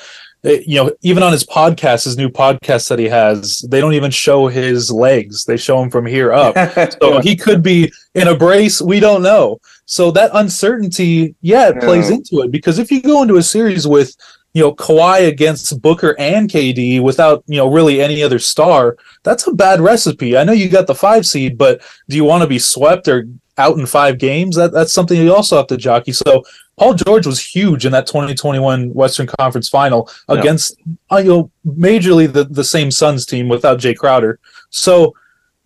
Eh, 0.44 0.64
you 0.66 0.76
know, 0.76 0.92
even 1.02 1.24
on 1.24 1.32
his 1.32 1.46
podcast, 1.46 2.06
his 2.06 2.18
new 2.18 2.30
podcast 2.30 2.90
that 2.90 3.00
he 3.00 3.06
has, 3.06 3.60
they 3.70 3.82
don't 3.82 3.94
even 3.94 4.12
show 4.12 4.48
his 4.48 4.92
legs. 4.92 5.46
They 5.46 5.58
show 5.58 5.82
him 5.82 5.90
from 5.90 6.06
here 6.06 6.32
up. 6.32 6.56
so 7.02 7.20
he 7.20 7.36
could 7.36 7.64
be 7.64 7.92
in 8.14 8.28
a 8.28 8.38
brace. 8.38 8.82
We 8.82 9.00
don't 9.00 9.24
know. 9.24 9.60
So 9.86 10.12
that 10.12 10.32
uncertainty, 10.34 11.36
yeah, 11.42 11.70
it 11.70 11.76
yeah. 11.76 11.82
plays 11.82 12.10
into 12.10 12.42
it 12.42 12.52
because 12.52 12.78
if 12.78 12.92
you 12.92 13.02
go 13.02 13.22
into 13.22 13.38
a 13.38 13.44
series 13.44 13.88
with, 13.88 14.16
you 14.54 14.62
know, 14.62 14.74
Kawhi 14.74 15.28
against 15.28 15.82
Booker 15.82 16.16
and 16.20 16.50
KD 16.50 17.02
without, 17.02 17.44
you 17.48 17.58
know, 17.58 17.72
really 17.72 18.02
any 18.02 18.24
other 18.24 18.40
star, 18.40 18.98
that's 19.24 19.48
a 19.48 19.54
bad 19.54 19.82
recipe. 19.82 20.38
I 20.38 20.44
know 20.44 20.54
you 20.54 20.70
got 20.70 20.88
the 20.88 20.96
five 20.96 21.26
seed, 21.26 21.58
but 21.58 21.82
do 22.10 22.16
you 22.16 22.24
want 22.24 22.42
to 22.44 22.48
be 22.48 22.60
swept 22.60 23.08
or 23.08 23.28
out 23.58 23.78
in 23.78 23.86
five 23.86 24.18
games? 24.18 24.56
That 24.56 24.72
that's 24.72 24.94
something 24.94 25.20
you 25.20 25.34
also 25.34 25.58
have 25.58 25.68
to 25.68 25.78
jockey. 25.78 26.14
So 26.14 26.44
Paul 26.78 26.94
George 26.94 27.26
was 27.26 27.40
huge 27.40 27.86
in 27.86 27.92
that 27.92 28.08
2021 28.08 28.94
Western 28.94 29.28
Conference 29.28 29.68
Final 29.68 30.10
against 30.30 30.76
yeah. 30.86 31.18
uh, 31.18 31.20
you 31.20 31.30
know 31.30 31.52
majorly 31.66 32.32
the, 32.32 32.46
the 32.46 32.64
same 32.64 32.92
Suns 32.92 33.26
team 33.26 33.50
without 33.50 33.80
Jay 33.80 33.94
Crowder. 33.94 34.40
So 34.70 35.14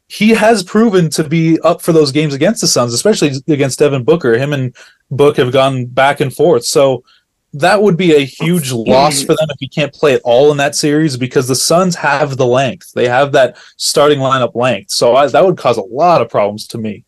he 0.08 0.32
has 0.32 0.62
proven 0.62 1.10
to 1.12 1.24
be 1.24 1.58
up 1.62 1.82
for 1.82 1.94
those 1.94 2.12
games 2.12 2.34
against 2.34 2.60
the 2.60 2.68
Suns, 2.68 2.94
especially 2.94 3.32
against 3.48 3.80
Devin 3.80 4.04
Booker. 4.04 4.38
Him 4.38 4.52
and 4.52 4.76
Book 5.10 5.38
have 5.38 5.54
gone 5.54 5.86
back 5.86 6.20
and 6.20 6.34
forth. 6.34 6.66
So 6.66 7.04
that 7.54 7.82
would 7.82 7.98
be 7.98 8.16
a 8.16 8.26
huge 8.26 8.72
loss 8.72 9.22
for 9.22 9.36
them 9.36 9.48
if 9.50 9.58
he 9.60 9.68
can't 9.68 9.94
play 9.94 10.14
at 10.14 10.22
all 10.24 10.52
in 10.52 10.58
that 10.58 10.76
series 10.76 11.18
because 11.18 11.48
the 11.48 11.56
Suns 11.56 11.96
have 11.96 12.38
the 12.38 12.46
length. 12.46 12.94
They 12.94 13.08
have 13.08 13.32
that 13.34 13.58
starting 13.78 14.20
lineup 14.20 14.56
length. 14.56 14.92
So 14.92 15.16
I, 15.16 15.28
that 15.28 15.46
would 15.46 15.58
cause 15.58 15.78
a 15.78 15.82
lot 15.82 16.22
of 16.22 16.30
problems 16.30 16.68
to 16.68 16.78
me. 16.78 17.04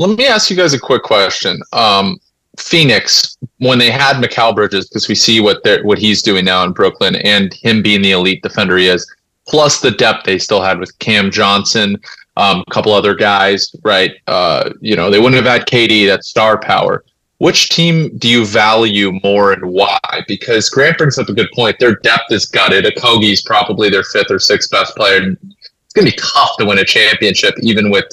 Let 0.00 0.16
me 0.16 0.26
ask 0.26 0.48
you 0.48 0.56
guys 0.56 0.72
a 0.72 0.80
quick 0.80 1.02
question. 1.02 1.60
Um, 1.74 2.18
Phoenix 2.58 3.36
when 3.58 3.78
they 3.78 3.90
had 3.90 4.16
Mikal 4.16 4.54
Bridges 4.54 4.88
because 4.88 5.08
we 5.08 5.14
see 5.14 5.40
what 5.42 5.62
they're, 5.62 5.84
what 5.84 5.98
he's 5.98 6.22
doing 6.22 6.46
now 6.46 6.64
in 6.64 6.72
Brooklyn 6.72 7.16
and 7.16 7.52
him 7.52 7.82
being 7.82 8.00
the 8.00 8.12
elite 8.12 8.42
defender 8.42 8.78
he 8.78 8.86
is, 8.86 9.06
plus 9.46 9.82
the 9.82 9.90
depth 9.90 10.24
they 10.24 10.38
still 10.38 10.62
had 10.62 10.78
with 10.78 10.98
Cam 11.00 11.30
Johnson, 11.30 12.00
um, 12.38 12.64
a 12.66 12.70
couple 12.70 12.94
other 12.94 13.14
guys, 13.14 13.76
right? 13.84 14.12
Uh, 14.26 14.70
you 14.80 14.96
know, 14.96 15.10
they 15.10 15.18
wouldn't 15.18 15.44
have 15.44 15.52
had 15.52 15.68
KD, 15.68 16.06
that 16.06 16.24
star 16.24 16.58
power. 16.58 17.04
Which 17.36 17.68
team 17.68 18.16
do 18.16 18.26
you 18.26 18.46
value 18.46 19.20
more 19.22 19.52
and 19.52 19.70
why? 19.70 20.00
Because 20.26 20.70
Grant 20.70 20.96
brings 20.96 21.18
up 21.18 21.28
a 21.28 21.34
good 21.34 21.50
point. 21.54 21.78
Their 21.78 21.96
depth 21.96 22.32
is 22.32 22.46
gutted. 22.46 22.86
Okogie's 22.86 23.42
probably 23.42 23.90
their 23.90 24.04
fifth 24.04 24.30
or 24.30 24.38
sixth 24.38 24.70
best 24.70 24.96
player. 24.96 25.36
It's 25.36 25.92
going 25.92 26.06
to 26.06 26.12
be 26.12 26.18
tough 26.18 26.56
to 26.58 26.64
win 26.64 26.78
a 26.78 26.84
championship, 26.86 27.54
even 27.60 27.90
with 27.90 28.06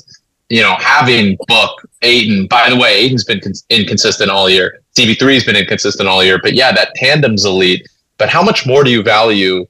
you 0.49 0.61
know, 0.61 0.75
having 0.79 1.37
Book, 1.47 1.81
Ayton. 2.01 2.47
By 2.47 2.69
the 2.69 2.75
way, 2.75 2.95
Ayton's 2.95 3.23
been 3.23 3.41
inconsistent 3.69 4.29
all 4.29 4.49
year. 4.49 4.81
CP3 4.95 5.33
has 5.33 5.43
been 5.43 5.55
inconsistent 5.55 6.07
all 6.07 6.23
year, 6.23 6.39
but 6.41 6.53
yeah, 6.53 6.71
that 6.71 6.95
tandem's 6.95 7.45
elite. 7.45 7.87
But 8.17 8.29
how 8.29 8.41
much 8.41 8.65
more 8.65 8.83
do 8.83 8.89
you 8.89 9.03
value 9.03 9.65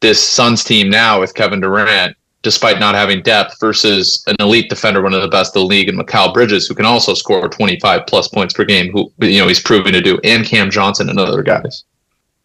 this 0.00 0.22
Suns 0.22 0.64
team 0.64 0.90
now 0.90 1.20
with 1.20 1.34
Kevin 1.34 1.60
Durant, 1.60 2.16
despite 2.42 2.80
not 2.80 2.94
having 2.94 3.22
depth, 3.22 3.58
versus 3.60 4.24
an 4.26 4.36
elite 4.40 4.68
defender, 4.68 5.02
one 5.02 5.14
of 5.14 5.22
the 5.22 5.28
best 5.28 5.54
in 5.54 5.62
the 5.62 5.66
league, 5.66 5.88
and 5.88 5.98
Mikal 5.98 6.34
Bridges, 6.34 6.66
who 6.66 6.74
can 6.74 6.86
also 6.86 7.14
score 7.14 7.48
25 7.48 8.06
plus 8.06 8.28
points 8.28 8.54
per 8.54 8.64
game, 8.64 8.92
who 8.92 9.12
you 9.20 9.38
know 9.38 9.48
he's 9.48 9.60
proven 9.60 9.92
to 9.92 10.00
do, 10.00 10.18
and 10.24 10.44
Cam 10.44 10.70
Johnson 10.70 11.08
and 11.08 11.18
other 11.18 11.42
guys. 11.42 11.84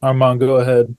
Armand, 0.01 0.39
go 0.39 0.57
ahead. 0.57 0.95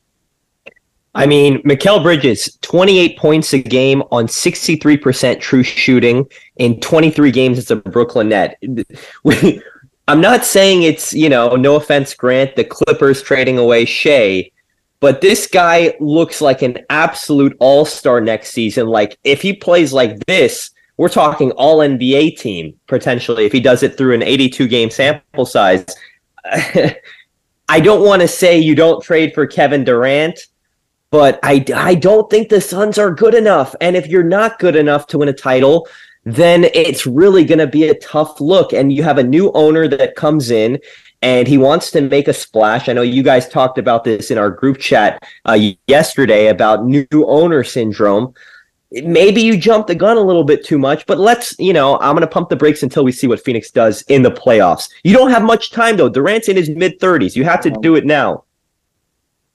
I 1.14 1.26
mean, 1.26 1.62
Mikal 1.62 2.02
Bridges, 2.02 2.56
28 2.62 3.18
points 3.18 3.52
a 3.52 3.58
game 3.60 4.02
on 4.12 4.26
63% 4.26 5.40
true 5.40 5.62
shooting 5.62 6.28
in 6.56 6.80
23 6.80 7.32
games 7.32 7.58
as 7.58 7.70
a 7.70 7.76
Brooklyn 7.76 8.28
Net. 8.28 8.62
I'm 10.08 10.20
not 10.20 10.44
saying 10.44 10.84
it's, 10.84 11.12
you 11.12 11.28
know, 11.28 11.56
no 11.56 11.76
offense, 11.76 12.14
Grant, 12.14 12.54
the 12.56 12.64
Clippers 12.64 13.22
trading 13.22 13.58
away 13.58 13.84
Shai, 13.84 14.50
but 15.00 15.20
this 15.20 15.46
guy 15.46 15.94
looks 15.98 16.40
like 16.40 16.62
an 16.62 16.78
absolute 16.90 17.56
all 17.58 17.84
star 17.84 18.20
next 18.20 18.50
season. 18.50 18.86
Like, 18.86 19.18
if 19.24 19.42
he 19.42 19.52
plays 19.52 19.92
like 19.92 20.18
this, 20.26 20.70
we're 20.96 21.08
talking 21.08 21.50
all 21.52 21.78
NBA 21.78 22.38
team 22.38 22.78
potentially 22.86 23.46
if 23.46 23.52
he 23.52 23.60
does 23.60 23.82
it 23.82 23.96
through 23.96 24.14
an 24.14 24.22
82 24.22 24.68
game 24.68 24.90
sample 24.90 25.46
size. 25.46 25.86
I 26.44 27.80
don't 27.80 28.04
want 28.04 28.20
to 28.22 28.28
say 28.28 28.58
you 28.58 28.74
don't 28.74 29.02
trade 29.02 29.32
for 29.32 29.46
Kevin 29.46 29.84
Durant 29.84 30.38
but 31.10 31.40
I, 31.42 31.64
I 31.74 31.94
don't 31.94 32.30
think 32.30 32.48
the 32.48 32.60
Suns 32.60 32.98
are 32.98 33.10
good 33.10 33.34
enough. 33.34 33.74
And 33.80 33.96
if 33.96 34.06
you're 34.06 34.22
not 34.22 34.58
good 34.58 34.76
enough 34.76 35.06
to 35.08 35.18
win 35.18 35.28
a 35.28 35.32
title, 35.32 35.88
then 36.24 36.64
it's 36.64 37.06
really 37.06 37.44
going 37.44 37.58
to 37.58 37.66
be 37.66 37.88
a 37.88 37.98
tough 37.98 38.40
look. 38.40 38.72
And 38.72 38.92
you 38.92 39.02
have 39.02 39.18
a 39.18 39.22
new 39.22 39.50
owner 39.52 39.88
that 39.88 40.14
comes 40.14 40.50
in 40.50 40.78
and 41.22 41.48
he 41.48 41.58
wants 41.58 41.90
to 41.92 42.00
make 42.00 42.28
a 42.28 42.32
splash. 42.32 42.88
I 42.88 42.92
know 42.92 43.02
you 43.02 43.22
guys 43.22 43.48
talked 43.48 43.78
about 43.78 44.04
this 44.04 44.30
in 44.30 44.38
our 44.38 44.50
group 44.50 44.78
chat 44.78 45.22
uh, 45.44 45.58
yesterday 45.86 46.48
about 46.48 46.86
new 46.86 47.06
owner 47.12 47.64
syndrome. 47.64 48.34
Maybe 48.92 49.40
you 49.40 49.56
jumped 49.56 49.88
the 49.88 49.94
gun 49.94 50.16
a 50.16 50.22
little 50.22 50.42
bit 50.42 50.64
too 50.64 50.78
much, 50.78 51.06
but 51.06 51.18
let's, 51.18 51.54
you 51.58 51.72
know, 51.72 51.98
I'm 52.00 52.14
going 52.14 52.22
to 52.22 52.26
pump 52.26 52.48
the 52.48 52.56
brakes 52.56 52.82
until 52.82 53.04
we 53.04 53.12
see 53.12 53.26
what 53.26 53.44
Phoenix 53.44 53.70
does 53.70 54.02
in 54.02 54.22
the 54.22 54.32
playoffs. 54.32 54.90
You 55.04 55.14
don't 55.14 55.30
have 55.30 55.42
much 55.42 55.70
time, 55.70 55.96
though. 55.96 56.08
Durant's 56.08 56.48
in 56.48 56.56
his 56.56 56.70
mid 56.70 56.98
30s. 56.98 57.36
You 57.36 57.44
have 57.44 57.60
to 57.62 57.70
do 57.70 57.94
it 57.94 58.04
now. 58.04 58.44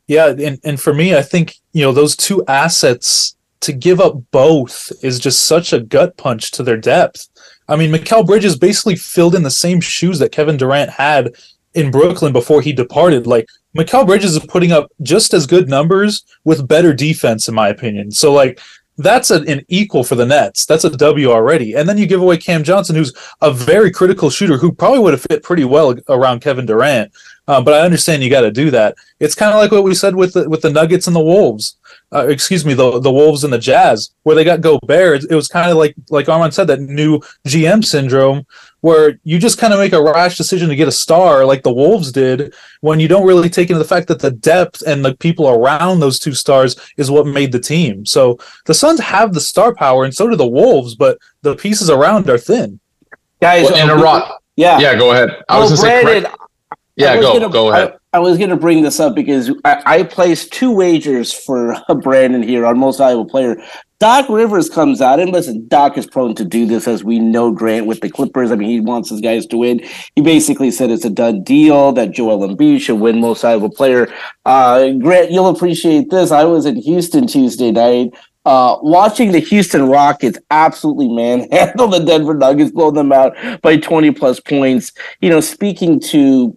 Yeah, 0.07 0.27
and, 0.27 0.59
and 0.63 0.79
for 0.79 0.93
me, 0.93 1.15
I 1.15 1.21
think, 1.21 1.55
you 1.73 1.81
know, 1.81 1.91
those 1.91 2.15
two 2.15 2.43
assets 2.47 3.35
to 3.61 3.73
give 3.73 3.99
up 3.99 4.15
both 4.31 4.91
is 5.01 5.19
just 5.19 5.45
such 5.45 5.73
a 5.73 5.79
gut 5.79 6.15
punch 6.17 6.51
to 6.51 6.63
their 6.63 6.77
depth. 6.77 7.27
I 7.67 7.75
mean, 7.75 7.91
Mikal 7.91 8.25
Bridges 8.25 8.57
basically 8.57 8.95
filled 8.95 9.33
in 9.33 9.43
the 9.43 9.49
same 9.49 9.81
shoes 9.81 10.19
that 10.19 10.31
Kevin 10.31 10.57
Durant 10.57 10.91
had 10.91 11.35
in 11.73 11.89
Brooklyn 11.91 12.31
before 12.31 12.61
he 12.61 12.73
departed. 12.73 13.25
Like 13.25 13.47
Mikal 13.75 14.05
Bridges 14.05 14.35
is 14.35 14.45
putting 14.45 14.71
up 14.71 14.91
just 15.01 15.33
as 15.33 15.47
good 15.47 15.67
numbers 15.67 16.23
with 16.43 16.67
better 16.67 16.93
defense, 16.93 17.47
in 17.47 17.55
my 17.55 17.69
opinion. 17.69 18.11
So 18.11 18.31
like 18.31 18.59
that's 18.97 19.31
a, 19.31 19.41
an 19.41 19.65
equal 19.67 20.03
for 20.03 20.15
the 20.15 20.25
Nets. 20.25 20.65
That's 20.65 20.85
a 20.85 20.89
W 20.89 21.31
already. 21.31 21.73
And 21.73 21.89
then 21.89 21.97
you 21.97 22.05
give 22.05 22.21
away 22.21 22.37
Cam 22.37 22.63
Johnson, 22.63 22.95
who's 22.95 23.13
a 23.41 23.51
very 23.51 23.91
critical 23.91 24.29
shooter 24.29 24.57
who 24.57 24.71
probably 24.71 24.99
would 24.99 25.13
have 25.13 25.23
fit 25.23 25.43
pretty 25.43 25.65
well 25.65 25.95
around 26.07 26.41
Kevin 26.41 26.65
Durant. 26.65 27.11
Uh, 27.47 27.61
but 27.61 27.75
I 27.75 27.81
understand 27.81 28.23
you 28.23 28.29
got 28.29 28.41
to 28.41 28.51
do 28.51 28.71
that. 28.71 28.95
It's 29.19 29.35
kind 29.35 29.53
of 29.53 29.59
like 29.59 29.71
what 29.71 29.83
we 29.83 29.93
said 29.93 30.15
with 30.15 30.33
the, 30.33 30.49
with 30.49 30.61
the 30.61 30.69
Nuggets 30.69 31.07
and 31.07 31.15
the 31.15 31.21
Wolves. 31.21 31.77
Uh, 32.13 32.27
excuse 32.27 32.65
me, 32.65 32.73
the 32.73 32.99
the 32.99 33.11
Wolves 33.11 33.43
and 33.43 33.51
the 33.51 33.57
Jazz, 33.57 34.11
where 34.23 34.35
they 34.35 34.43
got 34.43 34.61
Gobert. 34.61 35.23
It, 35.23 35.31
it 35.31 35.35
was 35.35 35.47
kind 35.47 35.69
of 35.69 35.77
like 35.77 35.95
like 36.09 36.29
Armand 36.29 36.53
said, 36.53 36.67
that 36.67 36.81
new 36.81 37.19
GM 37.45 37.83
syndrome, 37.83 38.45
where 38.81 39.19
you 39.23 39.37
just 39.39 39.57
kind 39.57 39.73
of 39.73 39.79
make 39.79 39.93
a 39.93 40.01
rash 40.01 40.37
decision 40.37 40.69
to 40.69 40.75
get 40.75 40.87
a 40.87 40.91
star, 40.91 41.45
like 41.45 41.63
the 41.63 41.73
Wolves 41.73 42.11
did, 42.11 42.53
when 42.81 42.99
you 42.99 43.07
don't 43.07 43.25
really 43.25 43.49
take 43.49 43.69
into 43.69 43.79
the 43.79 43.87
fact 43.87 44.07
that 44.07 44.19
the 44.19 44.31
depth 44.31 44.81
and 44.85 45.03
the 45.03 45.15
people 45.15 45.49
around 45.49 45.99
those 45.99 46.19
two 46.19 46.33
stars 46.33 46.75
is 46.97 47.11
what 47.11 47.27
made 47.27 47.51
the 47.51 47.59
team. 47.59 48.05
So 48.05 48.39
the 48.65 48.73
Suns 48.73 48.99
have 48.99 49.33
the 49.33 49.41
star 49.41 49.73
power, 49.73 50.03
and 50.03 50.13
so 50.13 50.29
do 50.29 50.35
the 50.35 50.47
Wolves, 50.47 50.95
but 50.95 51.17
the 51.41 51.55
pieces 51.55 51.89
around 51.89 52.29
are 52.29 52.37
thin. 52.37 52.79
Guys, 53.41 53.65
well, 53.65 53.83
in 53.83 53.99
Iraq. 53.99 54.41
Yeah, 54.55 54.79
yeah. 54.79 54.95
Go 54.95 55.11
ahead. 55.11 55.43
I 55.49 55.59
well, 55.59 55.69
was 55.69 55.81
Brandon, 55.81 56.23
say, 56.23 56.31
yeah, 56.95 57.19
go 57.19 57.33
gonna, 57.33 57.49
go 57.49 57.71
ahead. 57.71 57.97
I, 58.13 58.17
I 58.17 58.19
was 58.19 58.37
going 58.37 58.49
to 58.49 58.55
bring 58.55 58.81
this 58.81 58.99
up 58.99 59.15
because 59.15 59.51
I, 59.65 59.81
I, 59.85 60.03
placed 60.03 60.53
two 60.53 60.71
wagers 60.71 61.33
for 61.33 61.75
Brandon 62.01 62.41
here 62.41 62.65
on 62.65 62.79
most 62.79 62.97
valuable 62.97 63.25
player. 63.25 63.57
Doc 63.99 64.29
Rivers 64.29 64.69
comes 64.69 65.01
out, 65.01 65.19
and 65.19 65.31
listen, 65.31 65.67
Doc 65.67 65.97
is 65.97 66.05
prone 66.05 66.35
to 66.35 66.45
do 66.45 66.65
this, 66.65 66.87
as 66.87 67.03
we 67.03 67.17
know. 67.19 67.51
Grant 67.51 67.85
with 67.85 68.01
the 68.01 68.09
Clippers, 68.09 68.51
I 68.51 68.55
mean, 68.55 68.69
he 68.69 68.79
wants 68.79 69.09
his 69.09 69.21
guys 69.21 69.45
to 69.47 69.57
win. 69.57 69.81
He 70.15 70.21
basically 70.21 70.71
said 70.71 70.91
it's 70.91 71.05
a 71.05 71.09
done 71.09 71.43
deal 71.43 71.91
that 71.93 72.11
Joel 72.11 72.47
Embiid 72.47 72.81
should 72.81 72.99
win 72.99 73.21
most 73.21 73.41
valuable 73.41 73.69
player. 73.69 74.13
Uh, 74.45 74.91
Grant, 74.91 75.31
you'll 75.31 75.47
appreciate 75.47 76.09
this. 76.09 76.31
I 76.31 76.43
was 76.43 76.65
in 76.65 76.75
Houston 76.75 77.27
Tuesday 77.27 77.71
night. 77.71 78.13
Uh, 78.45 78.77
watching 78.81 79.31
the 79.31 79.39
Houston 79.39 79.87
Rockets 79.87 80.37
absolutely 80.51 81.07
manhandle 81.07 81.87
the 81.87 81.99
Denver 81.99 82.35
Nuggets, 82.35 82.71
blow 82.71 82.91
them 82.91 83.11
out 83.11 83.35
by 83.61 83.77
20 83.77 84.11
plus 84.11 84.39
points. 84.39 84.91
You 85.19 85.29
know, 85.29 85.39
speaking 85.39 85.99
to 86.01 86.55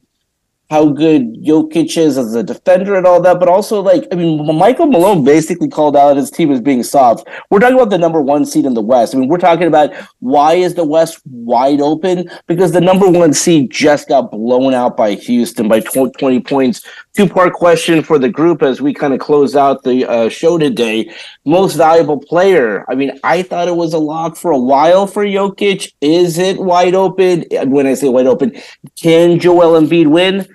how 0.71 0.91
good 0.91 1.43
Jokic 1.43 1.97
is 1.97 2.19
as 2.19 2.35
a 2.35 2.43
defender 2.43 2.95
and 2.95 3.07
all 3.07 3.23
that, 3.23 3.41
but 3.41 3.49
also 3.49 3.81
like 3.81 4.07
I 4.13 4.17
mean, 4.17 4.45
Michael 4.59 4.87
Malone 4.87 5.25
basically 5.25 5.69
called 5.69 5.97
out 5.97 6.17
his 6.17 6.31
team 6.31 6.51
as 6.51 6.61
being 6.61 6.83
soft. 6.83 7.27
We're 7.51 7.61
talking 7.61 7.77
about 7.77 7.89
the 7.91 7.99
number 7.99 8.21
one 8.21 8.45
seed 8.45 8.67
in 8.67 8.75
the 8.75 8.83
West. 8.83 9.15
I 9.15 9.19
mean, 9.19 9.29
we're 9.29 9.39
talking 9.39 9.67
about 9.67 9.95
why 10.21 10.55
is 10.55 10.75
the 10.75 10.85
West 10.85 11.21
wide 11.25 11.81
open? 11.81 12.29
Because 12.47 12.73
the 12.73 12.83
number 12.83 13.09
one 13.09 13.33
seed 13.33 13.71
just 13.71 14.09
got 14.09 14.31
blown 14.31 14.75
out 14.75 14.97
by 14.97 15.15
Houston 15.15 15.69
by 15.69 15.81
20 15.81 16.41
points. 16.41 16.87
Two 17.15 17.27
part 17.27 17.55
question 17.55 18.03
for 18.03 18.19
the 18.19 18.29
group 18.29 18.63
as 18.63 18.83
we 18.83 18.93
kind 18.93 19.15
of 19.15 19.21
close 19.21 19.57
out 19.57 19.83
the 19.85 20.05
uh, 20.05 20.29
show 20.29 20.59
today. 20.59 21.11
Most 21.47 21.77
valuable 21.77 22.21
player. 22.21 22.85
I 22.91 22.95
mean, 22.95 23.19
I 23.25 23.43
thought 23.43 23.69
it 23.69 23.77
was 23.77 23.95
a 23.95 23.99
lock 23.99 24.37
for 24.37 24.51
a 24.51 24.59
while 24.59 25.07
for 25.07 25.25
Jokic. 25.25 25.93
Is 26.03 26.37
it 26.37 26.59
wide 26.59 26.95
open? 26.95 27.45
When 27.71 27.87
I 27.87 27.95
say 27.95 28.09
wide 28.09 28.27
open, 28.27 28.61
can 29.01 29.41
Joel 29.41 29.81
Embiid 29.81 30.09
win? 30.09 30.47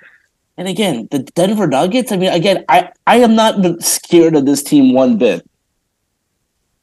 And 0.56 0.68
again, 0.68 1.08
the 1.10 1.20
Denver 1.20 1.66
Nuggets. 1.66 2.12
I 2.12 2.16
mean, 2.16 2.32
again, 2.32 2.64
I 2.68 2.90
I 3.06 3.16
am 3.16 3.34
not 3.34 3.82
scared 3.82 4.36
of 4.36 4.46
this 4.46 4.62
team 4.62 4.94
one 4.94 5.18
bit. 5.18 5.48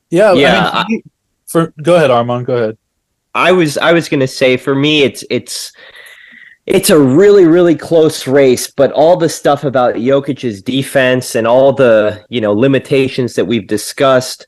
Yeah, 0.10 0.34
yeah. 0.34 0.70
I 0.74 0.86
mean, 0.90 1.02
for 1.48 1.74
go 1.82 1.96
ahead, 1.96 2.12
Armand. 2.12 2.46
Go 2.46 2.56
ahead. 2.56 2.78
I 3.34 3.54
was 3.54 3.78
I 3.78 3.94
was 3.94 4.10
going 4.10 4.20
to 4.20 4.28
say 4.28 4.58
for 4.58 4.76
me, 4.76 5.04
it's 5.04 5.24
it's 5.30 5.72
it's 6.66 6.90
a 6.90 7.00
really 7.00 7.46
really 7.46 7.76
close 7.76 8.28
race, 8.28 8.70
but 8.70 8.92
all 8.92 9.16
the 9.16 9.30
stuff 9.30 9.64
about 9.64 9.96
Jokic's 9.96 10.62
defense 10.62 11.36
and 11.36 11.48
all 11.48 11.72
the 11.72 12.26
you 12.30 12.42
know 12.42 12.54
limitations 12.54 13.36
that 13.36 13.46
we've 13.46 13.68
discussed. 13.68 14.48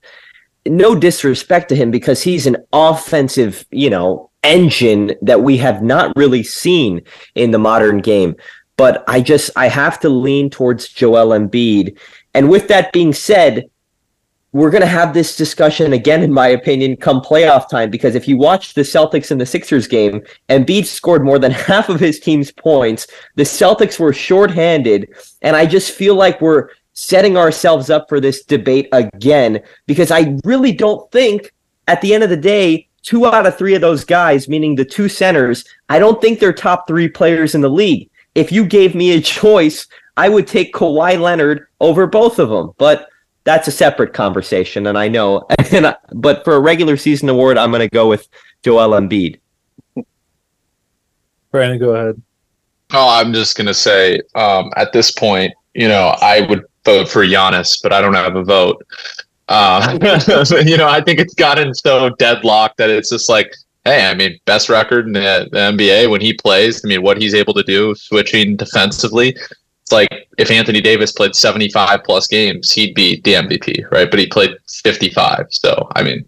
No 0.65 0.95
disrespect 0.95 1.69
to 1.69 1.75
him 1.75 1.91
because 1.91 2.21
he's 2.21 2.47
an 2.47 2.55
offensive, 2.71 3.65
you 3.71 3.89
know, 3.89 4.29
engine 4.43 5.13
that 5.21 5.41
we 5.41 5.57
have 5.57 5.81
not 5.81 6.15
really 6.15 6.43
seen 6.43 7.01
in 7.35 7.51
the 7.51 7.59
modern 7.59 7.99
game 7.99 8.35
but 8.77 9.03
I 9.07 9.21
just 9.21 9.51
I 9.55 9.67
have 9.67 9.99
to 10.01 10.09
lean 10.09 10.49
towards 10.49 10.89
Joel 10.89 11.37
Embiid. 11.37 11.97
And 12.33 12.49
with 12.49 12.67
that 12.69 12.91
being 12.91 13.13
said, 13.13 13.69
we're 14.51 14.69
going 14.69 14.81
to 14.81 14.87
have 14.87 15.13
this 15.13 15.35
discussion 15.35 15.93
again, 15.93 16.21
in 16.21 16.31
my 16.31 16.49
opinion, 16.49 16.95
come 16.95 17.21
playoff 17.21 17.67
time. 17.69 17.89
Because 17.89 18.13
if 18.13 18.27
you 18.27 18.37
watch 18.37 18.75
the 18.75 18.81
Celtics 18.81 19.31
and 19.31 19.41
the 19.41 19.47
Sixers 19.47 19.87
game, 19.87 20.21
Embiid 20.49 20.85
scored 20.85 21.25
more 21.25 21.39
than 21.39 21.51
half 21.69 21.89
of 21.89 21.99
his 21.99 22.19
team's 22.19 22.51
points. 22.51 23.07
The 23.35 23.43
Celtics 23.43 23.99
were 23.99 24.13
shorthanded, 24.13 25.09
and 25.41 25.55
I 25.55 25.65
just 25.65 25.91
feel 25.91 26.15
like 26.15 26.39
we're 26.39 26.69
setting 26.93 27.35
ourselves 27.35 27.89
up 27.89 28.07
for 28.07 28.19
this 28.19 28.43
debate 28.43 28.87
again. 28.91 29.59
Because 29.87 30.11
I 30.11 30.37
really 30.45 30.71
don't 30.71 31.11
think, 31.11 31.51
at 31.87 31.99
the 32.01 32.13
end 32.13 32.23
of 32.23 32.29
the 32.29 32.37
day, 32.37 32.87
two 33.01 33.25
out 33.25 33.47
of 33.47 33.57
three 33.57 33.73
of 33.73 33.81
those 33.81 34.05
guys, 34.05 34.47
meaning 34.47 34.75
the 34.75 34.85
two 34.85 35.09
centers, 35.09 35.65
I 35.89 35.97
don't 35.97 36.21
think 36.21 36.39
they're 36.39 36.53
top 36.53 36.87
three 36.87 37.09
players 37.09 37.55
in 37.55 37.61
the 37.61 37.69
league 37.69 38.09
if 38.35 38.51
you 38.51 38.65
gave 38.65 38.95
me 38.95 39.11
a 39.11 39.21
choice, 39.21 39.87
I 40.17 40.29
would 40.29 40.47
take 40.47 40.73
Kawhi 40.73 41.19
Leonard 41.19 41.67
over 41.79 42.07
both 42.07 42.39
of 42.39 42.49
them. 42.49 42.71
But 42.77 43.07
that's 43.43 43.67
a 43.67 43.71
separate 43.71 44.13
conversation, 44.13 44.87
and 44.87 44.97
I 44.97 45.07
know. 45.07 45.45
And 45.71 45.87
I, 45.87 45.95
but 46.13 46.43
for 46.43 46.53
a 46.53 46.59
regular 46.59 46.97
season 46.97 47.29
award, 47.29 47.57
I'm 47.57 47.71
going 47.71 47.79
to 47.81 47.89
go 47.89 48.07
with 48.07 48.27
Joel 48.61 48.91
Embiid. 48.91 49.39
Brandon, 51.49 51.79
go 51.79 51.95
ahead. 51.95 52.21
Oh, 52.91 53.09
I'm 53.09 53.33
just 53.33 53.57
going 53.57 53.65
to 53.65 53.73
say 53.73 54.19
um, 54.35 54.71
at 54.75 54.93
this 54.93 55.09
point, 55.09 55.51
you 55.73 55.87
know, 55.87 56.15
I 56.21 56.41
would 56.41 56.63
vote 56.85 57.09
for 57.09 57.25
Giannis, 57.25 57.79
but 57.81 57.91
I 57.91 58.01
don't 58.01 58.13
have 58.13 58.35
a 58.35 58.43
vote. 58.43 58.85
Uh, 59.47 59.97
you 60.63 60.77
know, 60.77 60.87
I 60.87 61.01
think 61.01 61.19
it's 61.19 61.33
gotten 61.33 61.73
so 61.73 62.11
deadlocked 62.19 62.77
that 62.77 62.91
it's 62.91 63.09
just 63.09 63.29
like 63.29 63.51
hey, 63.85 64.07
I 64.07 64.13
mean, 64.13 64.39
best 64.45 64.69
record 64.69 65.07
in 65.07 65.13
the, 65.13 65.47
the, 65.51 65.57
NBA 65.57 66.09
when 66.09 66.21
he 66.21 66.33
plays. 66.33 66.83
I 66.83 66.87
mean, 66.87 67.01
what 67.01 67.21
he's 67.21 67.33
able 67.33 67.53
to 67.55 67.63
do 67.63 67.93
switching 67.95 68.55
defensively. 68.55 69.29
It's 69.81 69.91
like 69.91 70.09
if 70.37 70.49
Anthony 70.49 70.79
Davis 70.79 71.11
played 71.11 71.35
75 71.35 72.03
plus 72.03 72.27
games, 72.27 72.71
he'd 72.71 72.95
be 72.95 73.19
the 73.21 73.33
MVP, 73.33 73.91
right? 73.91 74.09
But 74.09 74.19
he 74.19 74.27
played 74.27 74.55
55. 74.69 75.47
So, 75.49 75.89
I 75.95 76.03
mean, 76.03 76.25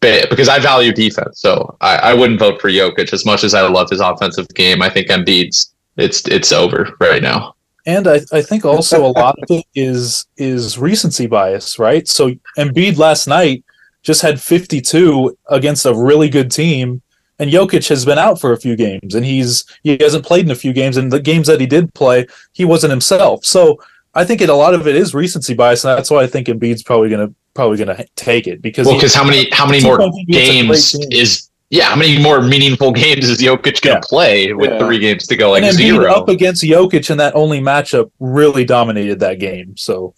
because 0.00 0.48
I 0.48 0.58
value 0.58 0.92
defense. 0.92 1.40
So 1.40 1.76
I, 1.80 1.96
I 1.96 2.14
wouldn't 2.14 2.40
vote 2.40 2.60
for 2.60 2.68
Jokic 2.68 3.12
as 3.12 3.24
much 3.24 3.44
as 3.44 3.54
I 3.54 3.66
love 3.68 3.88
his 3.88 4.00
offensive 4.00 4.48
game. 4.48 4.82
I 4.82 4.90
think 4.90 5.08
Embiid's 5.08 5.72
it's 5.96 6.26
it's 6.26 6.52
over 6.52 6.88
right 7.00 7.22
now. 7.22 7.54
And 7.84 8.06
I, 8.06 8.20
I 8.32 8.42
think 8.42 8.64
also 8.64 9.04
a 9.04 9.10
lot 9.10 9.36
of 9.42 9.50
it 9.50 9.64
is 9.74 10.26
is 10.36 10.78
recency 10.78 11.26
bias, 11.26 11.78
right? 11.78 12.06
So 12.08 12.32
Embiid 12.56 12.98
last 12.98 13.26
night 13.26 13.64
just 14.02 14.22
had 14.22 14.40
52 14.40 15.36
against 15.48 15.86
a 15.86 15.94
really 15.94 16.28
good 16.28 16.50
team, 16.50 17.02
and 17.38 17.50
Jokic 17.50 17.88
has 17.88 18.04
been 18.04 18.18
out 18.18 18.40
for 18.40 18.52
a 18.52 18.56
few 18.56 18.76
games, 18.76 19.14
and 19.14 19.24
he's 19.24 19.64
he 19.82 19.96
hasn't 20.00 20.24
played 20.24 20.44
in 20.44 20.50
a 20.50 20.56
few 20.56 20.72
games, 20.72 20.96
and 20.96 21.10
the 21.10 21.20
games 21.20 21.46
that 21.46 21.60
he 21.60 21.66
did 21.66 21.92
play, 21.94 22.26
he 22.52 22.64
wasn't 22.64 22.90
himself. 22.90 23.44
So 23.44 23.80
I 24.14 24.24
think 24.24 24.40
it, 24.40 24.48
a 24.48 24.54
lot 24.54 24.74
of 24.74 24.86
it 24.86 24.96
is 24.96 25.14
recency 25.14 25.54
bias, 25.54 25.84
and 25.84 25.96
that's 25.96 26.10
why 26.10 26.22
I 26.22 26.26
think 26.26 26.48
Embiid's 26.48 26.82
probably 26.82 27.08
gonna 27.08 27.32
probably 27.54 27.78
gonna 27.78 28.04
take 28.16 28.46
it 28.46 28.60
because 28.62 28.86
well, 28.86 28.96
because 28.96 29.14
how 29.14 29.24
many 29.24 29.48
how 29.50 29.66
many 29.66 29.82
more 29.82 30.10
games 30.28 30.94
is 31.10 31.50
yeah, 31.72 31.84
how 31.84 31.96
many 31.96 32.22
more 32.22 32.42
meaningful 32.42 32.92
games 32.92 33.30
is 33.30 33.38
Jokic 33.38 33.80
going 33.80 33.80
to 33.80 33.88
yeah. 33.92 34.00
play 34.02 34.52
with 34.52 34.70
yeah. 34.70 34.78
three 34.78 34.98
games 34.98 35.26
to 35.28 35.36
go? 35.36 35.52
Like 35.52 35.62
and 35.62 35.72
zero 35.72 36.12
up 36.12 36.28
against 36.28 36.62
Jokic 36.62 37.10
in 37.10 37.16
that 37.16 37.34
only 37.34 37.60
matchup 37.60 38.10
really 38.20 38.66
dominated 38.66 39.20
that 39.20 39.38
game. 39.38 39.74
So, 39.78 40.14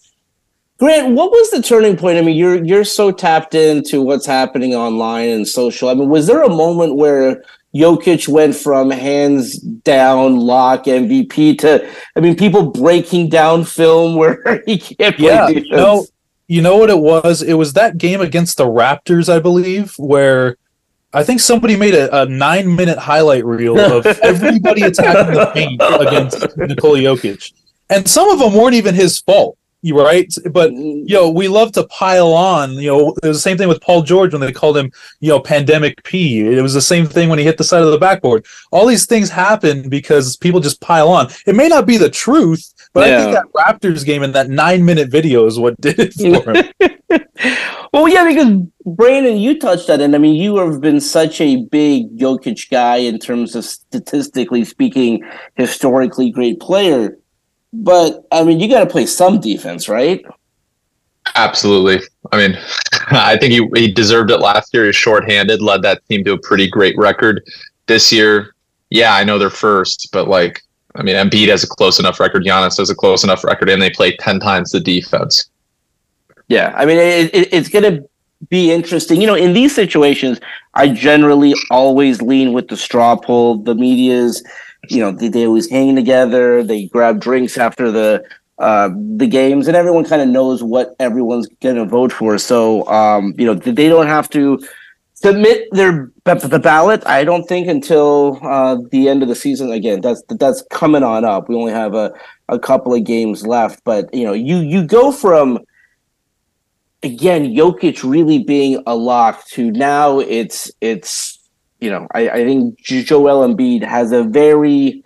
Grant, 0.78 1.14
what 1.14 1.30
was 1.30 1.50
the 1.50 1.62
turning 1.62 1.96
point? 1.96 2.18
I 2.18 2.22
mean, 2.22 2.36
you're 2.36 2.62
you're 2.64 2.84
so 2.84 3.12
tapped 3.12 3.54
into 3.54 4.02
what's 4.02 4.26
happening 4.26 4.74
online 4.74 5.28
and 5.28 5.46
social. 5.46 5.88
I 5.88 5.94
mean, 5.94 6.08
was 6.08 6.26
there 6.26 6.42
a 6.42 6.48
moment 6.48 6.96
where 6.96 7.42
Jokic 7.74 8.28
went 8.28 8.54
from 8.54 8.90
hands 8.90 9.58
down 9.58 10.36
lock 10.36 10.84
MVP 10.84 11.58
to, 11.58 11.88
I 12.16 12.20
mean, 12.20 12.36
people 12.36 12.70
breaking 12.70 13.28
down 13.28 13.64
film 13.64 14.16
where 14.16 14.62
he 14.66 14.78
can't 14.78 15.16
play 15.16 15.26
yeah, 15.26 15.48
defense? 15.48 15.70
No, 15.70 16.06
you 16.46 16.62
know 16.62 16.76
what 16.76 16.90
it 16.90 16.98
was? 16.98 17.42
It 17.42 17.54
was 17.54 17.72
that 17.72 17.98
game 17.98 18.20
against 18.20 18.58
the 18.58 18.66
Raptors, 18.66 19.32
I 19.32 19.40
believe, 19.40 19.94
where 19.96 20.56
I 21.12 21.24
think 21.24 21.40
somebody 21.40 21.76
made 21.76 21.94
a, 21.94 22.22
a 22.22 22.26
nine 22.26 22.74
minute 22.74 22.98
highlight 22.98 23.44
reel 23.44 23.78
of 23.78 24.06
everybody 24.22 24.82
attacking 24.82 25.34
the 25.34 25.46
paint 25.54 25.80
against 26.00 26.56
Nikola 26.56 26.98
Jokic. 26.98 27.52
And 27.90 28.08
some 28.08 28.28
of 28.30 28.38
them 28.38 28.54
weren't 28.54 28.74
even 28.74 28.94
his 28.94 29.20
fault, 29.20 29.58
right? 29.92 30.32
But, 30.50 30.70
mm-hmm. 30.70 31.06
you 31.06 31.14
know, 31.14 31.30
we 31.30 31.48
love 31.48 31.72
to 31.72 31.86
pile 31.86 32.32
on. 32.32 32.72
You 32.72 32.88
know, 32.88 33.14
it 33.22 33.28
was 33.28 33.38
the 33.38 33.42
same 33.42 33.58
thing 33.58 33.68
with 33.68 33.80
Paul 33.80 34.02
George 34.02 34.32
when 34.32 34.40
they 34.40 34.52
called 34.52 34.76
him, 34.76 34.90
you 35.20 35.28
know, 35.28 35.40
Pandemic 35.40 36.02
P. 36.04 36.40
It 36.40 36.62
was 36.62 36.74
the 36.74 36.80
same 36.80 37.06
thing 37.06 37.28
when 37.28 37.38
he 37.38 37.44
hit 37.44 37.58
the 37.58 37.64
side 37.64 37.82
of 37.82 37.90
the 37.90 37.98
backboard. 37.98 38.46
All 38.72 38.86
these 38.86 39.06
things 39.06 39.30
happen 39.30 39.88
because 39.88 40.36
people 40.36 40.60
just 40.60 40.80
pile 40.80 41.08
on. 41.08 41.28
It 41.46 41.54
may 41.54 41.68
not 41.68 41.86
be 41.86 41.96
the 41.96 42.10
truth, 42.10 42.72
but 42.92 43.08
yeah. 43.08 43.16
I 43.16 43.22
think 43.22 43.34
that 43.34 43.52
Raptors 43.52 44.04
game 44.04 44.22
and 44.22 44.34
that 44.34 44.48
nine 44.48 44.84
minute 44.84 45.10
video 45.10 45.46
is 45.46 45.58
what 45.58 45.80
did 45.80 45.98
it 45.98 46.14
for 46.14 46.52
him. 46.52 46.72
well, 47.92 48.08
yeah, 48.08 48.26
because 48.26 48.60
Brandon, 48.86 49.36
you 49.36 49.58
touched 49.58 49.86
that, 49.88 50.00
and 50.00 50.14
I 50.14 50.18
mean, 50.18 50.34
you 50.34 50.56
have 50.56 50.80
been 50.80 51.00
such 51.00 51.40
a 51.40 51.64
big 51.64 52.16
Jokic 52.18 52.70
guy 52.70 52.96
in 52.96 53.18
terms 53.18 53.54
of 53.54 53.64
statistically 53.64 54.64
speaking, 54.64 55.24
historically 55.56 56.30
great 56.30 56.60
player. 56.60 57.18
But 57.82 58.26
I 58.30 58.44
mean, 58.44 58.60
you 58.60 58.68
got 58.68 58.80
to 58.80 58.90
play 58.90 59.06
some 59.06 59.40
defense, 59.40 59.88
right? 59.88 60.24
Absolutely. 61.34 62.06
I 62.32 62.36
mean, 62.36 62.58
I 63.10 63.36
think 63.36 63.52
he, 63.52 63.68
he 63.80 63.92
deserved 63.92 64.30
it 64.30 64.38
last 64.38 64.72
year. 64.72 64.86
He's 64.86 64.96
shorthanded, 64.96 65.60
led 65.60 65.82
that 65.82 66.06
team 66.08 66.24
to 66.24 66.32
a 66.32 66.38
pretty 66.38 66.68
great 66.68 66.96
record. 66.96 67.42
This 67.86 68.12
year, 68.12 68.54
yeah, 68.90 69.14
I 69.14 69.24
know 69.24 69.38
they're 69.38 69.50
first, 69.50 70.08
but 70.12 70.28
like 70.28 70.62
I 70.94 71.02
mean, 71.02 71.16
Embiid 71.16 71.48
has 71.48 71.64
a 71.64 71.66
close 71.66 71.98
enough 71.98 72.20
record. 72.20 72.44
Giannis 72.44 72.78
has 72.78 72.90
a 72.90 72.94
close 72.94 73.24
enough 73.24 73.42
record, 73.42 73.68
and 73.68 73.82
they 73.82 73.90
play 73.90 74.16
ten 74.16 74.38
times 74.38 74.70
the 74.70 74.80
defense. 74.80 75.50
Yeah, 76.48 76.72
I 76.76 76.84
mean, 76.84 76.98
it, 76.98 77.34
it, 77.34 77.52
it's 77.52 77.68
going 77.68 77.84
to 77.84 78.08
be 78.48 78.70
interesting. 78.70 79.20
You 79.20 79.26
know, 79.26 79.34
in 79.34 79.54
these 79.54 79.74
situations, 79.74 80.40
I 80.74 80.88
generally 80.88 81.54
always 81.70 82.22
lean 82.22 82.52
with 82.52 82.68
the 82.68 82.76
straw 82.76 83.16
poll. 83.16 83.56
The 83.56 83.74
media's, 83.74 84.42
you 84.88 85.00
know, 85.00 85.12
they, 85.12 85.28
they 85.28 85.46
always 85.46 85.70
hang 85.70 85.94
together. 85.96 86.62
They 86.62 86.86
grab 86.86 87.20
drinks 87.20 87.58
after 87.58 87.90
the 87.90 88.24
uh, 88.58 88.88
the 89.16 89.26
games, 89.26 89.66
and 89.66 89.76
everyone 89.76 90.04
kind 90.04 90.22
of 90.22 90.28
knows 90.28 90.62
what 90.62 90.94
everyone's 91.00 91.48
going 91.60 91.76
to 91.76 91.84
vote 91.84 92.12
for. 92.12 92.38
So, 92.38 92.86
um, 92.88 93.34
you 93.36 93.46
know, 93.46 93.54
they 93.54 93.88
don't 93.88 94.06
have 94.06 94.30
to 94.30 94.60
submit 95.14 95.68
their 95.72 96.12
the 96.24 96.60
ballot. 96.62 97.04
I 97.06 97.24
don't 97.24 97.44
think 97.48 97.66
until 97.66 98.38
uh, 98.42 98.76
the 98.90 99.08
end 99.08 99.22
of 99.22 99.28
the 99.28 99.34
season. 99.34 99.72
Again, 99.72 100.00
that's 100.00 100.22
that's 100.28 100.62
coming 100.70 101.02
on 101.02 101.24
up. 101.24 101.48
We 101.48 101.56
only 101.56 101.72
have 101.72 101.94
a, 101.94 102.12
a 102.48 102.58
couple 102.58 102.94
of 102.94 103.04
games 103.04 103.46
left, 103.46 103.82
but 103.84 104.12
you 104.14 104.24
know, 104.24 104.32
you 104.32 104.58
you 104.58 104.84
go 104.84 105.10
from 105.10 105.58
again 107.02 107.54
Jokic 107.54 108.08
really 108.08 108.42
being 108.42 108.82
a 108.86 108.94
lock 108.94 109.46
to 109.48 109.70
now 109.70 110.20
it's 110.20 110.70
it's 110.80 111.38
you 111.84 111.90
know 111.90 112.06
I, 112.14 112.28
I 112.30 112.44
think 112.44 112.80
Joel 112.80 113.46
Embiid 113.46 113.84
has 113.84 114.12
a 114.12 114.24
very 114.24 115.02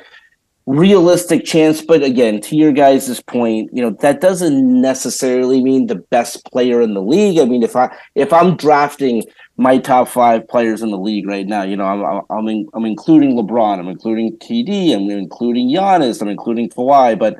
realistic 0.66 1.45
chance 1.45 1.81
but 1.83 2.03
again 2.03 2.41
to 2.43 2.55
your 2.55 2.72
guys' 2.72 3.22
point 3.22 3.70
you 3.72 3.83
know 3.83 3.91
that 4.01 4.20
doesn't 4.20 4.81
necessarily 4.81 5.62
mean 5.62 5.87
the 5.87 5.97
best 5.97 6.45
player 6.45 6.83
in 6.83 6.93
the 6.93 7.01
league 7.01 7.39
i 7.39 7.47
mean 7.47 7.62
if 7.62 7.74
i 7.74 7.91
if 8.14 8.35
i'm 8.35 8.55
drafting 8.55 9.22
my 9.59 9.76
top 9.76 10.09
five 10.09 10.47
players 10.47 10.83
in 10.83 10.91
the 10.91 10.99
league 10.99 11.26
right 11.26 11.47
now. 11.47 11.62
You 11.62 11.76
know, 11.76 11.85
I'm 11.85 12.22
I'm 12.31 12.49
in, 12.49 12.68
I'm 12.72 12.87
including 12.87 13.37
LeBron, 13.37 13.81
I'm 13.81 13.89
including 13.89 14.39
KD, 14.39 14.95
I'm 14.95 15.11
including 15.11 15.68
Giannis, 15.68 16.22
I'm 16.22 16.29
including 16.29 16.70
Kawhi. 16.70 17.18
But 17.18 17.37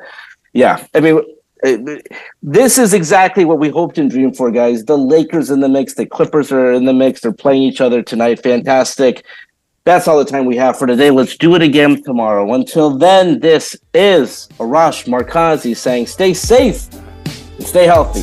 yeah, 0.53 0.85
I 0.95 1.01
mean, 1.01 1.21
this 2.43 2.79
is 2.79 2.95
exactly 2.95 3.45
what 3.45 3.59
we 3.59 3.69
hoped 3.69 3.99
and 3.99 4.11
dreamed 4.11 4.37
for, 4.37 4.51
guys. 4.51 4.85
The 4.85 4.97
Lakers 4.97 5.51
in 5.51 5.61
the 5.61 5.69
mix, 5.69 5.95
the 5.95 6.07
Clippers 6.07 6.53
are 6.53 6.73
in 6.73 6.85
the 6.85 6.93
mix. 6.93 7.21
They're 7.21 7.33
playing 7.33 7.63
each 7.63 7.81
other 7.81 8.03
tonight. 8.03 8.43
Fantastic. 8.43 9.25
That's 9.85 10.07
all 10.07 10.19
the 10.19 10.25
time 10.25 10.45
we 10.45 10.57
have 10.57 10.79
for 10.79 10.87
today. 10.87 11.11
Let's 11.11 11.37
do 11.37 11.55
it 11.55 11.63
again 11.63 12.03
tomorrow. 12.03 12.53
Until 12.53 12.99
then, 12.99 13.41
this 13.41 13.75
is 13.95 14.49
Arash 14.59 15.07
Markazi 15.07 15.75
saying, 15.75 16.07
stay 16.07 16.35
safe 16.35 16.89
and 17.57 17.67
stay 17.67 17.87
healthy. 17.87 18.23